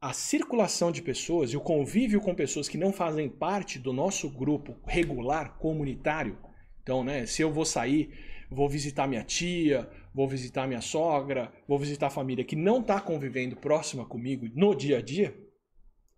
a 0.00 0.12
circulação 0.12 0.90
de 0.90 1.02
pessoas 1.02 1.52
e 1.52 1.56
o 1.56 1.60
convívio 1.60 2.20
com 2.20 2.34
pessoas 2.34 2.68
que 2.68 2.78
não 2.78 2.92
fazem 2.92 3.28
parte 3.28 3.78
do 3.78 3.92
nosso 3.92 4.28
grupo 4.30 4.76
regular 4.86 5.58
comunitário. 5.58 6.38
Então, 6.82 7.04
né, 7.04 7.26
se 7.26 7.42
eu 7.42 7.52
vou 7.52 7.64
sair, 7.64 8.12
vou 8.50 8.68
visitar 8.68 9.06
minha 9.06 9.22
tia, 9.22 9.88
vou 10.12 10.26
visitar 10.26 10.66
minha 10.66 10.80
sogra, 10.80 11.52
vou 11.68 11.78
visitar 11.78 12.08
a 12.08 12.10
família 12.10 12.44
que 12.44 12.56
não 12.56 12.80
está 12.80 13.00
convivendo 13.00 13.56
próxima 13.56 14.04
comigo 14.04 14.48
no 14.54 14.74
dia 14.74 14.98
a 14.98 15.02
dia, 15.02 15.38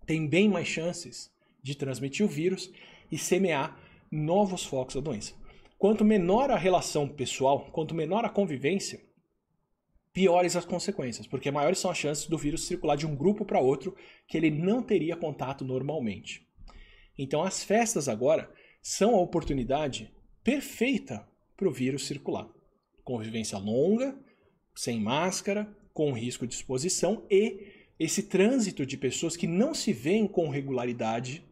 tem 0.06 0.26
bem 0.26 0.48
mais 0.48 0.68
chances 0.68 1.30
de 1.62 1.74
transmitir 1.74 2.24
o 2.24 2.28
vírus 2.28 2.72
e 3.10 3.18
semear 3.18 3.78
novos 4.10 4.64
focos 4.64 4.94
da 4.94 5.00
doença. 5.00 5.34
Quanto 5.84 6.02
menor 6.02 6.50
a 6.50 6.56
relação 6.56 7.06
pessoal, 7.06 7.70
quanto 7.70 7.94
menor 7.94 8.24
a 8.24 8.30
convivência, 8.30 9.04
piores 10.14 10.56
as 10.56 10.64
consequências, 10.64 11.26
porque 11.26 11.50
maiores 11.50 11.78
são 11.78 11.90
as 11.90 11.98
chances 11.98 12.26
do 12.26 12.38
vírus 12.38 12.66
circular 12.66 12.96
de 12.96 13.06
um 13.06 13.14
grupo 13.14 13.44
para 13.44 13.60
outro 13.60 13.94
que 14.26 14.38
ele 14.38 14.50
não 14.50 14.82
teria 14.82 15.14
contato 15.14 15.62
normalmente. 15.62 16.48
Então, 17.18 17.42
as 17.42 17.62
festas 17.62 18.08
agora 18.08 18.50
são 18.80 19.14
a 19.14 19.20
oportunidade 19.20 20.10
perfeita 20.42 21.28
para 21.54 21.68
o 21.68 21.70
vírus 21.70 22.06
circular. 22.06 22.48
Convivência 23.04 23.58
longa, 23.58 24.18
sem 24.74 24.98
máscara, 24.98 25.70
com 25.92 26.14
risco 26.14 26.46
de 26.46 26.54
exposição 26.54 27.26
e 27.30 27.90
esse 27.98 28.22
trânsito 28.22 28.86
de 28.86 28.96
pessoas 28.96 29.36
que 29.36 29.46
não 29.46 29.74
se 29.74 29.92
veem 29.92 30.26
com 30.26 30.48
regularidade 30.48 31.44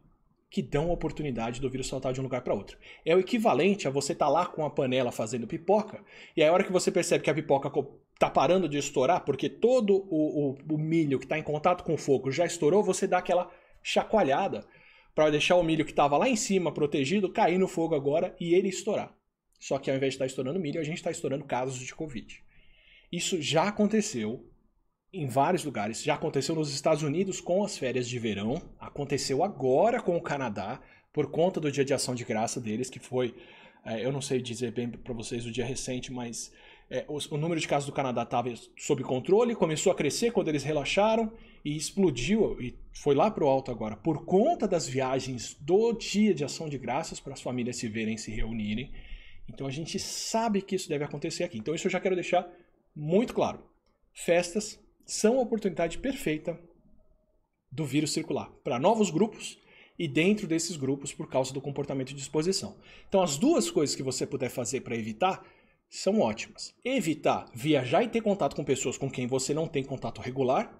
que 0.53 0.61
dão 0.61 0.91
a 0.91 0.93
oportunidade 0.93 1.59
do 1.59 1.67
vírus 1.67 1.87
saltar 1.87 2.13
de 2.13 2.19
um 2.19 2.23
lugar 2.23 2.41
para 2.41 2.53
outro. 2.53 2.77
É 3.03 3.15
o 3.15 3.19
equivalente 3.19 3.87
a 3.87 3.91
você 3.91 4.13
estar 4.13 4.27
tá 4.27 4.31
lá 4.31 4.45
com 4.45 4.63
a 4.63 4.69
panela 4.69 5.11
fazendo 5.11 5.47
pipoca, 5.47 6.05
e 6.37 6.43
aí 6.43 6.47
a 6.47 6.53
hora 6.53 6.63
que 6.63 6.71
você 6.71 6.91
percebe 6.91 7.23
que 7.23 7.29
a 7.31 7.33
pipoca 7.33 7.71
está 8.13 8.29
parando 8.29 8.69
de 8.69 8.77
estourar, 8.77 9.25
porque 9.25 9.49
todo 9.49 10.05
o, 10.11 10.51
o, 10.51 10.75
o 10.75 10.77
milho 10.77 11.17
que 11.17 11.25
está 11.25 11.39
em 11.39 11.43
contato 11.43 11.83
com 11.83 11.95
o 11.95 11.97
fogo 11.97 12.31
já 12.31 12.45
estourou, 12.45 12.83
você 12.83 13.07
dá 13.07 13.17
aquela 13.17 13.51
chacoalhada 13.81 14.63
para 15.15 15.31
deixar 15.31 15.55
o 15.55 15.63
milho 15.63 15.85
que 15.85 15.91
estava 15.91 16.19
lá 16.19 16.29
em 16.29 16.35
cima 16.35 16.71
protegido 16.71 17.33
cair 17.33 17.57
no 17.57 17.67
fogo 17.67 17.95
agora 17.95 18.35
e 18.39 18.53
ele 18.53 18.69
estourar. 18.69 19.11
Só 19.59 19.79
que 19.79 19.89
ao 19.89 19.97
invés 19.97 20.11
de 20.11 20.17
estar 20.17 20.25
tá 20.25 20.27
estourando 20.27 20.59
milho, 20.59 20.79
a 20.79 20.83
gente 20.83 20.97
está 20.97 21.09
estourando 21.09 21.45
casos 21.45 21.79
de 21.79 21.95
Covid. 21.95 22.43
Isso 23.11 23.41
já 23.41 23.63
aconteceu 23.63 24.47
em 25.13 25.27
vários 25.27 25.63
lugares. 25.63 26.01
Já 26.03 26.15
aconteceu 26.15 26.55
nos 26.55 26.73
Estados 26.73 27.03
Unidos 27.03 27.39
com 27.39 27.63
as 27.63 27.77
férias 27.77 28.09
de 28.09 28.17
verão, 28.17 28.61
aconteceu 28.79 29.43
agora 29.43 30.01
com 30.01 30.17
o 30.17 30.21
Canadá, 30.21 30.81
por 31.13 31.29
conta 31.29 31.59
do 31.59 31.71
Dia 31.71 31.85
de 31.85 31.93
Ação 31.93 32.15
de 32.15 32.25
Graça 32.25 32.59
deles, 32.59 32.89
que 32.89 32.97
foi, 32.97 33.35
é, 33.85 34.03
eu 34.03 34.11
não 34.11 34.21
sei 34.21 34.41
dizer 34.41 34.71
bem 34.71 34.89
para 34.89 35.13
vocês 35.13 35.45
o 35.45 35.51
dia 35.51 35.63
recente, 35.63 36.11
mas 36.11 36.51
é, 36.89 37.05
o, 37.07 37.19
o, 37.35 37.37
número 37.37 37.61
de 37.61 37.67
casos 37.67 37.85
do 37.85 37.93
Canadá 37.93 38.23
estava 38.23 38.51
sob 38.75 39.03
controle, 39.03 39.55
começou 39.55 39.91
a 39.91 39.95
crescer 39.95 40.31
quando 40.31 40.47
eles 40.47 40.63
relaxaram 40.63 41.31
e 41.63 41.77
explodiu 41.77 42.59
e 42.59 42.75
foi 42.91 43.13
lá 43.13 43.29
para 43.29 43.43
o 43.43 43.47
alto 43.47 43.69
agora, 43.69 43.95
por 43.95 44.25
conta 44.25 44.67
das 44.67 44.87
viagens 44.87 45.55
do 45.61 45.93
Dia 45.93 46.33
de 46.33 46.43
Ação 46.43 46.67
de 46.67 46.79
Graças 46.79 47.19
para 47.19 47.33
as 47.33 47.41
famílias 47.41 47.77
se 47.77 47.87
verem, 47.87 48.17
se 48.17 48.31
reunirem. 48.31 48.91
Então 49.47 49.67
a 49.67 49.71
gente 49.71 49.99
sabe 49.99 50.61
que 50.61 50.75
isso 50.75 50.89
deve 50.89 51.03
acontecer 51.03 51.43
aqui. 51.43 51.59
Então 51.59 51.75
isso 51.75 51.85
eu 51.85 51.91
já 51.91 51.99
quero 51.99 52.15
deixar 52.15 52.49
muito 52.95 53.33
claro. 53.33 53.59
Festas 54.13 54.82
são 55.05 55.39
a 55.39 55.41
oportunidade 55.41 55.97
perfeita 55.97 56.59
do 57.71 57.85
vírus 57.85 58.13
circular 58.13 58.49
para 58.63 58.79
novos 58.79 59.09
grupos 59.09 59.57
e 59.97 60.07
dentro 60.07 60.47
desses 60.47 60.75
grupos 60.75 61.13
por 61.13 61.29
causa 61.29 61.53
do 61.53 61.61
comportamento 61.61 62.13
de 62.13 62.21
exposição. 62.21 62.75
Então 63.07 63.21
as 63.21 63.37
duas 63.37 63.69
coisas 63.69 63.95
que 63.95 64.03
você 64.03 64.25
puder 64.25 64.49
fazer 64.49 64.81
para 64.81 64.95
evitar 64.95 65.43
são 65.89 66.19
ótimas. 66.19 66.73
Evitar 66.83 67.49
viajar 67.53 68.03
e 68.03 68.09
ter 68.09 68.21
contato 68.21 68.55
com 68.55 68.63
pessoas 68.63 68.97
com 68.97 69.09
quem 69.09 69.27
você 69.27 69.53
não 69.53 69.67
tem 69.67 69.83
contato 69.83 70.21
regular, 70.21 70.73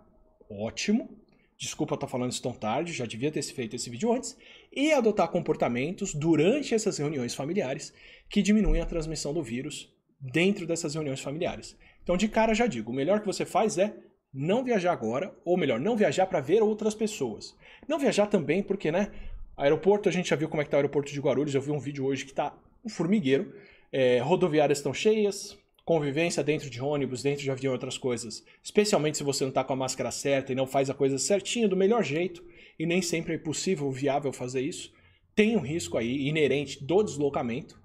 ótimo. 0.50 1.10
Desculpa 1.56 1.94
estar 1.94 2.08
falando 2.08 2.32
isso 2.32 2.42
tão 2.42 2.52
tarde, 2.52 2.92
já 2.92 3.06
devia 3.06 3.32
ter 3.32 3.44
feito 3.44 3.76
esse 3.76 3.90
vídeo 3.90 4.12
antes. 4.12 4.36
E 4.72 4.92
adotar 4.92 5.30
comportamentos 5.30 6.14
durante 6.14 6.74
essas 6.74 6.98
reuniões 6.98 7.36
familiares 7.36 7.94
que 8.28 8.42
diminuem 8.42 8.82
a 8.82 8.86
transmissão 8.86 9.34
do 9.34 9.44
vírus 9.44 9.94
dentro 10.20 10.66
dessas 10.66 10.96
reuniões 10.96 11.20
familiares. 11.20 11.78
Então, 12.02 12.18
de 12.18 12.28
cara, 12.28 12.54
já 12.54 12.66
digo: 12.66 12.92
o 12.92 12.96
melhor 12.96 13.20
que 13.20 13.28
você 13.28 13.46
faz 13.46 13.78
é 13.78 13.96
não 14.34 14.64
viajar 14.64 14.92
agora, 14.92 15.34
ou 15.46 15.58
melhor, 15.58 15.80
não 15.80 15.96
viajar 15.96 16.26
para 16.26 16.42
ver 16.42 16.64
outras 16.64 16.96
pessoas. 16.96 17.56
Não 17.88 18.00
viajar 18.00 18.28
também 18.28 18.64
porque, 18.64 18.92
né? 18.92 19.12
Aeroporto, 19.56 20.10
a 20.10 20.12
gente 20.12 20.30
já 20.30 20.36
viu 20.36 20.50
como 20.50 20.62
é 20.62 20.66
que 20.66 20.72
tá 20.72 20.78
o 20.78 20.80
aeroporto 20.80 21.12
de 21.12 21.20
Guarulhos. 21.20 21.54
Eu 21.54 21.62
vi 21.62 21.72
um 21.72 21.80
vídeo 21.80 22.06
hoje 22.06 22.26
que 22.26 22.34
tá 22.34 22.56
um 22.84 22.90
formigueiro. 22.90 23.54
É, 23.92 24.18
rodoviárias 24.20 24.80
estão 24.80 24.94
cheias, 24.94 25.56
convivência 25.86 26.44
dentro 26.44 26.70
de 26.70 26.82
ônibus, 26.82 27.22
dentro 27.22 27.44
de 27.44 27.52
avião 27.52 27.72
e 27.72 27.76
outras 27.76 27.98
coisas. 27.98 28.44
Especialmente 28.64 29.18
se 29.18 29.24
você 29.24 29.44
não 29.44 29.50
está 29.50 29.64
com 29.64 29.74
a 29.74 29.76
máscara 29.76 30.10
certa 30.10 30.52
e 30.52 30.56
não 30.56 30.66
faz 30.66 30.90
a 30.90 30.94
coisa 30.94 31.20
certinha, 31.20 31.68
do 31.68 31.78
melhor 31.78 32.04
jeito, 32.04 32.44
e 32.80 32.86
nem 32.86 33.02
sempre 33.02 33.36
é 33.36 33.38
possível, 33.38 33.92
viável 33.92 34.34
fazer 34.34 34.62
isso. 34.62 34.92
Tem 35.36 35.56
um 35.56 35.62
risco 35.62 35.98
aí 35.98 36.28
inerente 36.28 36.84
do 36.84 37.04
deslocamento. 37.04 37.80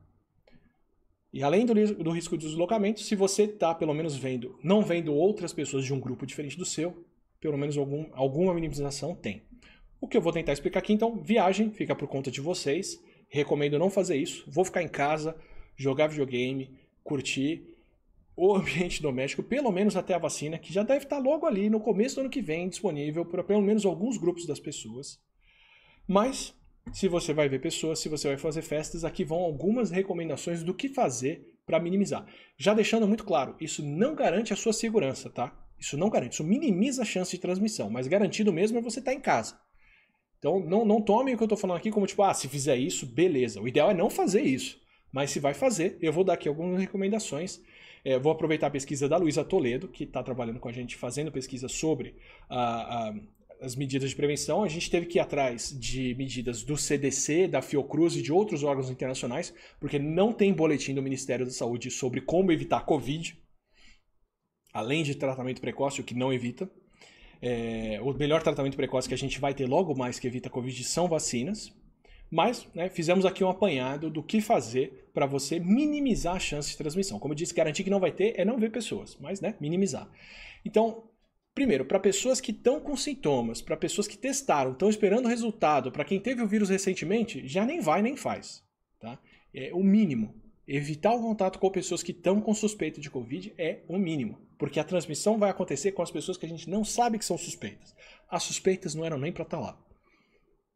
E 1.32 1.42
além 1.42 1.66
do, 1.66 1.74
do 1.74 2.10
risco 2.10 2.38
de 2.38 2.46
deslocamento, 2.46 3.00
se 3.00 3.14
você 3.14 3.44
está 3.44 3.74
pelo 3.74 3.94
menos 3.94 4.16
vendo, 4.16 4.58
não 4.62 4.82
vendo 4.82 5.12
outras 5.14 5.52
pessoas 5.52 5.84
de 5.84 5.92
um 5.92 6.00
grupo 6.00 6.26
diferente 6.26 6.56
do 6.56 6.64
seu, 6.64 7.04
pelo 7.40 7.58
menos 7.58 7.76
algum, 7.76 8.06
alguma 8.12 8.54
minimização 8.54 9.14
tem. 9.14 9.42
O 10.00 10.08
que 10.08 10.16
eu 10.16 10.20
vou 10.20 10.32
tentar 10.32 10.52
explicar 10.52 10.78
aqui, 10.78 10.92
então, 10.92 11.16
viagem 11.16 11.70
fica 11.70 11.94
por 11.94 12.08
conta 12.08 12.30
de 12.30 12.40
vocês. 12.40 13.02
Recomendo 13.28 13.78
não 13.78 13.90
fazer 13.90 14.16
isso. 14.16 14.44
Vou 14.48 14.64
ficar 14.64 14.82
em 14.82 14.88
casa, 14.88 15.36
jogar 15.76 16.06
videogame, 16.06 16.70
curtir 17.02 17.62
o 18.36 18.54
ambiente 18.56 19.02
doméstico, 19.02 19.42
pelo 19.42 19.72
menos 19.72 19.96
até 19.96 20.14
a 20.14 20.18
vacina, 20.18 20.58
que 20.58 20.72
já 20.72 20.82
deve 20.82 21.04
estar 21.04 21.18
logo 21.18 21.44
ali 21.44 21.68
no 21.68 21.80
começo 21.80 22.14
do 22.14 22.20
ano 22.22 22.30
que 22.30 22.40
vem, 22.40 22.68
disponível 22.68 23.24
para 23.24 23.42
pelo 23.42 23.60
menos 23.60 23.84
alguns 23.84 24.16
grupos 24.16 24.46
das 24.46 24.60
pessoas. 24.60 25.20
Mas 26.06 26.54
se 26.92 27.08
você 27.08 27.32
vai 27.32 27.48
ver 27.48 27.60
pessoas, 27.60 27.98
se 27.98 28.08
você 28.08 28.28
vai 28.28 28.36
fazer 28.36 28.62
festas, 28.62 29.04
aqui 29.04 29.24
vão 29.24 29.38
algumas 29.38 29.90
recomendações 29.90 30.62
do 30.62 30.74
que 30.74 30.88
fazer 30.88 31.54
para 31.66 31.80
minimizar. 31.80 32.26
Já 32.56 32.74
deixando 32.74 33.06
muito 33.06 33.24
claro, 33.24 33.54
isso 33.60 33.84
não 33.84 34.14
garante 34.14 34.52
a 34.52 34.56
sua 34.56 34.72
segurança, 34.72 35.28
tá? 35.28 35.54
Isso 35.78 35.96
não 35.96 36.10
garante, 36.10 36.32
isso 36.32 36.44
minimiza 36.44 37.02
a 37.02 37.04
chance 37.04 37.30
de 37.30 37.40
transmissão, 37.40 37.88
mas 37.88 38.08
garantido 38.08 38.52
mesmo 38.52 38.78
é 38.78 38.82
você 38.82 38.98
estar 38.98 39.12
tá 39.12 39.16
em 39.16 39.20
casa. 39.20 39.58
Então 40.38 40.60
não, 40.60 40.84
não 40.84 41.00
tome 41.00 41.34
o 41.34 41.36
que 41.36 41.42
eu 41.42 41.46
estou 41.46 41.58
falando 41.58 41.78
aqui 41.78 41.90
como 41.90 42.06
tipo, 42.06 42.22
ah, 42.22 42.34
se 42.34 42.48
fizer 42.48 42.76
isso, 42.76 43.06
beleza. 43.06 43.60
O 43.60 43.68
ideal 43.68 43.90
é 43.90 43.94
não 43.94 44.08
fazer 44.08 44.42
isso. 44.42 44.80
Mas 45.12 45.30
se 45.30 45.40
vai 45.40 45.54
fazer, 45.54 45.98
eu 46.00 46.12
vou 46.12 46.24
dar 46.24 46.34
aqui 46.34 46.48
algumas 46.48 46.80
recomendações. 46.80 47.60
É, 48.04 48.18
vou 48.18 48.30
aproveitar 48.30 48.68
a 48.68 48.70
pesquisa 48.70 49.08
da 49.08 49.16
Luísa 49.16 49.44
Toledo, 49.44 49.88
que 49.88 50.04
está 50.04 50.22
trabalhando 50.22 50.60
com 50.60 50.68
a 50.68 50.72
gente 50.72 50.96
fazendo 50.96 51.32
pesquisa 51.32 51.68
sobre 51.68 52.14
a, 52.48 53.08
a, 53.08 53.14
as 53.60 53.74
medidas 53.74 54.10
de 54.10 54.16
prevenção, 54.16 54.62
a 54.62 54.68
gente 54.68 54.90
teve 54.90 55.06
que 55.06 55.18
ir 55.18 55.20
atrás 55.20 55.76
de 55.78 56.14
medidas 56.14 56.62
do 56.62 56.76
CDC, 56.76 57.48
da 57.48 57.60
Fiocruz 57.60 58.16
e 58.16 58.22
de 58.22 58.32
outros 58.32 58.62
órgãos 58.62 58.90
internacionais, 58.90 59.52
porque 59.80 59.98
não 59.98 60.32
tem 60.32 60.52
boletim 60.52 60.94
do 60.94 61.02
Ministério 61.02 61.44
da 61.44 61.52
Saúde 61.52 61.90
sobre 61.90 62.20
como 62.20 62.52
evitar 62.52 62.84
Covid, 62.84 63.36
além 64.72 65.02
de 65.02 65.14
tratamento 65.14 65.60
precoce, 65.60 66.00
o 66.00 66.04
que 66.04 66.14
não 66.14 66.32
evita. 66.32 66.70
É, 67.40 68.00
o 68.02 68.12
melhor 68.12 68.42
tratamento 68.42 68.76
precoce 68.76 69.08
que 69.08 69.14
a 69.14 69.18
gente 69.18 69.40
vai 69.40 69.54
ter 69.54 69.66
logo 69.66 69.94
mais 69.94 70.18
que 70.18 70.26
evita 70.26 70.50
Covid 70.50 70.82
são 70.84 71.08
vacinas. 71.08 71.72
Mas 72.30 72.68
né, 72.74 72.90
fizemos 72.90 73.24
aqui 73.24 73.42
um 73.42 73.48
apanhado 73.48 74.10
do 74.10 74.22
que 74.22 74.40
fazer 74.40 75.08
para 75.14 75.24
você 75.24 75.58
minimizar 75.58 76.36
a 76.36 76.40
chance 76.40 76.70
de 76.70 76.76
transmissão. 76.76 77.18
Como 77.18 77.32
eu 77.32 77.36
disse, 77.36 77.54
garantir 77.54 77.84
que 77.84 77.90
não 77.90 78.00
vai 78.00 78.12
ter 78.12 78.38
é 78.38 78.44
não 78.44 78.58
ver 78.58 78.70
pessoas, 78.70 79.16
mas 79.18 79.40
né, 79.40 79.54
minimizar. 79.58 80.08
Então, 80.64 81.07
Primeiro, 81.58 81.84
para 81.84 81.98
pessoas 81.98 82.40
que 82.40 82.52
estão 82.52 82.78
com 82.78 82.96
sintomas, 82.96 83.60
para 83.60 83.76
pessoas 83.76 84.06
que 84.06 84.16
testaram, 84.16 84.70
estão 84.70 84.88
esperando 84.88 85.24
o 85.24 85.28
resultado, 85.28 85.90
para 85.90 86.04
quem 86.04 86.20
teve 86.20 86.40
o 86.40 86.46
vírus 86.46 86.68
recentemente, 86.68 87.48
já 87.48 87.66
nem 87.66 87.80
vai 87.80 88.00
nem 88.00 88.16
faz. 88.16 88.62
Tá? 89.00 89.18
É 89.52 89.74
o 89.74 89.82
mínimo. 89.82 90.40
Evitar 90.68 91.12
o 91.12 91.20
contato 91.20 91.58
com 91.58 91.68
pessoas 91.68 92.00
que 92.00 92.12
estão 92.12 92.40
com 92.40 92.54
suspeita 92.54 93.00
de 93.00 93.10
Covid 93.10 93.52
é 93.58 93.80
o 93.88 93.98
mínimo. 93.98 94.38
Porque 94.56 94.78
a 94.78 94.84
transmissão 94.84 95.36
vai 95.36 95.50
acontecer 95.50 95.90
com 95.90 96.00
as 96.00 96.12
pessoas 96.12 96.38
que 96.38 96.46
a 96.46 96.48
gente 96.48 96.70
não 96.70 96.84
sabe 96.84 97.18
que 97.18 97.24
são 97.24 97.36
suspeitas. 97.36 97.92
As 98.30 98.44
suspeitas 98.44 98.94
não 98.94 99.04
eram 99.04 99.18
nem 99.18 99.32
para 99.32 99.42
estar 99.42 99.56
tá 99.56 99.60
lá. 99.60 99.78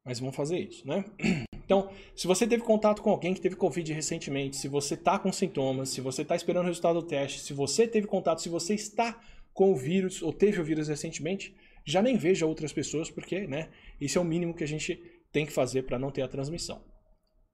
Mas 0.04 0.18
vão 0.18 0.32
fazer 0.32 0.58
isso, 0.58 0.84
né? 0.84 1.04
Então, 1.64 1.90
se 2.14 2.26
você 2.26 2.44
teve 2.46 2.64
contato 2.64 3.00
com 3.00 3.08
alguém 3.08 3.32
que 3.32 3.40
teve 3.40 3.54
Covid 3.54 3.90
recentemente, 3.94 4.56
se 4.56 4.68
você 4.68 4.92
está 4.92 5.18
com 5.18 5.32
sintomas, 5.32 5.88
se 5.90 6.02
você 6.02 6.20
está 6.20 6.34
esperando 6.34 6.64
o 6.64 6.66
resultado 6.66 7.00
do 7.00 7.06
teste, 7.06 7.40
se 7.40 7.54
você 7.54 7.86
teve 7.86 8.06
contato, 8.06 8.42
se 8.42 8.48
você 8.48 8.74
está 8.74 9.18
com 9.52 9.72
o 9.72 9.76
vírus 9.76 10.22
ou 10.22 10.32
teve 10.32 10.60
o 10.60 10.64
vírus 10.64 10.88
recentemente, 10.88 11.54
já 11.84 12.00
nem 12.00 12.16
veja 12.16 12.46
outras 12.46 12.72
pessoas, 12.72 13.10
porque 13.10 13.46
né, 13.46 13.70
isso 14.00 14.18
é 14.18 14.20
o 14.20 14.24
mínimo 14.24 14.54
que 14.54 14.64
a 14.64 14.68
gente 14.68 14.96
tem 15.32 15.46
que 15.46 15.52
fazer 15.52 15.82
para 15.82 15.98
não 15.98 16.10
ter 16.10 16.22
a 16.22 16.28
transmissão. 16.28 16.84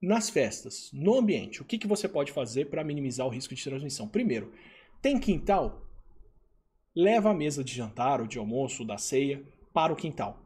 Nas 0.01 0.29
festas, 0.29 0.89
no 0.93 1.17
ambiente, 1.17 1.61
o 1.61 1.65
que, 1.65 1.77
que 1.77 1.87
você 1.87 2.07
pode 2.07 2.31
fazer 2.31 2.69
para 2.69 2.83
minimizar 2.83 3.27
o 3.27 3.29
risco 3.29 3.53
de 3.53 3.63
transmissão? 3.63 4.07
Primeiro, 4.07 4.53
tem 5.01 5.19
quintal? 5.19 5.85
Leva 6.95 7.31
a 7.31 7.33
mesa 7.33 7.63
de 7.63 7.73
jantar 7.73 8.21
ou 8.21 8.27
de 8.27 8.37
almoço, 8.37 8.85
da 8.85 8.97
ceia, 8.97 9.43
para 9.73 9.91
o 9.91 9.95
quintal. 9.95 10.41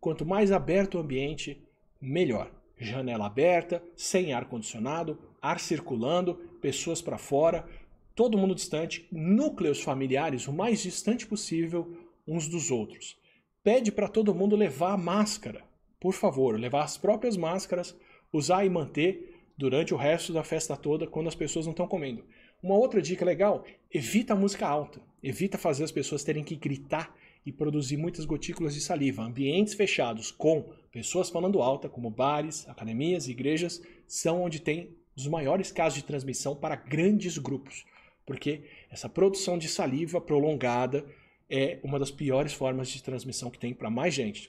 Quanto 0.00 0.26
mais 0.26 0.52
aberto 0.52 0.96
o 0.96 1.00
ambiente, 1.00 1.60
melhor. 2.00 2.52
Janela 2.78 3.26
aberta, 3.26 3.82
sem 3.96 4.32
ar 4.32 4.48
condicionado, 4.48 5.18
ar 5.40 5.60
circulando, 5.60 6.34
pessoas 6.60 7.00
para 7.00 7.18
fora, 7.18 7.68
todo 8.14 8.38
mundo 8.38 8.54
distante, 8.54 9.06
núcleos 9.10 9.80
familiares 9.82 10.46
o 10.46 10.52
mais 10.52 10.82
distante 10.82 11.26
possível 11.26 11.96
uns 12.26 12.48
dos 12.48 12.70
outros. 12.70 13.16
Pede 13.62 13.92
para 13.92 14.08
todo 14.08 14.34
mundo 14.34 14.56
levar 14.56 14.98
máscara, 14.98 15.64
por 16.00 16.12
favor, 16.12 16.58
levar 16.58 16.82
as 16.82 16.98
próprias 16.98 17.36
máscaras, 17.36 17.96
usar 18.32 18.64
e 18.64 18.70
manter 18.70 19.40
durante 19.56 19.94
o 19.94 19.96
resto 19.96 20.32
da 20.32 20.42
festa 20.42 20.76
toda 20.76 21.06
quando 21.06 21.28
as 21.28 21.34
pessoas 21.34 21.66
não 21.66 21.70
estão 21.70 21.86
comendo. 21.86 22.24
Uma 22.62 22.76
outra 22.76 23.00
dica 23.00 23.24
legal: 23.24 23.64
evita 23.90 24.32
a 24.32 24.36
música 24.36 24.66
alta, 24.66 25.00
evita 25.22 25.56
fazer 25.56 25.84
as 25.84 25.92
pessoas 25.92 26.24
terem 26.24 26.44
que 26.44 26.56
gritar 26.56 27.14
e 27.44 27.52
produzir 27.52 27.96
muitas 27.96 28.24
gotículas 28.24 28.74
de 28.74 28.80
saliva. 28.80 29.22
Ambientes 29.22 29.74
fechados 29.74 30.30
com 30.30 30.64
pessoas 30.90 31.30
falando 31.30 31.62
alta, 31.62 31.88
como 31.88 32.10
bares, 32.10 32.68
academias, 32.68 33.28
igrejas, 33.28 33.82
são 34.06 34.42
onde 34.42 34.60
tem 34.60 34.90
os 35.16 35.26
maiores 35.26 35.70
casos 35.72 35.98
de 35.98 36.04
transmissão 36.04 36.54
para 36.54 36.76
grandes 36.76 37.38
grupos 37.38 37.84
porque 38.26 38.62
essa 38.90 39.08
produção 39.08 39.58
de 39.58 39.68
saliva 39.68 40.20
prolongada 40.20 41.04
é 41.48 41.78
uma 41.82 41.98
das 41.98 42.10
piores 42.10 42.52
formas 42.52 42.88
de 42.88 43.02
transmissão 43.02 43.50
que 43.50 43.58
tem 43.58 43.74
para 43.74 43.90
mais 43.90 44.14
gente. 44.14 44.48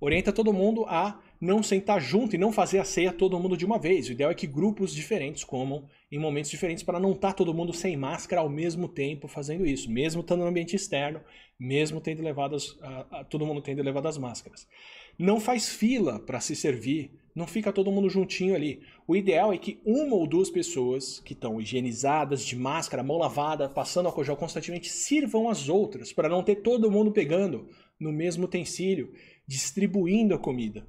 Orienta 0.00 0.32
todo 0.32 0.52
mundo 0.52 0.84
a 0.86 1.20
não 1.40 1.62
sentar 1.62 2.00
junto 2.00 2.34
e 2.34 2.38
não 2.38 2.52
fazer 2.52 2.78
a 2.78 2.84
ceia 2.84 3.12
todo 3.12 3.38
mundo 3.38 3.56
de 3.56 3.64
uma 3.64 3.78
vez. 3.78 4.08
O 4.08 4.12
ideal 4.12 4.30
é 4.30 4.34
que 4.34 4.46
grupos 4.46 4.94
diferentes 4.94 5.42
comam 5.42 5.88
em 6.10 6.18
momentos 6.18 6.50
diferentes 6.50 6.82
para 6.82 7.00
não 7.00 7.12
estar 7.12 7.28
tá 7.28 7.34
todo 7.34 7.54
mundo 7.54 7.72
sem 7.72 7.96
máscara 7.96 8.40
ao 8.40 8.48
mesmo 8.48 8.88
tempo 8.88 9.26
fazendo 9.26 9.66
isso, 9.66 9.90
mesmo 9.90 10.20
estando 10.20 10.40
no 10.40 10.46
ambiente 10.46 10.76
externo, 10.76 11.20
mesmo 11.58 12.00
tendo 12.00 12.22
levado 12.22 12.54
as, 12.54 12.76
a, 12.80 13.20
a, 13.20 13.24
todo 13.24 13.44
mundo 13.44 13.60
tendo 13.60 13.82
levado 13.82 14.06
as 14.06 14.18
máscaras. 14.18 14.68
Não 15.18 15.40
faz 15.40 15.68
fila 15.68 16.20
para 16.20 16.40
se 16.40 16.54
servir 16.54 17.10
não 17.38 17.46
fica 17.46 17.72
todo 17.72 17.92
mundo 17.92 18.10
juntinho 18.10 18.56
ali. 18.56 18.82
O 19.06 19.14
ideal 19.14 19.52
é 19.52 19.56
que 19.56 19.80
uma 19.86 20.16
ou 20.16 20.26
duas 20.26 20.50
pessoas 20.50 21.20
que 21.20 21.34
estão 21.34 21.60
higienizadas, 21.60 22.44
de 22.44 22.56
máscara, 22.56 23.00
mão 23.00 23.16
lavada, 23.16 23.68
passando 23.68 24.06
álcool 24.06 24.24
gel 24.24 24.36
constantemente, 24.36 24.88
sirvam 24.88 25.48
as 25.48 25.68
outras, 25.68 26.12
para 26.12 26.28
não 26.28 26.42
ter 26.42 26.56
todo 26.56 26.90
mundo 26.90 27.12
pegando 27.12 27.68
no 27.98 28.12
mesmo 28.12 28.46
utensílio, 28.46 29.14
distribuindo 29.46 30.34
a 30.34 30.38
comida. 30.38 30.84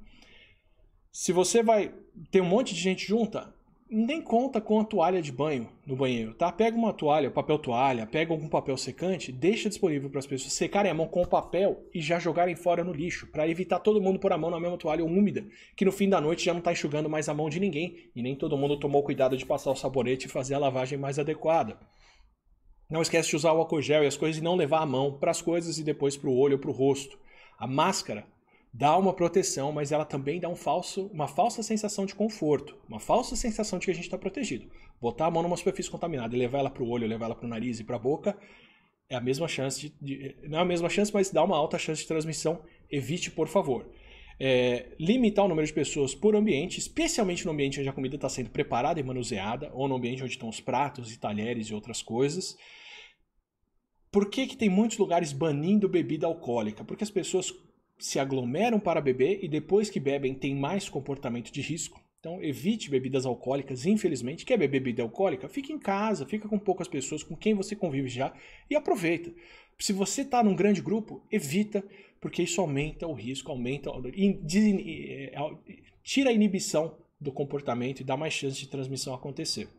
Se 1.11 1.31
você 1.31 1.61
vai 1.61 1.93
ter 2.31 2.41
um 2.41 2.49
monte 2.49 2.73
de 2.73 2.81
gente 2.81 3.05
junta, 3.05 3.53
nem 3.89 4.21
conta 4.21 4.61
com 4.61 4.79
a 4.79 4.83
toalha 4.83 5.19
de 5.19 5.31
banho 5.31 5.67
no 5.83 5.95
banheiro, 5.95 6.35
tá? 6.35 6.51
Pega 6.51 6.77
uma 6.77 6.93
toalha, 6.93 7.31
papel 7.31 7.57
toalha, 7.57 8.05
pega 8.05 8.31
algum 8.31 8.47
papel 8.47 8.77
secante, 8.77 9.31
deixa 9.31 9.67
disponível 9.67 10.11
para 10.11 10.19
as 10.19 10.27
pessoas 10.27 10.53
secarem 10.53 10.91
a 10.91 10.93
mão 10.93 11.07
com 11.07 11.23
o 11.23 11.27
papel 11.27 11.83
e 11.91 11.99
já 11.99 12.19
jogarem 12.19 12.55
fora 12.55 12.83
no 12.83 12.93
lixo, 12.93 13.25
para 13.27 13.47
evitar 13.47 13.79
todo 13.79 13.99
mundo 13.99 14.19
pôr 14.19 14.31
a 14.31 14.37
mão 14.37 14.51
na 14.51 14.59
mesma 14.59 14.77
toalha 14.77 15.03
úmida, 15.03 15.43
que 15.75 15.83
no 15.83 15.91
fim 15.91 16.07
da 16.07 16.21
noite 16.21 16.45
já 16.45 16.53
não 16.53 16.59
está 16.59 16.71
enxugando 16.71 17.09
mais 17.09 17.27
a 17.27 17.33
mão 17.33 17.49
de 17.49 17.59
ninguém 17.59 18.11
e 18.15 18.21
nem 18.21 18.35
todo 18.35 18.55
mundo 18.55 18.79
tomou 18.79 19.01
cuidado 19.01 19.35
de 19.35 19.45
passar 19.45 19.71
o 19.71 19.75
sabonete 19.75 20.27
e 20.27 20.29
fazer 20.29 20.53
a 20.53 20.59
lavagem 20.59 20.97
mais 20.99 21.17
adequada. 21.17 21.79
Não 22.91 23.01
esquece 23.01 23.29
de 23.29 23.35
usar 23.35 23.53
o 23.53 23.57
álcool 23.57 23.81
gel 23.81 24.03
e 24.03 24.07
as 24.07 24.17
coisas 24.17 24.39
e 24.39 24.43
não 24.43 24.55
levar 24.55 24.81
a 24.81 24.85
mão 24.85 25.17
para 25.17 25.31
as 25.31 25.41
coisas 25.41 25.79
e 25.79 25.83
depois 25.83 26.15
para 26.15 26.29
o 26.29 26.37
olho 26.37 26.53
ou 26.53 26.59
para 26.59 26.69
o 26.69 26.73
rosto. 26.73 27.17
A 27.57 27.65
máscara 27.65 28.25
dá 28.73 28.97
uma 28.97 29.13
proteção, 29.13 29.71
mas 29.71 29.91
ela 29.91 30.05
também 30.05 30.39
dá 30.39 30.47
um 30.47 30.55
falso, 30.55 31.07
uma 31.07 31.27
falsa 31.27 31.63
sensação 31.63 32.05
de 32.05 32.13
conforto, 32.13 32.77
uma 32.87 32.99
falsa 32.99 33.35
sensação 33.35 33.79
de 33.79 33.85
que 33.85 33.91
a 33.91 33.95
gente 33.95 34.05
está 34.05 34.17
protegido. 34.17 34.69
Botar 35.01 35.25
a 35.25 35.31
mão 35.31 35.43
numa 35.43 35.57
superfície 35.57 35.89
contaminada 35.89 36.35
e 36.35 36.39
levar 36.39 36.59
ela 36.59 36.69
para 36.69 36.83
o 36.83 36.89
olho, 36.89 37.07
levar 37.07 37.25
ela 37.25 37.35
para 37.35 37.45
o 37.45 37.49
nariz 37.49 37.79
e 37.79 37.83
para 37.83 37.95
a 37.95 37.99
boca, 37.99 38.37
é 39.09 39.15
a 39.15 39.21
mesma 39.21 39.47
chance 39.47 39.81
de, 39.81 39.95
de, 39.99 40.35
não 40.47 40.59
é 40.59 40.61
a 40.61 40.65
mesma 40.65 40.87
chance, 40.87 41.11
mas 41.11 41.31
dá 41.31 41.43
uma 41.43 41.57
alta 41.57 41.79
chance 41.79 42.01
de 42.01 42.07
transmissão. 42.07 42.61
Evite, 42.91 43.31
por 43.31 43.47
favor. 43.47 43.89
É, 44.39 44.95
limitar 44.99 45.43
o 45.43 45.47
número 45.47 45.65
de 45.65 45.73
pessoas 45.73 46.13
por 46.13 46.35
ambiente, 46.35 46.77
especialmente 46.77 47.45
no 47.45 47.51
ambiente 47.51 47.79
onde 47.79 47.89
a 47.89 47.93
comida 47.93 48.15
está 48.15 48.29
sendo 48.29 48.51
preparada 48.51 48.99
e 48.99 49.03
manuseada, 49.03 49.71
ou 49.73 49.87
no 49.87 49.95
ambiente 49.95 50.23
onde 50.23 50.33
estão 50.33 50.47
os 50.47 50.61
pratos 50.61 51.11
e 51.11 51.19
talheres 51.19 51.67
e 51.67 51.73
outras 51.73 52.03
coisas. 52.03 52.55
Por 54.11 54.29
que, 54.29 54.47
que 54.47 54.55
tem 54.55 54.69
muitos 54.69 54.97
lugares 54.97 55.33
banindo 55.33 55.89
bebida 55.89 56.27
alcoólica? 56.27 56.83
Porque 56.83 57.03
as 57.03 57.11
pessoas 57.11 57.51
se 57.99 58.17
aglomeram 58.17 58.79
para 58.79 59.01
beber 59.01 59.43
e 59.43 59.47
depois 59.47 59.89
que 59.89 59.99
bebem 59.99 60.33
têm 60.33 60.55
mais 60.55 60.87
comportamento 60.87 61.51
de 61.51 61.61
risco. 61.61 62.01
Então 62.19 62.41
evite 62.43 62.89
bebidas 62.89 63.25
alcoólicas, 63.25 63.85
infelizmente. 63.85 64.45
Quer 64.45 64.57
beber 64.57 64.79
bebida 64.79 65.03
alcoólica? 65.03 65.47
Fique 65.47 65.71
em 65.71 65.79
casa, 65.79 66.25
fica 66.25 66.47
com 66.47 66.57
poucas 66.57 66.87
pessoas 66.87 67.23
com 67.23 67.35
quem 67.35 67.53
você 67.53 67.75
convive 67.75 68.09
já 68.09 68.33
e 68.69 68.75
aproveita. 68.75 69.31
Se 69.77 69.93
você 69.93 70.21
está 70.21 70.43
num 70.43 70.55
grande 70.55 70.81
grupo, 70.81 71.23
evita, 71.31 71.83
porque 72.19 72.43
isso 72.43 72.59
aumenta 72.59 73.07
o 73.07 73.13
risco, 73.13 73.51
aumenta, 73.51 73.89
é, 73.89 75.33
tira 76.03 76.29
a 76.29 76.33
inibição 76.33 76.97
do 77.19 77.31
comportamento 77.31 78.01
e 78.01 78.03
dá 78.03 78.17
mais 78.17 78.33
chance 78.33 78.59
de 78.59 78.67
transmissão 78.67 79.13
acontecer. 79.13 79.69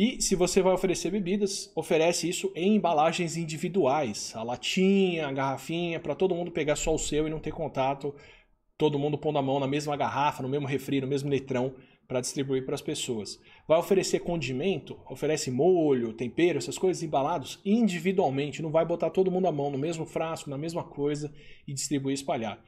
E 0.00 0.18
se 0.18 0.34
você 0.34 0.62
vai 0.62 0.72
oferecer 0.72 1.10
bebidas, 1.10 1.70
oferece 1.76 2.26
isso 2.26 2.50
em 2.56 2.74
embalagens 2.74 3.36
individuais, 3.36 4.32
a 4.34 4.42
latinha, 4.42 5.26
a 5.26 5.30
garrafinha, 5.30 6.00
para 6.00 6.14
todo 6.14 6.34
mundo 6.34 6.50
pegar 6.50 6.74
só 6.74 6.94
o 6.94 6.98
seu 6.98 7.26
e 7.26 7.30
não 7.30 7.38
ter 7.38 7.52
contato, 7.52 8.14
todo 8.78 8.98
mundo 8.98 9.18
pondo 9.18 9.38
a 9.38 9.42
mão 9.42 9.60
na 9.60 9.66
mesma 9.66 9.94
garrafa, 9.98 10.42
no 10.42 10.48
mesmo 10.48 10.66
refri, 10.66 11.02
no 11.02 11.06
mesmo 11.06 11.28
litrão 11.28 11.74
para 12.08 12.22
distribuir 12.22 12.64
para 12.64 12.74
as 12.74 12.80
pessoas. 12.80 13.38
Vai 13.68 13.78
oferecer 13.78 14.20
condimento, 14.20 14.98
oferece 15.06 15.50
molho, 15.50 16.14
tempero, 16.14 16.56
essas 16.56 16.78
coisas 16.78 17.02
embalados 17.02 17.60
individualmente, 17.62 18.62
não 18.62 18.70
vai 18.70 18.86
botar 18.86 19.10
todo 19.10 19.30
mundo 19.30 19.48
a 19.48 19.52
mão 19.52 19.70
no 19.70 19.76
mesmo 19.76 20.06
frasco, 20.06 20.48
na 20.48 20.56
mesma 20.56 20.82
coisa 20.82 21.30
e 21.68 21.74
distribuir 21.74 22.12
e 22.12 22.14
espalhar. 22.14 22.58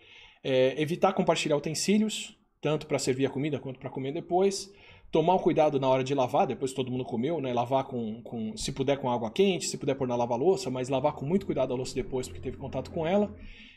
É, 0.45 0.79
evitar 0.79 1.15
compartilhar 1.15 1.57
utensílios, 1.57 2.37
tanto 2.61 2.87
para 2.87 2.99
servir 2.99 3.25
a 3.25 3.31
comida 3.31 3.59
quanto 3.59 3.81
para 3.81 3.89
comer 3.89 4.13
depois 4.13 4.71
tomar 5.13 5.35
o 5.35 5.39
cuidado 5.39 5.79
na 5.79 5.89
hora 5.89 6.03
de 6.03 6.15
lavar, 6.15 6.47
depois 6.47 6.73
todo 6.73 6.91
mundo 6.91 7.05
comeu, 7.05 7.39
né? 7.39 7.53
Lavar 7.53 7.85
com, 7.85 8.23
com, 8.23 8.57
se 8.57 8.73
puder 8.73 8.97
com 8.97 9.11
água 9.11 9.31
quente, 9.31 9.67
se 9.67 9.77
puder 9.77 9.95
pôr 9.95 10.09
na 10.09 10.17
lava-louça, 10.17 10.71
mas 10.71 10.89
lavar 10.89 11.13
com 11.13 11.27
muito 11.27 11.45
cuidado 11.45 11.73
a 11.73 11.77
louça 11.77 11.95
depois 11.95 12.27
porque 12.27 12.41
teve 12.41 12.57
contato 12.57 12.91
com 12.91 13.07
ela 13.07 13.33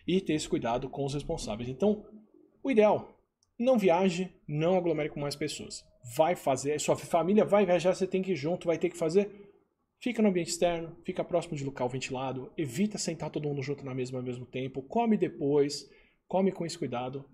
e 0.07 0.21
ter 0.21 0.33
esse 0.33 0.47
cuidado 0.47 0.89
com 0.89 1.03
os 1.03 1.13
responsáveis. 1.13 1.67
Então, 1.67 2.05
o 2.63 2.71
ideal, 2.71 3.19
não 3.59 3.77
viaje, 3.77 4.33
não 4.47 4.77
aglomere 4.77 5.09
com 5.09 5.19
mais 5.19 5.35
pessoas. 5.35 5.83
Vai 6.15 6.37
fazer, 6.37 6.79
sua 6.79 6.95
família 6.95 7.43
vai 7.43 7.65
viajar, 7.65 7.93
você 7.93 8.07
tem 8.07 8.21
que 8.21 8.31
ir 8.31 8.37
junto, 8.37 8.67
vai 8.67 8.77
ter 8.77 8.89
que 8.89 8.97
fazer. 8.97 9.51
Fica 9.99 10.21
no 10.21 10.29
ambiente 10.29 10.51
externo, 10.51 10.95
fica 11.03 11.23
próximo 11.23 11.57
de 11.57 11.65
local 11.65 11.89
ventilado, 11.89 12.49
evita 12.57 12.97
sentar 12.97 13.29
todo 13.29 13.47
mundo 13.47 13.61
junto 13.61 13.83
na 13.83 13.93
mesma 13.93 14.19
ao 14.19 14.23
mesmo 14.23 14.45
tempo, 14.45 14.81
come 14.83 15.17
depois, 15.17 15.89
come 16.27 16.51
com 16.51 16.65
esse 16.65 16.77
cuidado 16.77 17.25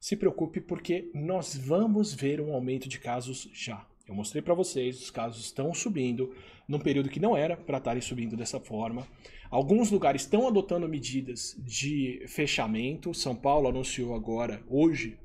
se 0.00 0.16
preocupe 0.16 0.60
porque 0.62 1.10
nós 1.14 1.54
vamos 1.54 2.14
ver 2.14 2.40
um 2.40 2.54
aumento 2.54 2.88
de 2.88 2.98
casos 2.98 3.50
já. 3.52 3.86
Eu 4.08 4.14
mostrei 4.14 4.42
para 4.42 4.54
vocês, 4.54 5.00
os 5.00 5.10
casos 5.10 5.44
estão 5.44 5.72
subindo 5.74 6.34
num 6.66 6.80
período 6.80 7.10
que 7.10 7.20
não 7.20 7.36
era 7.36 7.56
para 7.56 7.78
estarem 7.78 8.00
subindo 8.00 8.36
dessa 8.36 8.58
forma. 8.58 9.06
Alguns 9.50 9.90
lugares 9.90 10.22
estão 10.22 10.48
adotando 10.48 10.88
medidas 10.88 11.54
de 11.58 12.24
fechamento. 12.26 13.12
São 13.12 13.36
Paulo 13.36 13.68
anunciou 13.68 14.14
agora, 14.14 14.64
hoje, 14.68 15.18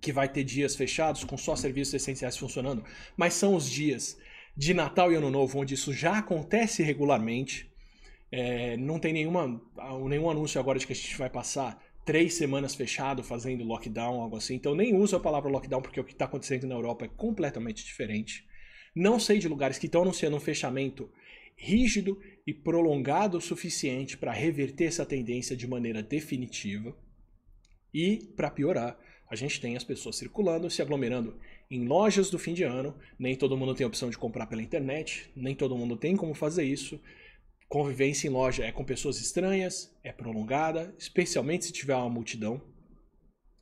que 0.00 0.12
vai 0.12 0.28
ter 0.28 0.44
dias 0.44 0.76
fechados 0.76 1.24
com 1.24 1.36
só 1.36 1.56
serviços 1.56 1.94
essenciais 1.94 2.36
funcionando, 2.36 2.84
mas 3.16 3.34
são 3.34 3.54
os 3.54 3.68
dias 3.68 4.18
de 4.56 4.74
Natal 4.74 5.10
e 5.10 5.14
Ano 5.14 5.30
Novo 5.30 5.58
onde 5.58 5.74
isso 5.74 5.92
já 5.92 6.18
acontece 6.18 6.82
regularmente. 6.82 7.70
É, 8.30 8.76
não 8.76 8.98
tem 8.98 9.12
nenhuma, 9.12 9.60
nenhum 10.08 10.28
anúncio 10.28 10.60
agora 10.60 10.78
de 10.78 10.86
que 10.86 10.92
a 10.92 10.96
gente 10.96 11.16
vai 11.16 11.30
passar 11.30 11.82
três 12.08 12.32
semanas 12.32 12.74
fechado 12.74 13.22
fazendo 13.22 13.64
lockdown, 13.64 14.22
algo 14.22 14.38
assim. 14.38 14.54
Então 14.54 14.74
nem 14.74 14.96
uso 14.96 15.14
a 15.14 15.20
palavra 15.20 15.50
lockdown 15.50 15.82
porque 15.82 16.00
o 16.00 16.04
que 16.04 16.14
está 16.14 16.24
acontecendo 16.24 16.66
na 16.66 16.74
Europa 16.74 17.04
é 17.04 17.08
completamente 17.08 17.84
diferente. 17.84 18.46
Não 18.96 19.20
sei 19.20 19.38
de 19.38 19.46
lugares 19.46 19.76
que 19.76 19.84
estão 19.84 20.00
anunciando 20.00 20.34
um 20.34 20.40
fechamento 20.40 21.12
rígido 21.54 22.18
e 22.46 22.54
prolongado 22.54 23.36
o 23.36 23.42
suficiente 23.42 24.16
para 24.16 24.32
reverter 24.32 24.86
essa 24.86 25.04
tendência 25.04 25.54
de 25.54 25.66
maneira 25.66 26.02
definitiva. 26.02 26.96
E, 27.92 28.32
para 28.34 28.50
piorar, 28.50 28.98
a 29.30 29.36
gente 29.36 29.60
tem 29.60 29.76
as 29.76 29.84
pessoas 29.84 30.16
circulando, 30.16 30.70
se 30.70 30.80
aglomerando 30.80 31.38
em 31.70 31.86
lojas 31.86 32.30
do 32.30 32.38
fim 32.38 32.54
de 32.54 32.62
ano. 32.62 32.96
Nem 33.18 33.36
todo 33.36 33.54
mundo 33.54 33.74
tem 33.74 33.84
a 33.84 33.88
opção 33.88 34.08
de 34.08 34.16
comprar 34.16 34.46
pela 34.46 34.62
internet, 34.62 35.30
nem 35.36 35.54
todo 35.54 35.76
mundo 35.76 35.94
tem 35.94 36.16
como 36.16 36.32
fazer 36.32 36.64
isso. 36.64 36.98
Convivência 37.68 38.26
em 38.26 38.30
loja 38.30 38.64
é 38.64 38.72
com 38.72 38.82
pessoas 38.82 39.20
estranhas, 39.20 39.94
é 40.02 40.10
prolongada, 40.10 40.94
especialmente 40.98 41.66
se 41.66 41.72
tiver 41.72 41.94
uma 41.94 42.08
multidão. 42.08 42.62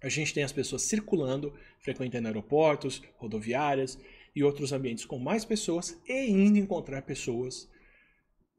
A 0.01 0.09
gente 0.09 0.33
tem 0.33 0.45
as 0.45 0.53
pessoas 0.53 0.83
circulando, 0.83 1.53
frequentando 1.81 2.29
aeroportos, 2.29 3.03
rodoviárias 3.17 3.99
e 4.35 4.45
outros 4.45 4.73
ambientes 4.73 5.05
com 5.05 5.19
mais 5.19 5.45
pessoas 5.45 6.01
e 6.07 6.31
indo 6.31 6.57
encontrar 6.57 7.03
pessoas 7.03 7.69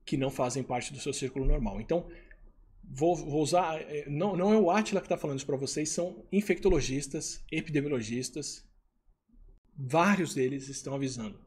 que 0.05 0.17
não 0.17 0.29
fazem 0.29 0.63
parte 0.63 0.91
do 0.91 0.99
seu 0.99 1.13
círculo 1.13 1.45
normal. 1.45 1.79
Então, 1.79 2.09
vou, 2.83 3.15
vou 3.15 3.41
usar. 3.41 3.79
Eh, 3.81 4.05
não, 4.09 4.35
não 4.35 4.51
é 4.51 4.57
o 4.57 4.69
Atila 4.69 4.99
que 4.99 5.05
está 5.05 5.17
falando 5.17 5.37
isso 5.37 5.45
para 5.45 5.55
vocês, 5.55 5.89
são 5.89 6.25
infectologistas, 6.29 7.41
epidemiologistas. 7.49 8.65
Vários 9.77 10.33
deles 10.33 10.67
estão 10.67 10.93
avisando 10.93 11.46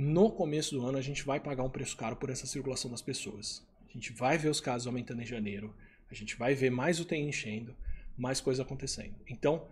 no 0.00 0.30
começo 0.30 0.74
do 0.74 0.86
ano 0.86 0.96
a 0.96 1.02
gente 1.02 1.22
vai 1.24 1.38
pagar 1.38 1.62
um 1.62 1.68
preço 1.68 1.94
caro 1.94 2.16
por 2.16 2.30
essa 2.30 2.46
circulação 2.46 2.90
das 2.90 3.02
pessoas. 3.02 3.62
A 3.86 3.92
gente 3.92 4.14
vai 4.14 4.38
ver 4.38 4.48
os 4.48 4.58
casos 4.58 4.86
aumentando 4.86 5.20
em 5.20 5.26
janeiro, 5.26 5.76
a 6.10 6.14
gente 6.14 6.36
vai 6.36 6.54
ver 6.54 6.70
mais 6.70 6.98
UTI 6.98 7.18
enchendo, 7.18 7.76
mais 8.16 8.40
coisa 8.40 8.62
acontecendo. 8.62 9.14
Então, 9.28 9.68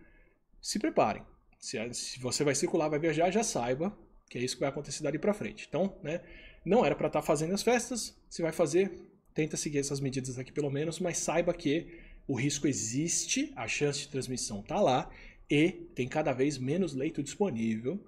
se 0.60 0.78
preparem. 0.78 1.22
Se, 1.58 1.78
se 1.94 2.20
você 2.20 2.44
vai 2.44 2.54
circular, 2.54 2.90
vai 2.90 2.98
viajar, 2.98 3.30
já 3.30 3.42
saiba 3.42 3.96
que 4.28 4.36
é 4.36 4.42
isso 4.42 4.56
que 4.56 4.60
vai 4.60 4.68
acontecer 4.68 5.02
dali 5.02 5.18
para 5.18 5.32
frente. 5.32 5.64
Então, 5.66 5.96
né, 6.02 6.20
não 6.62 6.84
era 6.84 6.94
para 6.94 7.06
estar 7.06 7.20
tá 7.20 7.26
fazendo 7.26 7.54
as 7.54 7.62
festas, 7.62 8.14
se 8.28 8.42
vai 8.42 8.52
fazer, 8.52 8.92
tenta 9.32 9.56
seguir 9.56 9.78
essas 9.78 9.98
medidas 9.98 10.38
aqui 10.38 10.52
pelo 10.52 10.70
menos, 10.70 11.00
mas 11.00 11.16
saiba 11.16 11.54
que 11.54 11.98
o 12.26 12.34
risco 12.34 12.68
existe, 12.68 13.50
a 13.56 13.66
chance 13.66 14.00
de 14.00 14.08
transmissão 14.08 14.60
está 14.60 14.78
lá 14.78 15.10
e 15.48 15.70
tem 15.94 16.06
cada 16.06 16.34
vez 16.34 16.58
menos 16.58 16.92
leito 16.92 17.22
disponível 17.22 17.98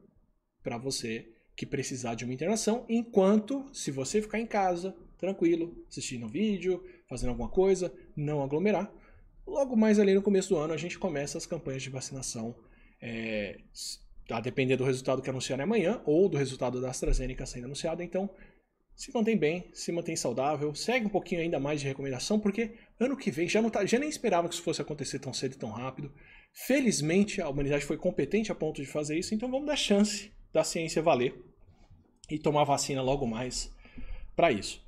para 0.62 0.76
você 0.76 1.26
que 1.60 1.66
precisar 1.66 2.14
de 2.14 2.24
uma 2.24 2.32
internação, 2.32 2.86
enquanto 2.88 3.68
se 3.70 3.90
você 3.90 4.22
ficar 4.22 4.40
em 4.40 4.46
casa, 4.46 4.96
tranquilo, 5.18 5.76
assistindo 5.90 6.26
vídeo, 6.26 6.82
fazendo 7.06 7.28
alguma 7.28 7.50
coisa, 7.50 7.92
não 8.16 8.42
aglomerar. 8.42 8.90
Logo 9.46 9.76
mais 9.76 9.98
ali 9.98 10.14
no 10.14 10.22
começo 10.22 10.48
do 10.48 10.56
ano 10.56 10.72
a 10.72 10.78
gente 10.78 10.98
começa 10.98 11.36
as 11.36 11.44
campanhas 11.44 11.82
de 11.82 11.90
vacinação, 11.90 12.56
é, 12.98 13.58
a 14.30 14.40
depender 14.40 14.78
do 14.78 14.84
resultado 14.84 15.20
que 15.20 15.28
anunciarem 15.28 15.64
amanhã 15.64 16.00
ou 16.06 16.30
do 16.30 16.38
resultado 16.38 16.80
da 16.80 16.88
AstraZeneca 16.88 17.44
sendo 17.44 17.66
anunciado. 17.66 18.02
Então, 18.02 18.30
se 18.96 19.12
mantém 19.12 19.36
bem, 19.36 19.68
se 19.74 19.92
mantém 19.92 20.16
saudável, 20.16 20.74
segue 20.74 21.04
um 21.04 21.10
pouquinho 21.10 21.42
ainda 21.42 21.60
mais 21.60 21.82
de 21.82 21.86
recomendação, 21.86 22.40
porque 22.40 22.70
ano 22.98 23.18
que 23.18 23.30
vem 23.30 23.50
já, 23.50 23.60
não 23.60 23.68
tá, 23.68 23.84
já 23.84 23.98
nem 23.98 24.08
esperava 24.08 24.48
que 24.48 24.54
isso 24.54 24.62
fosse 24.62 24.80
acontecer 24.80 25.18
tão 25.18 25.34
cedo 25.34 25.52
e 25.52 25.58
tão 25.58 25.68
rápido. 25.68 26.10
Felizmente 26.54 27.42
a 27.42 27.50
humanidade 27.50 27.84
foi 27.84 27.98
competente 27.98 28.50
a 28.50 28.54
ponto 28.54 28.80
de 28.80 28.88
fazer 28.88 29.18
isso, 29.18 29.34
então 29.34 29.50
vamos 29.50 29.66
dar 29.66 29.76
chance 29.76 30.32
da 30.54 30.64
ciência 30.64 31.02
valer 31.02 31.49
e 32.30 32.38
tomar 32.38 32.64
vacina 32.64 33.02
logo 33.02 33.26
mais 33.26 33.74
para 34.36 34.52
isso. 34.52 34.82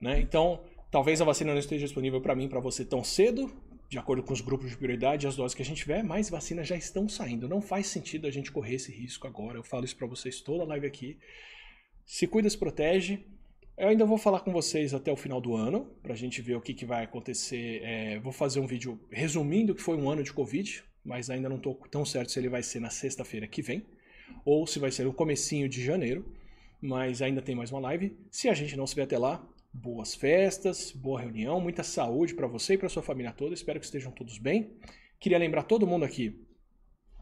Né? 0.00 0.20
Então, 0.20 0.60
talvez 0.90 1.20
a 1.20 1.24
vacina 1.24 1.52
não 1.52 1.58
esteja 1.58 1.84
disponível 1.84 2.20
para 2.20 2.34
mim, 2.34 2.48
para 2.48 2.60
você 2.60 2.84
tão 2.84 3.04
cedo, 3.04 3.52
de 3.88 3.98
acordo 3.98 4.22
com 4.22 4.32
os 4.32 4.40
grupos 4.40 4.70
de 4.70 4.76
prioridade 4.76 5.26
e 5.26 5.28
as 5.28 5.36
doses 5.36 5.54
que 5.54 5.62
a 5.62 5.64
gente 5.64 5.78
tiver, 5.78 6.02
mas 6.02 6.28
vacinas 6.28 6.66
já 6.66 6.76
estão 6.76 7.08
saindo. 7.08 7.48
Não 7.48 7.60
faz 7.60 7.86
sentido 7.86 8.26
a 8.26 8.30
gente 8.30 8.50
correr 8.50 8.74
esse 8.74 8.90
risco 8.90 9.26
agora. 9.26 9.58
Eu 9.58 9.62
falo 9.62 9.84
isso 9.84 9.96
para 9.96 10.06
vocês 10.06 10.40
toda 10.40 10.64
a 10.64 10.66
live 10.66 10.86
aqui. 10.86 11.18
Se 12.04 12.26
cuida, 12.26 12.50
se 12.50 12.58
protege. 12.58 13.24
Eu 13.76 13.88
ainda 13.88 14.04
vou 14.04 14.18
falar 14.18 14.40
com 14.40 14.52
vocês 14.52 14.94
até 14.94 15.12
o 15.12 15.16
final 15.16 15.40
do 15.40 15.54
ano, 15.54 15.84
para 16.02 16.14
a 16.14 16.16
gente 16.16 16.40
ver 16.40 16.56
o 16.56 16.60
que, 16.60 16.72
que 16.72 16.86
vai 16.86 17.04
acontecer. 17.04 17.82
É, 17.84 18.18
vou 18.18 18.32
fazer 18.32 18.58
um 18.58 18.66
vídeo 18.66 18.98
resumindo 19.10 19.74
que 19.74 19.82
foi 19.82 19.96
um 19.96 20.10
ano 20.10 20.22
de 20.22 20.32
Covid, 20.32 20.82
mas 21.04 21.30
ainda 21.30 21.48
não 21.48 21.56
estou 21.56 21.74
tão 21.90 22.04
certo 22.04 22.32
se 22.32 22.38
ele 22.38 22.48
vai 22.48 22.62
ser 22.62 22.80
na 22.80 22.90
sexta-feira 22.90 23.46
que 23.46 23.60
vem, 23.60 23.84
ou 24.44 24.66
se 24.66 24.78
vai 24.78 24.90
ser 24.90 25.04
no 25.04 25.12
comecinho 25.12 25.68
de 25.68 25.84
janeiro 25.84 26.24
mas 26.80 27.22
ainda 27.22 27.42
tem 27.42 27.54
mais 27.54 27.70
uma 27.70 27.80
live. 27.80 28.16
Se 28.30 28.48
a 28.48 28.54
gente 28.54 28.76
não 28.76 28.86
se 28.86 28.94
vê 28.94 29.02
até 29.02 29.18
lá, 29.18 29.46
boas 29.72 30.14
festas, 30.14 30.92
boa 30.92 31.20
reunião, 31.20 31.60
muita 31.60 31.82
saúde 31.82 32.34
para 32.34 32.46
você 32.46 32.74
e 32.74 32.78
para 32.78 32.88
sua 32.88 33.02
família 33.02 33.32
toda. 33.32 33.54
Espero 33.54 33.78
que 33.78 33.86
estejam 33.86 34.12
todos 34.12 34.38
bem. 34.38 34.72
Queria 35.18 35.38
lembrar 35.38 35.64
todo 35.64 35.86
mundo 35.86 36.04
aqui 36.04 36.40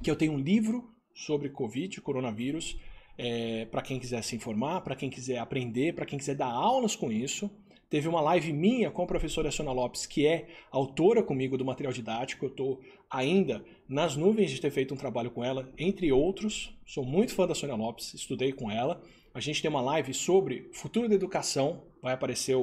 que 0.03 0.11
eu 0.11 0.17
tenho 0.17 0.33
um 0.33 0.39
livro 0.39 0.91
sobre 1.15 1.49
Covid, 1.49 2.01
coronavírus, 2.01 2.79
é, 3.17 3.67
para 3.67 3.83
quem 3.83 3.99
quiser 3.99 4.23
se 4.23 4.35
informar, 4.35 4.81
para 4.81 4.97
quem 4.97 5.09
quiser 5.09 5.39
aprender, 5.39 5.95
para 5.95 6.05
quem 6.05 6.19
quiser 6.19 6.35
dar 6.35 6.51
aulas 6.51 6.97
com 6.97 7.11
isso. 7.13 7.51
Teve 7.89 8.09
uma 8.09 8.21
live 8.21 8.53
minha 8.53 8.91
com 8.91 9.03
a 9.03 9.07
professora 9.07 9.53
Sônia 9.53 9.71
Lopes, 9.71 10.05
que 10.05 10.27
é 10.27 10.49
autora 10.71 11.23
comigo 11.23 11.57
do 11.57 11.65
material 11.65 11.93
didático. 11.93 12.45
Eu 12.45 12.51
estou 12.51 12.81
ainda 13.09 13.65
nas 13.89 14.17
nuvens 14.17 14.51
de 14.51 14.61
ter 14.61 14.71
feito 14.71 14.93
um 14.93 14.97
trabalho 14.97 15.31
com 15.31 15.45
ela, 15.45 15.73
entre 15.79 16.11
outros. 16.11 16.77
Sou 16.85 17.05
muito 17.05 17.33
fã 17.33 17.47
da 17.47 17.55
Sônia 17.55 17.77
Lopes, 17.77 18.13
estudei 18.15 18.53
com 18.53 18.69
ela. 18.71 19.01
A 19.35 19.41
gente 19.41 19.61
tem 19.61 19.69
uma 19.69 19.81
live 19.81 20.15
sobre 20.15 20.71
futuro 20.73 21.09
da 21.09 21.15
educação. 21.15 21.83
Vai 22.01 22.15
aparecer 22.15 22.55
o, 22.55 22.63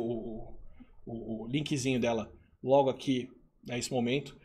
o, 1.05 1.43
o 1.43 1.47
linkzinho 1.47 1.99
dela 1.99 2.32
logo 2.63 2.89
aqui 2.89 3.30
nesse 3.67 3.91
momento 3.91 4.39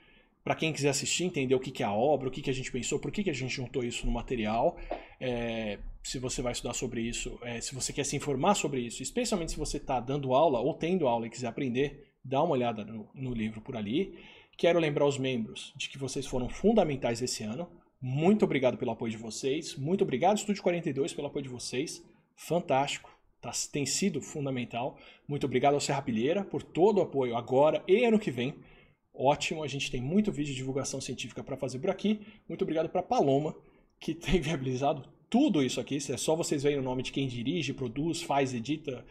para 0.47 0.55
quem 0.55 0.72
quiser 0.72 0.91
assistir, 0.91 1.24
entender 1.24 1.57
o 1.57 1.59
que, 1.59 1.72
que 1.72 1.83
é 1.83 1.87
a 1.87 1.93
obra, 1.93 2.29
o 2.29 2.31
que, 2.31 2.41
que 2.41 2.49
a 2.49 2.53
gente 2.53 2.70
pensou, 2.70 3.01
por 3.01 3.11
que, 3.11 3.24
que 3.24 3.31
a 3.31 3.33
gente 3.33 3.53
juntou 3.53 3.83
isso 3.83 4.07
no 4.07 4.12
material. 4.12 4.77
É, 5.20 5.81
se 6.05 6.20
você 6.20 6.41
vai 6.41 6.53
estudar 6.53 6.72
sobre 6.72 7.01
isso, 7.01 7.37
é, 7.43 7.61
se 7.61 7.74
você 7.74 7.93
quer 7.93 8.05
se 8.05 8.14
informar 8.14 8.55
sobre 8.55 8.81
isso, 8.81 9.03
especialmente 9.03 9.51
se 9.51 9.59
você 9.59 9.79
está 9.79 9.99
dando 9.99 10.33
aula 10.35 10.61
ou 10.61 10.72
tendo 10.72 11.09
aula 11.09 11.27
e 11.27 11.31
quiser 11.31 11.49
aprender, 11.49 12.12
dá 12.24 12.41
uma 12.45 12.53
olhada 12.53 12.85
no, 12.85 13.09
no 13.12 13.35
livro 13.35 13.61
por 13.61 13.77
ali. 13.77 14.16
Quero 14.57 14.79
lembrar 14.79 15.07
os 15.07 15.18
membros 15.18 15.72
de 15.74 15.89
que 15.89 15.99
vocês 15.99 16.24
foram 16.24 16.49
fundamentais 16.49 17.20
esse 17.20 17.43
ano. 17.43 17.68
Muito 18.01 18.45
obrigado 18.45 18.79
pelo 18.79 18.93
apoio 18.93 19.11
de 19.11 19.18
vocês. 19.18 19.74
Muito 19.74 20.05
obrigado, 20.05 20.37
Estúdio 20.37 20.62
42, 20.62 21.12
pelo 21.12 21.27
apoio 21.27 21.43
de 21.43 21.49
vocês. 21.49 22.05
Fantástico. 22.37 23.11
Tá, 23.41 23.51
tem 23.72 23.87
sido 23.87 24.20
fundamental. 24.20 24.99
Muito 25.26 25.45
obrigado 25.47 25.74
ao 25.74 25.80
Serra 25.80 26.03
Pilheira 26.03 26.45
por 26.45 26.62
todo 26.62 26.99
o 26.99 27.03
apoio 27.03 27.37
agora 27.37 27.82
e 27.89 28.05
ano 28.05 28.18
que 28.18 28.30
vem 28.30 28.55
ótimo. 29.16 29.62
A 29.62 29.68
gente 29.68 29.91
tem 29.91 30.01
muito 30.01 30.30
vídeo 30.30 30.53
de 30.53 30.59
divulgação 30.59 31.01
científica 31.01 31.43
para 31.43 31.57
fazer 31.57 31.78
por 31.78 31.91
aqui. 31.91 32.20
Muito 32.49 32.62
obrigado 32.62 32.89
para 32.89 33.03
Paloma, 33.03 33.57
que 33.99 34.14
tem 34.14 34.41
viabilizado 34.41 35.09
tudo 35.30 35.62
isso 35.62 35.80
aqui. 35.80 35.97
É 35.97 36.16
só 36.16 36.37
vocês 36.37 36.62
verem 36.62 36.78
o 36.78 36.82
nome 36.82 37.03
de 37.03 37.12
quem 37.12 37.26
dirige, 37.26 37.72
produz, 37.72 38.22
faz, 38.22 38.55
edita, 38.55 39.05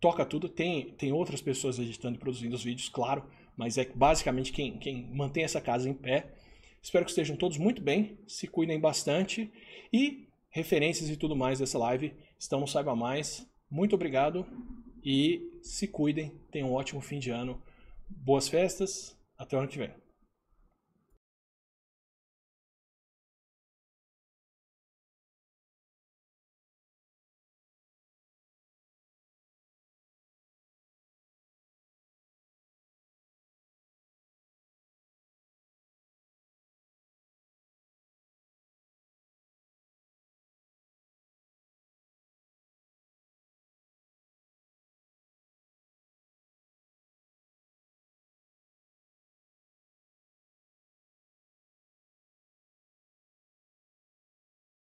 toca 0.00 0.24
tudo. 0.24 0.48
Tem, 0.48 0.90
tem 0.92 1.12
outras 1.12 1.40
pessoas 1.40 1.78
editando 1.78 2.16
e 2.16 2.20
produzindo 2.20 2.54
os 2.54 2.64
vídeos, 2.64 2.88
claro, 2.88 3.24
mas 3.56 3.78
é 3.78 3.84
basicamente 3.84 4.52
quem, 4.52 4.78
quem 4.78 5.08
mantém 5.12 5.44
essa 5.44 5.60
casa 5.60 5.88
em 5.88 5.94
pé. 5.94 6.34
Espero 6.82 7.04
que 7.04 7.12
estejam 7.12 7.36
todos 7.36 7.58
muito 7.58 7.80
bem, 7.80 8.18
se 8.26 8.48
cuidem 8.48 8.80
bastante 8.80 9.50
e 9.92 10.26
referências 10.50 11.08
e 11.08 11.16
tudo 11.16 11.36
mais 11.36 11.60
dessa 11.60 11.78
live 11.78 12.12
no 12.50 12.66
Saiba 12.66 12.94
Mais. 12.94 13.46
Muito 13.70 13.94
obrigado 13.94 14.46
e 15.04 15.58
se 15.62 15.86
cuidem. 15.86 16.32
Tenham 16.50 16.70
um 16.70 16.74
ótimo 16.74 17.00
fim 17.00 17.18
de 17.18 17.30
ano. 17.30 17.60
Boas 18.08 18.48
festas 18.48 19.16
até 19.38 19.56
o 19.56 19.60
ano 19.60 19.68
que 19.68 19.78
vem. 19.78 20.01